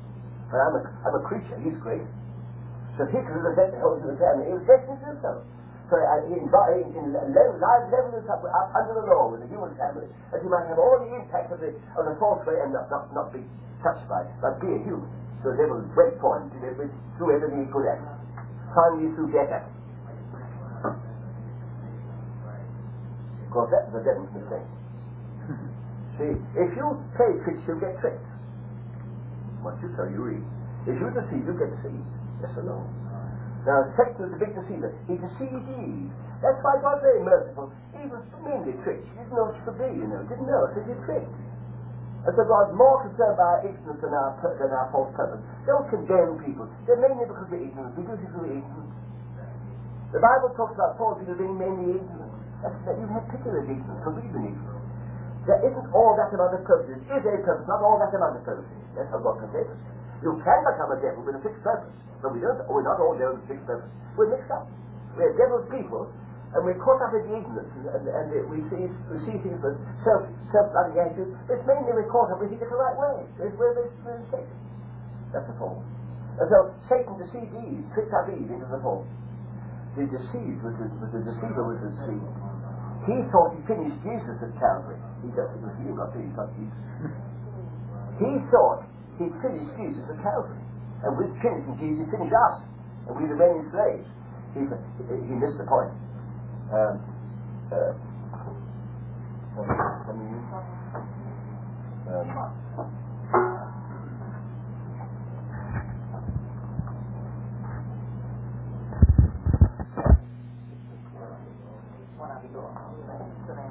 But 0.49 0.65
I'm 0.65 0.75
a, 0.79 0.83
I'm 1.05 1.15
a 1.21 1.23
creature, 1.29 1.59
he's 1.61 1.77
great. 1.85 2.07
So 2.97 3.05
he 3.11 3.19
could 3.21 3.37
represent 3.45 3.77
the 3.77 3.81
whole 3.85 4.01
human 4.01 4.17
family. 4.17 4.49
He 4.49 4.55
was 4.57 4.65
destined 4.65 4.99
to 5.05 5.13
do 5.13 5.21
so. 5.21 5.33
Uh, 5.91 6.23
in, 6.31 6.47
in, 6.47 7.03
in 7.03 7.35
level, 7.35 7.59
live 7.59 7.91
level 7.91 8.15
up, 8.31 8.47
up 8.47 8.69
under 8.79 8.95
the 8.95 9.11
law 9.11 9.27
with 9.27 9.43
the 9.43 9.51
human 9.51 9.75
family, 9.75 10.07
that 10.31 10.39
he 10.39 10.47
might 10.47 10.63
have 10.71 10.79
all 10.79 11.03
the 11.03 11.11
impact 11.19 11.51
of 11.51 11.59
the, 11.59 11.75
of 11.99 12.07
the 12.07 12.15
false 12.23 12.39
way 12.47 12.55
and 12.63 12.71
not, 12.71 12.87
not, 12.95 13.11
not 13.11 13.35
be 13.35 13.43
touched 13.83 14.07
by 14.07 14.23
it, 14.23 14.31
but 14.39 14.63
be 14.63 14.71
a 14.71 14.81
human. 14.87 15.11
So 15.43 15.51
they 15.51 15.67
will 15.67 15.83
wait 15.99 16.15
for 16.23 16.39
him 16.39 16.47
to 16.55 16.59
through 17.19 17.35
everything 17.35 17.67
he 17.67 17.69
could 17.75 17.91
at. 17.91 17.99
Finally 18.75 19.11
through 19.18 19.31
death 19.35 19.51
at. 19.51 19.66
Of 23.45 23.49
course, 23.51 23.71
that 23.75 23.91
was 23.91 23.99
the 23.99 24.03
devil's 24.07 24.31
mistake. 24.31 24.68
See, 26.23 26.33
if 26.55 26.71
you 26.79 26.87
play 27.18 27.35
tricks, 27.43 27.59
you 27.66 27.75
get 27.83 27.99
tricked. 27.99 28.23
What 29.66 29.75
you 29.83 29.91
so 29.99 30.07
you 30.07 30.23
read. 30.23 30.45
If 30.87 30.95
you 31.03 31.11
deceive, 31.11 31.43
you 31.43 31.55
get 31.59 31.75
deceived. 31.83 32.07
Yes 32.39 32.55
or 32.55 32.64
no? 32.64 32.79
Now, 33.66 33.91
Satan 33.99 34.23
was 34.23 34.33
a 34.33 34.41
big 34.41 34.55
deceiver. 34.55 34.95
He 35.11 35.18
deceived 35.18 35.66
Eve. 35.83 36.09
That's 36.41 36.57
why 36.64 36.81
God's 36.81 37.05
very 37.05 37.21
merciful. 37.21 37.68
Eve 37.93 38.09
was 38.09 38.25
mainly 38.41 38.73
tricked. 38.87 39.05
She 39.05 39.14
didn't 39.21 39.37
know 39.37 39.53
what 39.53 39.59
she 39.59 39.62
could 39.68 39.77
be, 39.77 39.91
you 39.99 40.09
know. 40.09 40.25
Didn't 40.25 40.49
know, 40.49 40.64
so 40.73 40.81
she 40.87 40.95
tricked. 41.05 41.29
And 42.21 42.33
so 42.37 42.45
God's 42.45 42.77
more 42.77 43.01
concerned 43.01 43.41
by 43.41 43.49
our 43.49 43.61
ignorance 43.64 44.01
than 44.05 44.12
our, 44.12 44.37
than 44.61 44.71
our 44.71 44.89
false 44.93 45.09
purpose. 45.16 45.41
Don't 45.64 45.89
condemn 45.89 46.37
people. 46.45 46.68
They're 46.85 47.01
mainly 47.01 47.25
because 47.25 47.49
we're 47.49 47.64
ignorant. 47.64 47.97
We 47.97 48.05
do 48.05 48.12
things 48.12 48.29
because 48.29 48.45
we're 48.45 48.61
ignorant. 48.61 48.93
The 50.12 50.21
Bible 50.21 50.51
talks 50.59 50.75
about 50.77 50.99
false 51.01 51.16
people 51.23 51.39
being 51.39 51.57
mainly 51.57 51.97
ignorant. 51.97 52.35
That's, 52.61 52.77
that 52.85 52.99
you 53.01 53.09
have 53.09 53.25
particular 53.25 53.64
ignorance, 53.64 53.89
because 54.05 54.14
we've 54.21 54.53
ignorant. 54.53 54.85
There 55.49 55.61
isn't 55.64 55.89
all 55.97 56.12
that 56.21 56.29
amount 56.37 56.53
of 56.53 56.62
purposes. 56.68 57.01
Is 57.09 57.25
a 57.25 57.41
purpose, 57.41 57.64
not 57.64 57.81
all 57.81 57.97
that 57.97 58.12
amount 58.12 58.37
of 58.37 58.45
purposes. 58.45 58.77
That's 58.93 59.09
how 59.09 59.25
God 59.25 59.41
save 59.49 59.64
us. 59.64 59.81
You 60.21 60.37
can 60.37 60.61
become 60.68 60.93
a 60.93 60.99
devil 61.01 61.25
with 61.25 61.41
a 61.41 61.43
fixed 61.43 61.64
purpose, 61.64 61.89
but 62.21 62.37
we 62.37 62.45
don't. 62.45 62.61
We're 62.68 62.85
not 62.85 63.01
all 63.01 63.16
devils 63.16 63.41
with 63.41 63.49
a 63.49 63.51
fixed 63.57 63.64
purpose. 63.64 63.89
We're 64.21 64.29
mixed 64.29 64.53
up. 64.53 64.68
We're 65.16 65.33
devil 65.41 65.64
people, 65.73 66.12
and 66.51 66.67
we're 66.67 66.83
caught 66.83 66.99
up 66.99 67.15
in 67.15 67.23
the 67.31 67.35
ignorance, 67.39 67.71
and, 67.79 67.87
and, 67.87 68.05
and 68.11 68.27
we 68.51 68.59
see 68.75 68.83
we 69.07 69.17
see 69.23 69.39
things 69.39 69.63
with 69.63 69.79
self 70.03 70.27
self-loving 70.51 70.99
attitude. 70.99 71.31
It's 71.47 71.63
mainly 71.63 71.95
we're 71.95 72.11
caught 72.11 72.35
up. 72.35 72.43
We 72.43 72.51
think 72.51 72.59
it's 72.59 72.75
the 72.75 72.81
right 72.81 72.99
way. 72.99 73.23
It's 73.39 73.55
where 73.55 73.71
we're 73.71 73.87
mistaken. 74.19 74.59
That's 75.31 75.47
the 75.47 75.55
fall. 75.63 75.79
And 76.43 76.47
so 76.51 76.75
Satan 76.91 77.15
deceived 77.23 77.55
Eve, 77.55 77.87
tricked 77.95 78.11
up 78.11 78.27
Eve 78.35 78.51
into 78.51 78.67
the 78.67 78.83
fall. 78.83 79.07
The 79.95 80.11
deceived 80.11 80.59
was 80.67 80.75
the, 80.79 80.91
was 80.99 81.11
the 81.15 81.23
deceiver 81.23 81.63
was 81.67 81.79
the 81.87 81.91
deceived. 82.03 82.31
He 83.07 83.17
thought 83.31 83.55
he 83.55 83.63
finished 83.71 83.99
Jesus 84.03 84.37
at 84.43 84.51
Calvary. 84.59 84.99
He 85.23 85.31
it 85.31 85.55
was 85.63 85.75
you 85.87 85.95
got 85.95 86.11
finished, 86.11 86.35
not 86.35 86.51
Jesus. 86.59 86.83
he 88.27 88.31
thought 88.51 88.91
he 89.23 89.27
finished 89.39 89.73
Jesus 89.79 90.05
at 90.11 90.19
Calvary. 90.19 90.63
And 91.07 91.15
with 91.15 91.33
finishing 91.41 91.79
Jesus, 91.79 92.05
he 92.05 92.07
finished 92.11 92.35
us. 92.35 92.59
And 93.09 93.15
we 93.17 93.25
remain 93.25 93.71
slaves. 93.73 94.09
He, 94.53 94.67
he 94.67 95.35
missed 95.39 95.57
the 95.57 95.65
point. 95.65 95.95
Um, 96.73 97.01
uh, 97.73 97.93
um, 102.11 102.53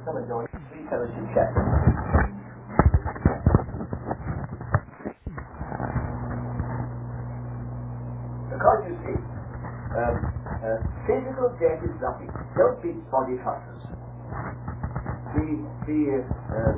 Someone 0.06 0.28
join. 0.30 0.48
Three 0.72 0.86
fellowship 0.90 1.26
check. 1.36 1.52
Because 8.52 8.82
you 8.88 8.96
see, 9.08 9.20
um, 9.98 10.16
uh, 10.64 10.80
physical 11.08 11.50
death 11.62 11.82
is 11.84 11.96
nothing. 12.04 12.30
Don't 12.58 12.82
be 12.84 12.99
body 13.12 13.36
fussers. 13.42 13.84
The 15.34 15.46
the 15.86 16.00
uh, 16.18 16.74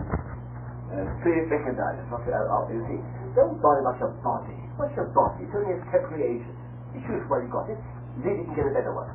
uh, 0.92 1.06
spirit 1.24 1.48
recognizes 1.48 2.04
what 2.12 2.24
you, 2.28 2.84
see. 2.88 3.00
Don't 3.36 3.60
bother 3.64 3.84
about 3.84 4.00
your 4.00 4.12
body. 4.20 4.56
What's 4.76 4.92
your 4.96 5.08
body? 5.16 5.48
It's 5.48 5.56
only 5.56 5.76
a 5.76 5.80
temporary 5.88 6.40
agent. 6.40 6.58
You 6.92 7.00
choose 7.08 7.24
where 7.32 7.44
you 7.44 7.52
got 7.52 7.72
it. 7.72 7.80
Maybe 8.20 8.44
you 8.44 8.48
can 8.52 8.56
get 8.60 8.68
a 8.68 8.76
better 8.76 8.92
one. 8.92 9.08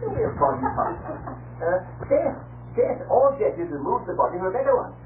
Don't 0.00 0.16
be 0.16 0.24
a 0.24 0.32
body 0.32 0.64
fusser. 0.72 1.16
Uh, 1.60 1.78
death, 2.08 2.36
death, 2.72 2.98
all 3.12 3.36
death 3.36 3.58
is 3.60 3.68
remove 3.68 4.08
the 4.08 4.16
body 4.16 4.40
for 4.40 4.48
a 4.48 4.54
better 4.54 4.72
one. 4.72 4.96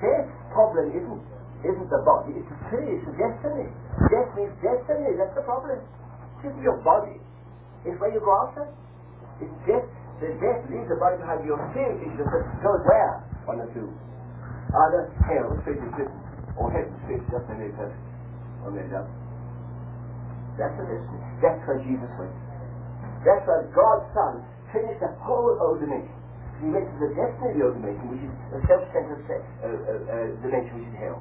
Death's 0.00 0.32
problem 0.52 0.92
isn't 0.92 1.20
isn't 1.64 1.88
the 1.88 2.02
body, 2.04 2.36
it's 2.36 2.46
the 2.46 2.58
spirit, 2.68 3.00
it's 3.00 3.04
the 3.08 3.16
destiny. 3.16 3.66
Death 4.12 4.28
means 4.36 4.52
destiny, 4.60 5.16
that's 5.16 5.34
the 5.34 5.42
problem. 5.42 5.80
It 5.80 6.52
isn't 6.52 6.62
your 6.62 6.78
body. 6.84 7.16
It's 7.88 7.96
where 7.98 8.12
you 8.12 8.20
go 8.20 8.32
after. 8.46 8.68
It's 9.40 9.56
death. 9.66 9.88
The 10.16 10.32
death 10.40 10.64
leaves 10.72 10.88
the 10.88 10.96
body 10.96 11.20
behind. 11.20 11.44
Your 11.44 11.60
spirit 11.76 12.00
is 12.00 12.12
just 12.16 12.32
goes 12.64 12.82
where? 12.88 13.20
One 13.44 13.60
or 13.60 13.68
two. 13.76 13.92
Either 14.72 15.12
hell, 15.28 15.52
straight 15.62 15.78
to 15.78 15.88
prison, 15.92 16.16
or 16.56 16.72
heaven, 16.72 16.92
straight 17.04 17.20
to 17.20 17.28
just 17.30 17.46
any 17.52 17.68
perfect. 17.76 18.00
Or 18.64 18.72
made 18.72 18.90
up. 18.96 19.06
That's 20.56 20.72
the 20.80 20.88
destiny. 20.88 21.20
That's 21.44 21.60
where 21.68 21.80
Jesus 21.84 22.10
went. 22.16 22.32
That's 23.28 23.44
where 23.44 23.68
God's 23.76 24.08
Son 24.16 24.34
finished 24.72 25.04
the 25.04 25.12
whole 25.20 25.52
old 25.60 25.84
dimension. 25.84 26.16
He 26.64 26.72
went 26.72 26.88
to 26.88 26.96
the 26.96 27.12
destiny 27.12 27.52
of 27.52 27.56
the 27.60 27.62
old 27.68 27.76
dimension, 27.76 28.04
which 28.08 28.24
is 28.24 28.32
a 28.56 28.60
self-centered 28.64 29.20
uh, 29.20 29.36
uh, 29.36 29.68
uh, 29.68 30.26
dimension, 30.40 30.80
which 30.80 30.88
is 30.88 30.96
hell. 30.96 31.20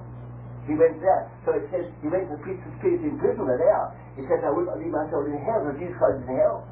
He 0.65 0.73
went 0.73 0.97
there. 1.03 1.29
So 1.43 1.53
it 1.53 1.67
says 1.69 1.85
he 1.99 2.07
went 2.07 2.31
to 2.31 2.39
the 2.39 2.55
spirits 2.79 3.03
in 3.03 3.19
prison 3.19 3.43
where 3.43 3.59
they 3.59 3.69
are. 3.69 3.91
He 4.15 4.23
says, 4.25 4.39
I 4.41 4.49
will 4.49 4.65
not 4.65 4.79
leave 4.79 4.95
my 4.95 5.05
soul 5.11 5.27
in 5.27 5.37
hell, 5.43 5.61
but 5.67 5.77
Jesus 5.77 5.93
Christ 5.99 6.23
is 6.23 6.31
in 6.31 6.39
hell. 6.39 6.63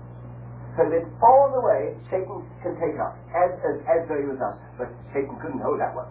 So 0.74 0.90
that 0.90 1.06
all 1.22 1.54
the 1.54 1.62
way 1.62 1.94
Satan 2.10 2.42
can 2.66 2.74
take 2.82 2.98
us, 2.98 3.14
as 3.30 3.52
as, 3.62 3.78
as 3.86 4.02
though 4.10 4.18
he 4.18 4.26
was 4.26 4.42
us. 4.42 4.58
But 4.78 4.90
Satan 5.14 5.38
couldn't 5.38 5.62
hold 5.62 5.78
that 5.78 5.94
one. 5.94 6.10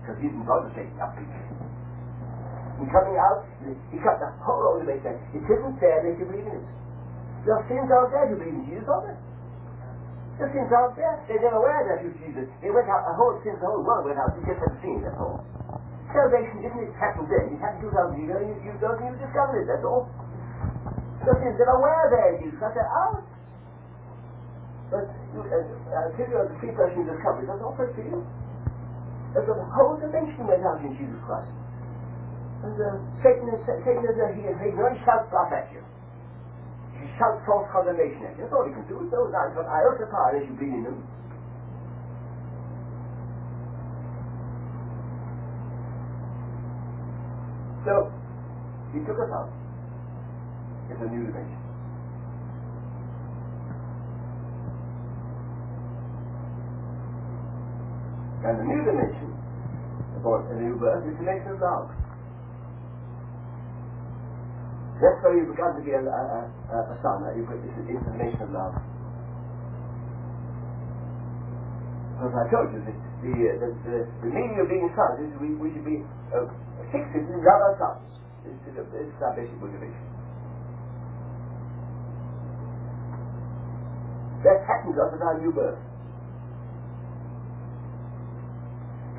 Because 0.00 0.16
he 0.24 0.32
didn't 0.32 0.48
bother 0.48 0.72
taking 0.72 0.96
up 0.96 1.12
people. 1.12 1.36
And 2.80 2.88
coming 2.88 3.18
out, 3.20 3.44
he 3.92 3.98
cut 4.00 4.16
the 4.22 4.30
whole 4.40 4.64
old 4.64 4.86
dimension. 4.86 5.18
It 5.36 5.44
isn't 5.44 5.76
there 5.82 6.00
unless 6.00 6.16
you 6.16 6.24
believe 6.24 6.46
in 6.46 6.56
it. 6.56 6.66
Your 7.44 7.60
sins 7.68 7.90
aren't 7.90 8.14
there 8.14 8.24
if 8.24 8.30
you 8.32 8.38
believe 8.38 8.56
in 8.56 8.64
Jesus, 8.70 8.88
are 8.88 9.02
they? 9.04 9.18
Your 10.38 10.50
sins 10.54 10.70
aren't 10.70 10.94
there. 10.94 11.16
They 11.26 11.36
never 11.42 11.58
were 11.58 11.82
there 11.82 11.98
you 12.06 12.14
Jesus. 12.22 12.46
They 12.62 12.70
went 12.70 12.86
out, 12.86 13.02
the 13.04 13.14
whole 13.18 13.34
sins, 13.42 13.58
the 13.58 13.66
whole 13.66 13.82
world 13.82 14.06
went 14.06 14.22
out. 14.22 14.30
You 14.38 14.46
just 14.46 14.62
haven't 14.62 14.78
seen 14.80 15.02
it, 15.02 15.10
that's 15.10 15.18
all. 15.18 15.42
Salvation 16.14 16.62
didn't 16.62 16.88
it 16.88 16.94
happen 16.96 17.26
then? 17.26 17.52
It 17.52 17.60
happened 17.60 17.90
2,000 17.90 18.16
years 18.22 18.30
ago, 18.32 18.40
you, 18.46 18.54
you 18.62 18.72
don't 18.78 19.02
you 19.02 19.12
discovered 19.18 19.60
it, 19.60 19.66
that's 19.66 19.84
all. 19.84 20.06
So 21.26 21.34
since 21.42 21.58
they 21.58 21.66
were 21.66 22.06
there, 22.14 22.32
you 22.40 22.54
cut 22.62 22.72
it 22.78 22.88
out. 22.88 23.26
But 24.88 25.04
you, 25.36 25.44
uh, 25.44 26.08
until 26.08 26.26
you're 26.32 26.48
the 26.48 26.56
free 26.64 26.72
person 26.72 27.04
you 27.04 27.12
discover 27.12 27.44
it, 27.44 27.48
that's 27.52 27.60
all 27.60 27.76
for 27.76 27.92
you. 27.92 28.24
That's 29.36 29.44
the 29.44 29.56
whole 29.76 30.00
dimension 30.00 30.48
went 30.48 30.64
out 30.64 30.80
in 30.80 30.96
Jesus 30.96 31.20
Christ. 31.28 31.52
And 32.64 32.74
uh, 32.80 32.96
Satan 33.20 33.52
is, 33.52 33.60
Satan 33.84 34.00
is, 34.08 34.16
uh, 34.16 34.32
he, 34.32 34.48
he 34.48 34.68
really 34.72 34.96
shouts 35.04 35.28
stuff 35.28 35.52
at 35.52 35.68
you. 35.76 35.84
He 36.96 37.04
shouts 37.20 37.44
false 37.44 37.68
condemnation 37.68 38.24
at 38.24 38.40
you. 38.40 38.48
That's 38.48 38.54
all 38.56 38.64
he 38.64 38.72
can 38.72 38.88
do. 38.88 39.04
Those 39.12 39.30
eyes 39.36 39.52
got 39.52 39.68
iota 39.68 40.08
power 40.08 40.40
as 40.40 40.48
you 40.48 40.56
bring 40.56 40.72
in 40.72 40.82
them. 40.88 40.98
So, 47.84 48.08
he 48.96 49.04
took 49.04 49.20
us 49.20 49.30
out. 49.36 49.52
It's 50.88 50.98
a 51.04 51.08
new 51.12 51.28
dimension. 51.28 51.67
And 58.38 58.54
the 58.54 58.66
new 58.70 58.82
dimension, 58.86 59.34
about 60.22 60.46
a 60.46 60.54
new 60.62 60.78
birth, 60.78 61.02
is 61.02 61.10
the 61.10 61.26
dimension 61.26 61.58
of 61.58 61.60
love. 61.60 61.90
That's 65.02 65.18
where 65.22 65.34
you 65.38 65.46
begun 65.50 65.78
to 65.78 65.82
be 65.82 65.94
a, 65.94 66.02
a, 66.02 66.22
a, 66.74 66.78
a 66.90 66.96
son, 67.02 67.22
you 67.38 67.46
put 67.46 67.58
this 67.62 67.74
dimension 67.74 68.42
of 68.46 68.50
love. 68.50 68.74
As 72.18 72.34
I 72.34 72.44
told 72.50 72.74
you, 72.74 72.82
the, 72.82 72.94
the, 73.22 73.30
the, 73.30 73.68
the, 73.86 73.96
the 74.26 74.30
meaning 74.34 74.58
of 74.58 74.66
being 74.66 74.86
a 74.86 74.92
son 74.98 75.22
is 75.22 75.30
we, 75.38 75.54
we 75.54 75.70
should 75.70 75.86
be 75.86 76.02
uh, 76.34 76.50
fixed 76.90 77.14
in 77.14 77.30
love 77.46 77.62
our 77.62 77.74
sons. 77.78 78.02
It's, 78.42 78.74
it's 78.74 79.18
our 79.22 79.38
basic 79.38 79.54
motivation. 79.62 80.02
That 84.42 84.62
happens 84.66 84.98
at 84.98 85.14
our 85.22 85.38
new 85.38 85.50
birth. 85.54 85.78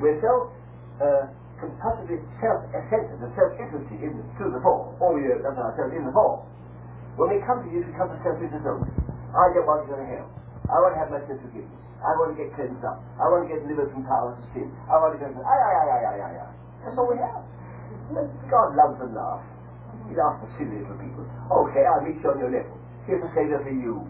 We're 0.00 0.16
so 0.24 0.48
uh, 1.00 1.28
compulsively 1.60 2.24
self-centered 2.40 3.20
and 3.20 3.30
self-interested 3.36 3.98
in 4.00 4.16
through 4.40 4.56
the 4.56 4.60
fall, 4.64 4.96
all 4.96 5.12
we 5.12 5.28
do 5.28 5.36
ourselves 5.44 5.92
in 5.92 6.08
the 6.08 6.14
fall. 6.16 6.48
When 7.20 7.36
we 7.36 7.38
come 7.44 7.60
to 7.60 7.68
you, 7.68 7.84
we 7.84 7.92
come 8.00 8.08
to 8.08 8.16
self-interest 8.24 8.64
only. 8.64 8.88
I 9.36 9.52
don't 9.52 9.68
want 9.68 9.84
to 9.84 9.92
go 9.92 9.96
to 10.00 10.06
hell. 10.08 10.28
I 10.72 10.76
want 10.80 10.96
to 10.96 11.00
have 11.04 11.10
my 11.12 11.20
sins 11.28 11.38
forgiven. 11.44 11.68
I 12.00 12.16
want 12.16 12.32
to 12.32 12.36
get 12.40 12.48
cleansed 12.56 12.80
up. 12.80 12.96
I 13.20 13.28
want 13.28 13.44
to 13.44 13.48
get 13.52 13.60
delivered 13.60 13.92
from 13.92 14.08
powers 14.08 14.40
of 14.40 14.46
sin. 14.56 14.72
I 14.88 14.96
want 14.96 15.12
to 15.14 15.20
go 15.20 15.28
to 15.28 15.40
ay 15.44 15.60
ay 15.60 15.74
ay 15.76 16.00
ay 16.00 16.16
ay 16.16 16.34
ay. 16.48 16.50
That's 16.80 16.96
all 16.96 17.12
we 17.12 17.20
have. 17.20 17.44
God 18.48 18.68
loves 18.72 18.96
and 19.04 19.12
laughs. 19.12 19.44
He 20.08 20.16
laughs 20.16 20.40
for 20.40 20.48
silly 20.56 20.80
little 20.80 20.96
people. 20.96 21.28
Okay, 21.52 21.84
I'll 21.84 22.00
meet 22.00 22.16
you 22.24 22.28
on 22.32 22.40
your 22.40 22.48
level. 22.48 22.72
Here's 23.04 23.20
a 23.20 23.28
Savior 23.36 23.60
for 23.60 23.74
you. 23.74 24.00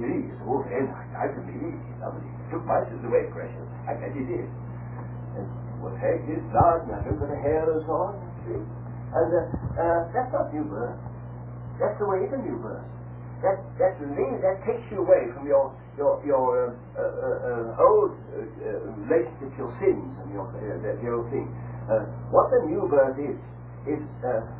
He 0.00 0.32
is. 0.32 0.32
Oh, 0.48 0.64
very 0.64 0.88
nice. 0.88 1.12
I 1.12 1.28
believe. 1.28 1.76
Lovely. 2.00 2.24
He 2.24 2.44
took 2.48 2.64
my 2.64 2.80
sins 2.88 3.04
away, 3.04 3.28
precious. 3.28 3.68
I 3.84 4.00
bet 4.00 4.16
he 4.16 4.24
did 4.24 4.48
take 6.00 6.20
his 6.28 6.42
blood 6.52 6.84
and 6.84 7.00
under 7.08 7.24
the 7.24 7.40
hair 7.40 7.64
so 7.88 7.92
on. 7.96 8.14
See? 8.44 8.60
And 9.10 9.28
uh, 9.34 9.42
uh, 9.74 10.00
that's 10.14 10.30
not 10.30 10.54
new 10.54 10.62
birth. 10.68 10.94
That's 11.82 11.96
the 11.98 12.06
way 12.06 12.22
into 12.22 12.38
new 12.44 12.60
birth. 12.62 12.84
That 13.40 13.56
that 13.80 13.96
that 13.96 14.56
takes 14.68 14.84
you 14.92 15.00
away 15.00 15.32
from 15.32 15.48
your 15.48 15.72
your 15.96 16.20
your 16.22 16.76
uh, 16.94 17.00
uh, 17.00 17.80
uh 17.80 17.88
old 17.88 18.12
relationship 19.08 19.48
to 19.56 19.58
your 19.58 19.72
sins 19.80 20.12
and 20.20 20.28
your 20.36 20.44
the 20.52 21.08
old 21.08 21.26
thing. 21.32 21.48
what 22.28 22.52
the 22.52 22.68
new 22.68 22.84
birth 22.86 23.16
is 23.16 23.34
is 23.88 24.00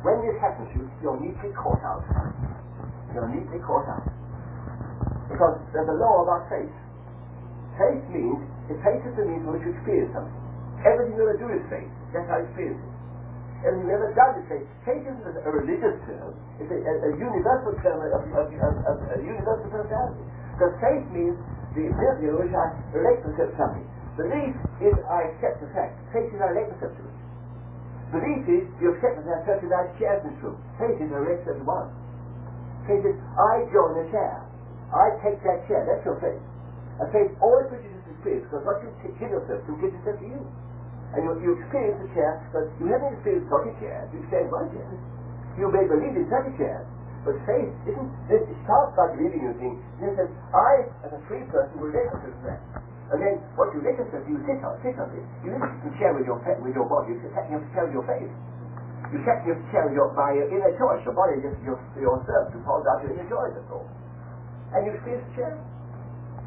when 0.01 0.17
this 0.25 0.33
happens, 0.41 0.67
you 0.73 0.89
you're 1.05 1.21
neatly 1.21 1.53
caught 1.53 1.79
out. 1.85 2.01
You're 3.13 3.29
neatly 3.29 3.61
caught 3.61 3.85
out 3.85 4.09
because 5.29 5.61
there's 5.71 5.87
a 5.87 5.97
law 6.01 6.25
about 6.25 6.49
faith. 6.49 6.73
Faith 7.77 8.03
means 8.09 8.41
it 8.67 8.81
faith 8.81 9.05
is 9.05 9.13
the 9.15 9.23
means 9.29 9.45
by 9.45 9.55
which 9.55 9.63
you 9.63 9.77
experience 9.77 10.11
something. 10.11 10.40
Everything 10.81 11.13
you 11.13 11.23
ever 11.29 11.37
do 11.37 11.47
is 11.53 11.63
faith. 11.69 11.91
That's 12.13 12.25
how 12.25 12.41
you 12.41 12.49
feels 12.57 12.77
it. 12.77 12.91
Everything 13.61 13.85
you 13.85 13.93
ever 13.93 14.09
done 14.17 14.33
is 14.41 14.45
faith. 14.49 14.67
Faith 14.81 15.03
isn't 15.05 15.21
a 15.45 15.51
religious 15.53 15.97
term. 16.09 16.33
It's 16.57 16.71
a, 16.73 16.79
a, 16.81 16.93
a 17.05 17.11
universal 17.21 17.77
term 17.85 18.01
of, 18.01 18.25
a 18.25 19.19
universal 19.21 19.69
personality. 19.69 20.25
Because 20.57 20.73
faith 20.81 21.05
means 21.13 21.37
the 21.77 21.85
ability 21.93 22.25
in 22.27 22.35
which 22.41 22.53
I 22.57 22.65
relate 22.97 23.21
to 23.21 23.29
something. 23.55 23.85
Belief 24.17 24.53
is 24.81 24.95
I 25.07 25.31
accept 25.31 25.61
the 25.61 25.69
fact. 25.71 25.95
Faith 26.11 26.33
is 26.33 26.39
I 26.41 26.51
relate 26.51 26.73
myself 26.73 26.93
to 26.97 27.03
it. 27.05 27.17
Belief 28.11 28.41
is 28.49 28.63
you 28.83 28.91
accept 28.97 29.21
that 29.21 29.23
there 29.23 29.37
are 29.39 29.45
certain 29.47 29.69
nice 29.71 29.87
chairs 29.95 30.19
in 30.25 30.35
this 30.35 30.39
room. 30.43 30.59
Faith 30.75 30.99
is 30.99 31.07
I 31.07 31.19
relate 31.21 31.45
to 31.47 31.55
one. 31.63 31.89
Faith 32.89 33.05
is 33.07 33.15
I 33.39 33.63
join 33.71 34.01
the 34.01 34.05
chair. 34.11 34.41
I 34.91 35.15
take 35.23 35.39
that 35.47 35.63
chair. 35.69 35.87
That's 35.87 36.03
your 36.03 36.19
faith. 36.19 36.41
And 36.99 37.07
faith 37.15 37.31
always 37.39 37.71
produces 37.71 38.03
experience 38.11 38.45
because 38.51 38.67
what 38.67 38.83
you 38.83 38.91
give 39.15 39.31
yourself 39.31 39.63
to 39.63 39.71
gives 39.79 39.95
itself 39.95 40.19
to 40.19 40.27
you. 40.27 40.41
And 41.11 41.27
you, 41.27 41.31
you 41.43 41.51
experience 41.59 41.99
the 41.99 42.09
chair, 42.15 42.39
but 42.55 42.71
you 42.79 42.87
haven't 42.87 43.19
experienced 43.19 43.51
such 43.51 43.67
a 43.67 43.73
chair, 43.83 44.07
you 44.15 44.23
experience 44.23 44.51
one 44.51 44.67
chair. 44.71 44.87
You 45.59 45.67
may 45.67 45.83
believe 45.83 46.15
in 46.15 46.25
such 46.31 46.47
a 46.47 46.53
chair, 46.55 46.87
but 47.27 47.35
faith 47.43 47.69
isn't, 47.85 48.09
it 48.31 48.47
starts 48.63 48.95
by 48.95 49.11
believing 49.13 49.43
in 49.43 49.53
things. 49.59 49.79
It 49.99 50.15
says, 50.15 50.31
I, 50.55 50.87
as 51.03 51.11
a 51.11 51.21
free 51.27 51.43
person, 51.51 51.75
will 51.77 51.91
myself 51.91 52.23
to 52.23 52.31
that. 52.47 52.63
And 53.11 53.19
then, 53.19 53.43
what 53.59 53.75
you 53.75 53.83
yourself, 53.83 54.23
you 54.23 54.39
sit 54.47 54.63
on, 54.63 54.79
sit 54.79 54.95
on 54.95 55.11
it. 55.11 55.27
You 55.43 55.51
in 55.51 55.91
chair 55.99 56.15
with 56.15 56.23
your, 56.23 56.39
with 56.63 56.71
your 56.71 56.87
body, 56.87 57.11
you 57.11 57.19
in 57.19 57.59
the 57.59 57.69
chair 57.75 57.83
with 57.83 57.91
your 57.91 58.07
faith. 58.07 58.31
You 59.11 59.19
set 59.27 59.43
your 59.43 59.59
chair 59.67 59.83
with 59.83 59.99
your, 59.99 60.15
by 60.15 60.31
your 60.31 60.47
inner 60.47 60.71
choice. 60.79 61.03
Your 61.03 61.11
body 61.11 61.43
is 61.43 61.51
your, 61.67 61.75
your 61.99 62.23
servant 62.23 62.55
who 62.55 62.63
follows 62.63 62.87
out 62.87 63.03
your 63.03 63.11
inner 63.11 63.27
choice, 63.27 63.51
that's 63.51 63.67
all. 63.67 63.83
And 64.71 64.87
you 64.87 64.95
experience 64.95 65.27
the 65.27 65.43
chair. 65.43 65.53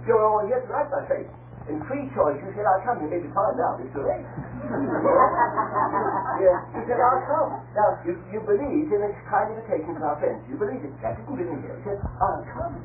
You're 0.09 0.25
all 0.25 0.41
here 0.49 0.65
tonight 0.65 0.89
by 0.89 1.05
faith. 1.05 1.29
In 1.65 1.81
free 1.89 2.05
choice, 2.13 2.37
you 2.45 2.53
said, 2.53 2.69
I'll 2.69 2.85
come. 2.85 3.01
You 3.01 3.09
may 3.09 3.25
be 3.25 3.31
tired 3.33 3.57
out. 3.65 3.81
it's 3.81 3.89
too 3.97 4.05
late. 4.05 4.21
yeah, 6.45 6.61
you 6.77 6.83
said, 6.85 7.01
I'll 7.01 7.25
come. 7.25 7.57
Now, 7.73 7.89
you, 8.05 8.21
you 8.29 8.45
believed 8.45 8.93
in 8.93 9.01
this 9.01 9.17
kind 9.33 9.49
of 9.49 9.65
invitation 9.65 9.97
to 9.97 10.05
our 10.05 10.21
friends. 10.21 10.45
You 10.45 10.61
believed 10.61 10.85
it. 10.85 10.93
That 11.01 11.17
didn't 11.17 11.33
believe 11.33 11.49
here. 11.65 11.81
You 11.81 11.85
said, 11.89 12.05
I'll 12.21 12.45
come. 12.53 12.77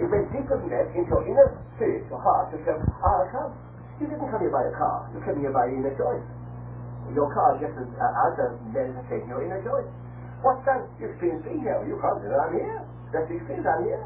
It 0.00 0.08
went 0.10 0.26
deeper 0.32 0.58
than 0.58 0.70
that 0.72 0.90
into 0.96 1.06
your 1.06 1.22
inner 1.22 1.54
spirit, 1.76 2.02
your 2.10 2.18
heart, 2.18 2.50
you 2.50 2.58
said, 2.66 2.82
I'll 3.04 3.28
come. 3.30 3.54
You 4.02 4.10
didn't 4.10 4.26
come 4.26 4.42
here 4.42 4.50
by 4.50 4.66
a 4.66 4.74
car. 4.74 5.06
You 5.14 5.22
came 5.22 5.38
here 5.38 5.54
by 5.54 5.70
inner 5.70 5.94
choice. 5.94 6.24
Your 7.14 7.30
car 7.30 7.54
is 7.54 7.62
just 7.62 7.78
as 7.78 7.86
uh, 7.94 8.22
out 8.26 8.34
of 8.42 8.58
manifestation 8.74 9.30
your 9.30 9.46
inner 9.46 9.62
choice. 9.62 9.86
What's 10.42 10.64
that? 10.66 10.82
You 10.98 11.14
experience 11.14 11.46
being 11.46 11.62
here. 11.62 11.78
You 11.86 11.94
can't 12.02 12.18
say, 12.24 12.32
I'm 12.32 12.52
here. 12.58 12.82
That's 13.14 13.28
the 13.30 13.38
experience, 13.38 13.68
I'm 13.70 13.84
here. 13.86 14.02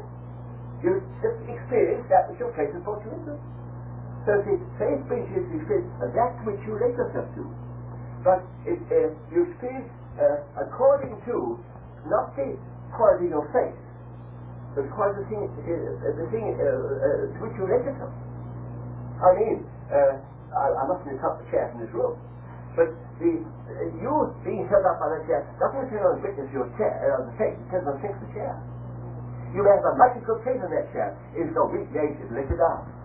You 0.85 0.91
just 1.25 1.39
experience 1.49 2.05
that 2.13 2.29
which 2.29 2.37
your 2.37 2.53
place 2.53 2.69
has 2.69 2.83
brought 2.85 3.01
you 3.01 3.09
into. 3.15 3.33
So 4.29 4.37
see, 4.45 4.61
faith 4.77 5.01
brings 5.09 5.25
you 5.33 5.41
to 5.41 5.53
experience 5.57 5.89
that 6.05 6.37
which 6.45 6.61
you 6.61 6.77
relate 6.77 6.93
yourself 6.93 7.25
to. 7.33 7.49
But 8.21 8.45
it, 8.61 8.77
uh, 8.93 9.09
you 9.33 9.49
experience 9.49 9.89
uh, 10.21 10.69
according 10.69 11.17
to 11.25 11.57
not 12.05 12.37
the 12.37 12.53
quality 12.93 13.33
of 13.33 13.41
faith, 13.49 13.73
but 14.77 14.85
to 14.85 15.17
the 15.17 15.25
thing, 15.33 15.49
uh, 15.49 16.13
the 16.13 16.29
thing 16.29 16.45
uh, 16.45 16.61
uh, 16.61 17.25
to 17.25 17.37
which 17.41 17.57
you 17.57 17.65
relate 17.65 17.89
yourself. 17.89 18.13
I 19.17 19.33
mean, 19.33 19.65
uh, 19.89 20.21
I, 20.53 20.65
I 20.77 20.83
mustn't 20.85 21.09
interrupt 21.09 21.41
the 21.41 21.49
chair 21.49 21.73
in 21.73 21.81
this 21.81 21.89
room, 21.89 22.13
but 22.77 22.93
the 23.17 23.33
you 23.97 24.13
being 24.45 24.69
held 24.69 24.85
up 24.85 25.01
by 25.01 25.09
the 25.09 25.25
chair 25.25 25.41
doesn't 25.57 25.89
depend 25.89 26.05
the 26.05 26.21
witness 26.21 26.53
your 26.53 26.69
chair, 26.77 27.01
uh, 27.01 27.25
the 27.25 27.33
faith, 27.41 27.57
it 27.57 27.65
depends 27.65 27.89
on 27.89 27.97
the 27.97 28.29
chair. 28.29 28.53
You 29.57 29.65
may 29.65 29.73
have 29.73 29.89
a 29.89 29.97
mighty 29.97 30.21
good 30.21 30.45
faith 30.45 30.61
in 30.61 30.69
that 30.69 30.85
chair, 30.93 31.17
it 31.33 31.49
is 31.49 31.53
no 31.57 31.65
weak 31.73 31.89
nature 31.89 32.29
let 32.29 32.45
you 32.45 32.61
down. 32.61 32.98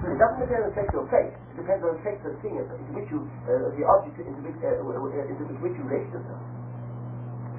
It 0.00 0.16
doesn't 0.16 0.40
depend 0.40 0.64
on 0.64 0.72
the 0.72 0.76
sex 0.80 0.88
of 0.96 1.04
faith. 1.12 1.36
It 1.52 1.56
depends 1.60 1.84
on 1.84 1.92
the 1.92 2.00
sex 2.00 2.16
of 2.24 2.32
the 2.32 2.40
thing 2.40 2.56
into 2.56 2.72
which 2.96 3.08
you, 3.12 3.20
uh, 3.44 3.68
the 3.76 3.84
object 3.84 4.16
into 4.16 4.40
which, 4.40 4.56
uh, 4.64 4.80
into 4.80 5.44
which 5.60 5.76
you 5.76 5.84
relate 5.84 6.08
yourself. 6.08 6.40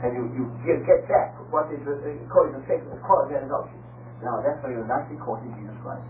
And 0.02 0.10
you, 0.18 0.26
you, 0.34 0.44
get 0.66 1.06
back 1.06 1.38
what 1.54 1.70
is 1.70 1.86
uh, 1.86 2.02
according 2.02 2.58
to 2.58 2.66
the 2.66 2.66
sex, 2.66 2.82
quality 3.06 3.38
of 3.38 3.46
object. 3.46 3.78
Now 4.26 4.42
that's 4.42 4.58
why 4.66 4.74
you're 4.74 4.90
nicely 4.90 5.22
caught 5.22 5.46
in 5.46 5.54
Jesus 5.54 5.78
Christ. 5.86 6.02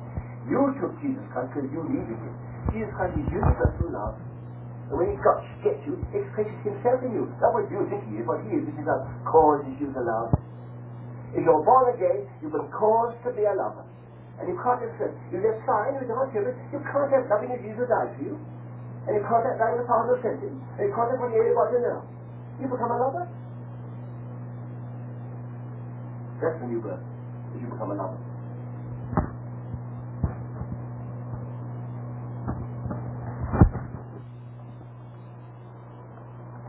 You 0.47 0.71
took 0.79 0.95
Jesus 1.03 1.23
Christ 1.35 1.51
because 1.51 1.67
you 1.67 1.83
needed 1.91 2.15
him. 2.15 2.35
Jesus 2.71 2.91
Christ 2.95 3.19
is 3.19 3.27
universal 3.27 3.91
love. 3.91 4.15
And 4.87 4.95
when 4.95 5.11
he 5.11 5.19
got, 5.19 5.43
gets 5.67 5.83
you, 5.83 5.99
expresses 6.15 6.55
himself 6.63 7.03
in 7.03 7.11
you. 7.11 7.27
Not 7.43 7.51
what 7.51 7.67
you 7.67 7.83
think 7.91 8.07
he 8.07 8.19
is, 8.19 8.25
what 8.27 8.39
he 8.47 8.55
is. 8.55 8.63
This 8.71 8.79
is 8.79 8.87
causes 9.27 9.75
you 9.83 9.91
to 9.91 10.01
love. 10.03 10.31
If 11.35 11.43
you're 11.43 11.63
born 11.63 11.91
again, 11.91 12.27
you've 12.39 12.55
been 12.55 12.71
caused 12.71 13.19
to 13.23 13.31
be 13.35 13.43
a 13.43 13.55
lover. 13.55 13.87
And 14.41 14.49
you 14.49 14.57
can't 14.57 14.81
have 14.81 14.97
You 15.29 15.37
just 15.37 15.61
sign 15.69 16.01
with 16.01 16.09
God's 16.09 16.33
children. 16.33 16.57
You 16.73 16.81
can't 16.81 17.13
have 17.13 17.29
loving 17.29 17.53
as 17.53 17.61
Jesus 17.61 17.85
died 17.85 18.09
for 18.17 18.21
you. 18.25 18.41
And 19.05 19.13
you 19.13 19.21
can't 19.21 19.45
have 19.45 19.61
loving 19.61 19.77
the 19.77 19.85
who 20.09 20.17
sent 20.25 20.41
him. 20.41 20.57
And 20.81 20.89
you 20.89 20.93
can't 20.97 21.13
have 21.13 21.21
what 21.21 21.29
you 21.29 21.53
got 21.53 21.69
to 21.69 21.77
know. 21.77 22.01
You 22.57 22.65
become 22.65 22.89
a 22.89 22.97
lover. 22.97 23.29
That's 26.41 26.57
the 26.57 26.67
new 26.73 26.81
birth. 26.81 27.05
You 27.53 27.69
become 27.69 27.93
a 27.93 27.97
lover. 28.01 28.17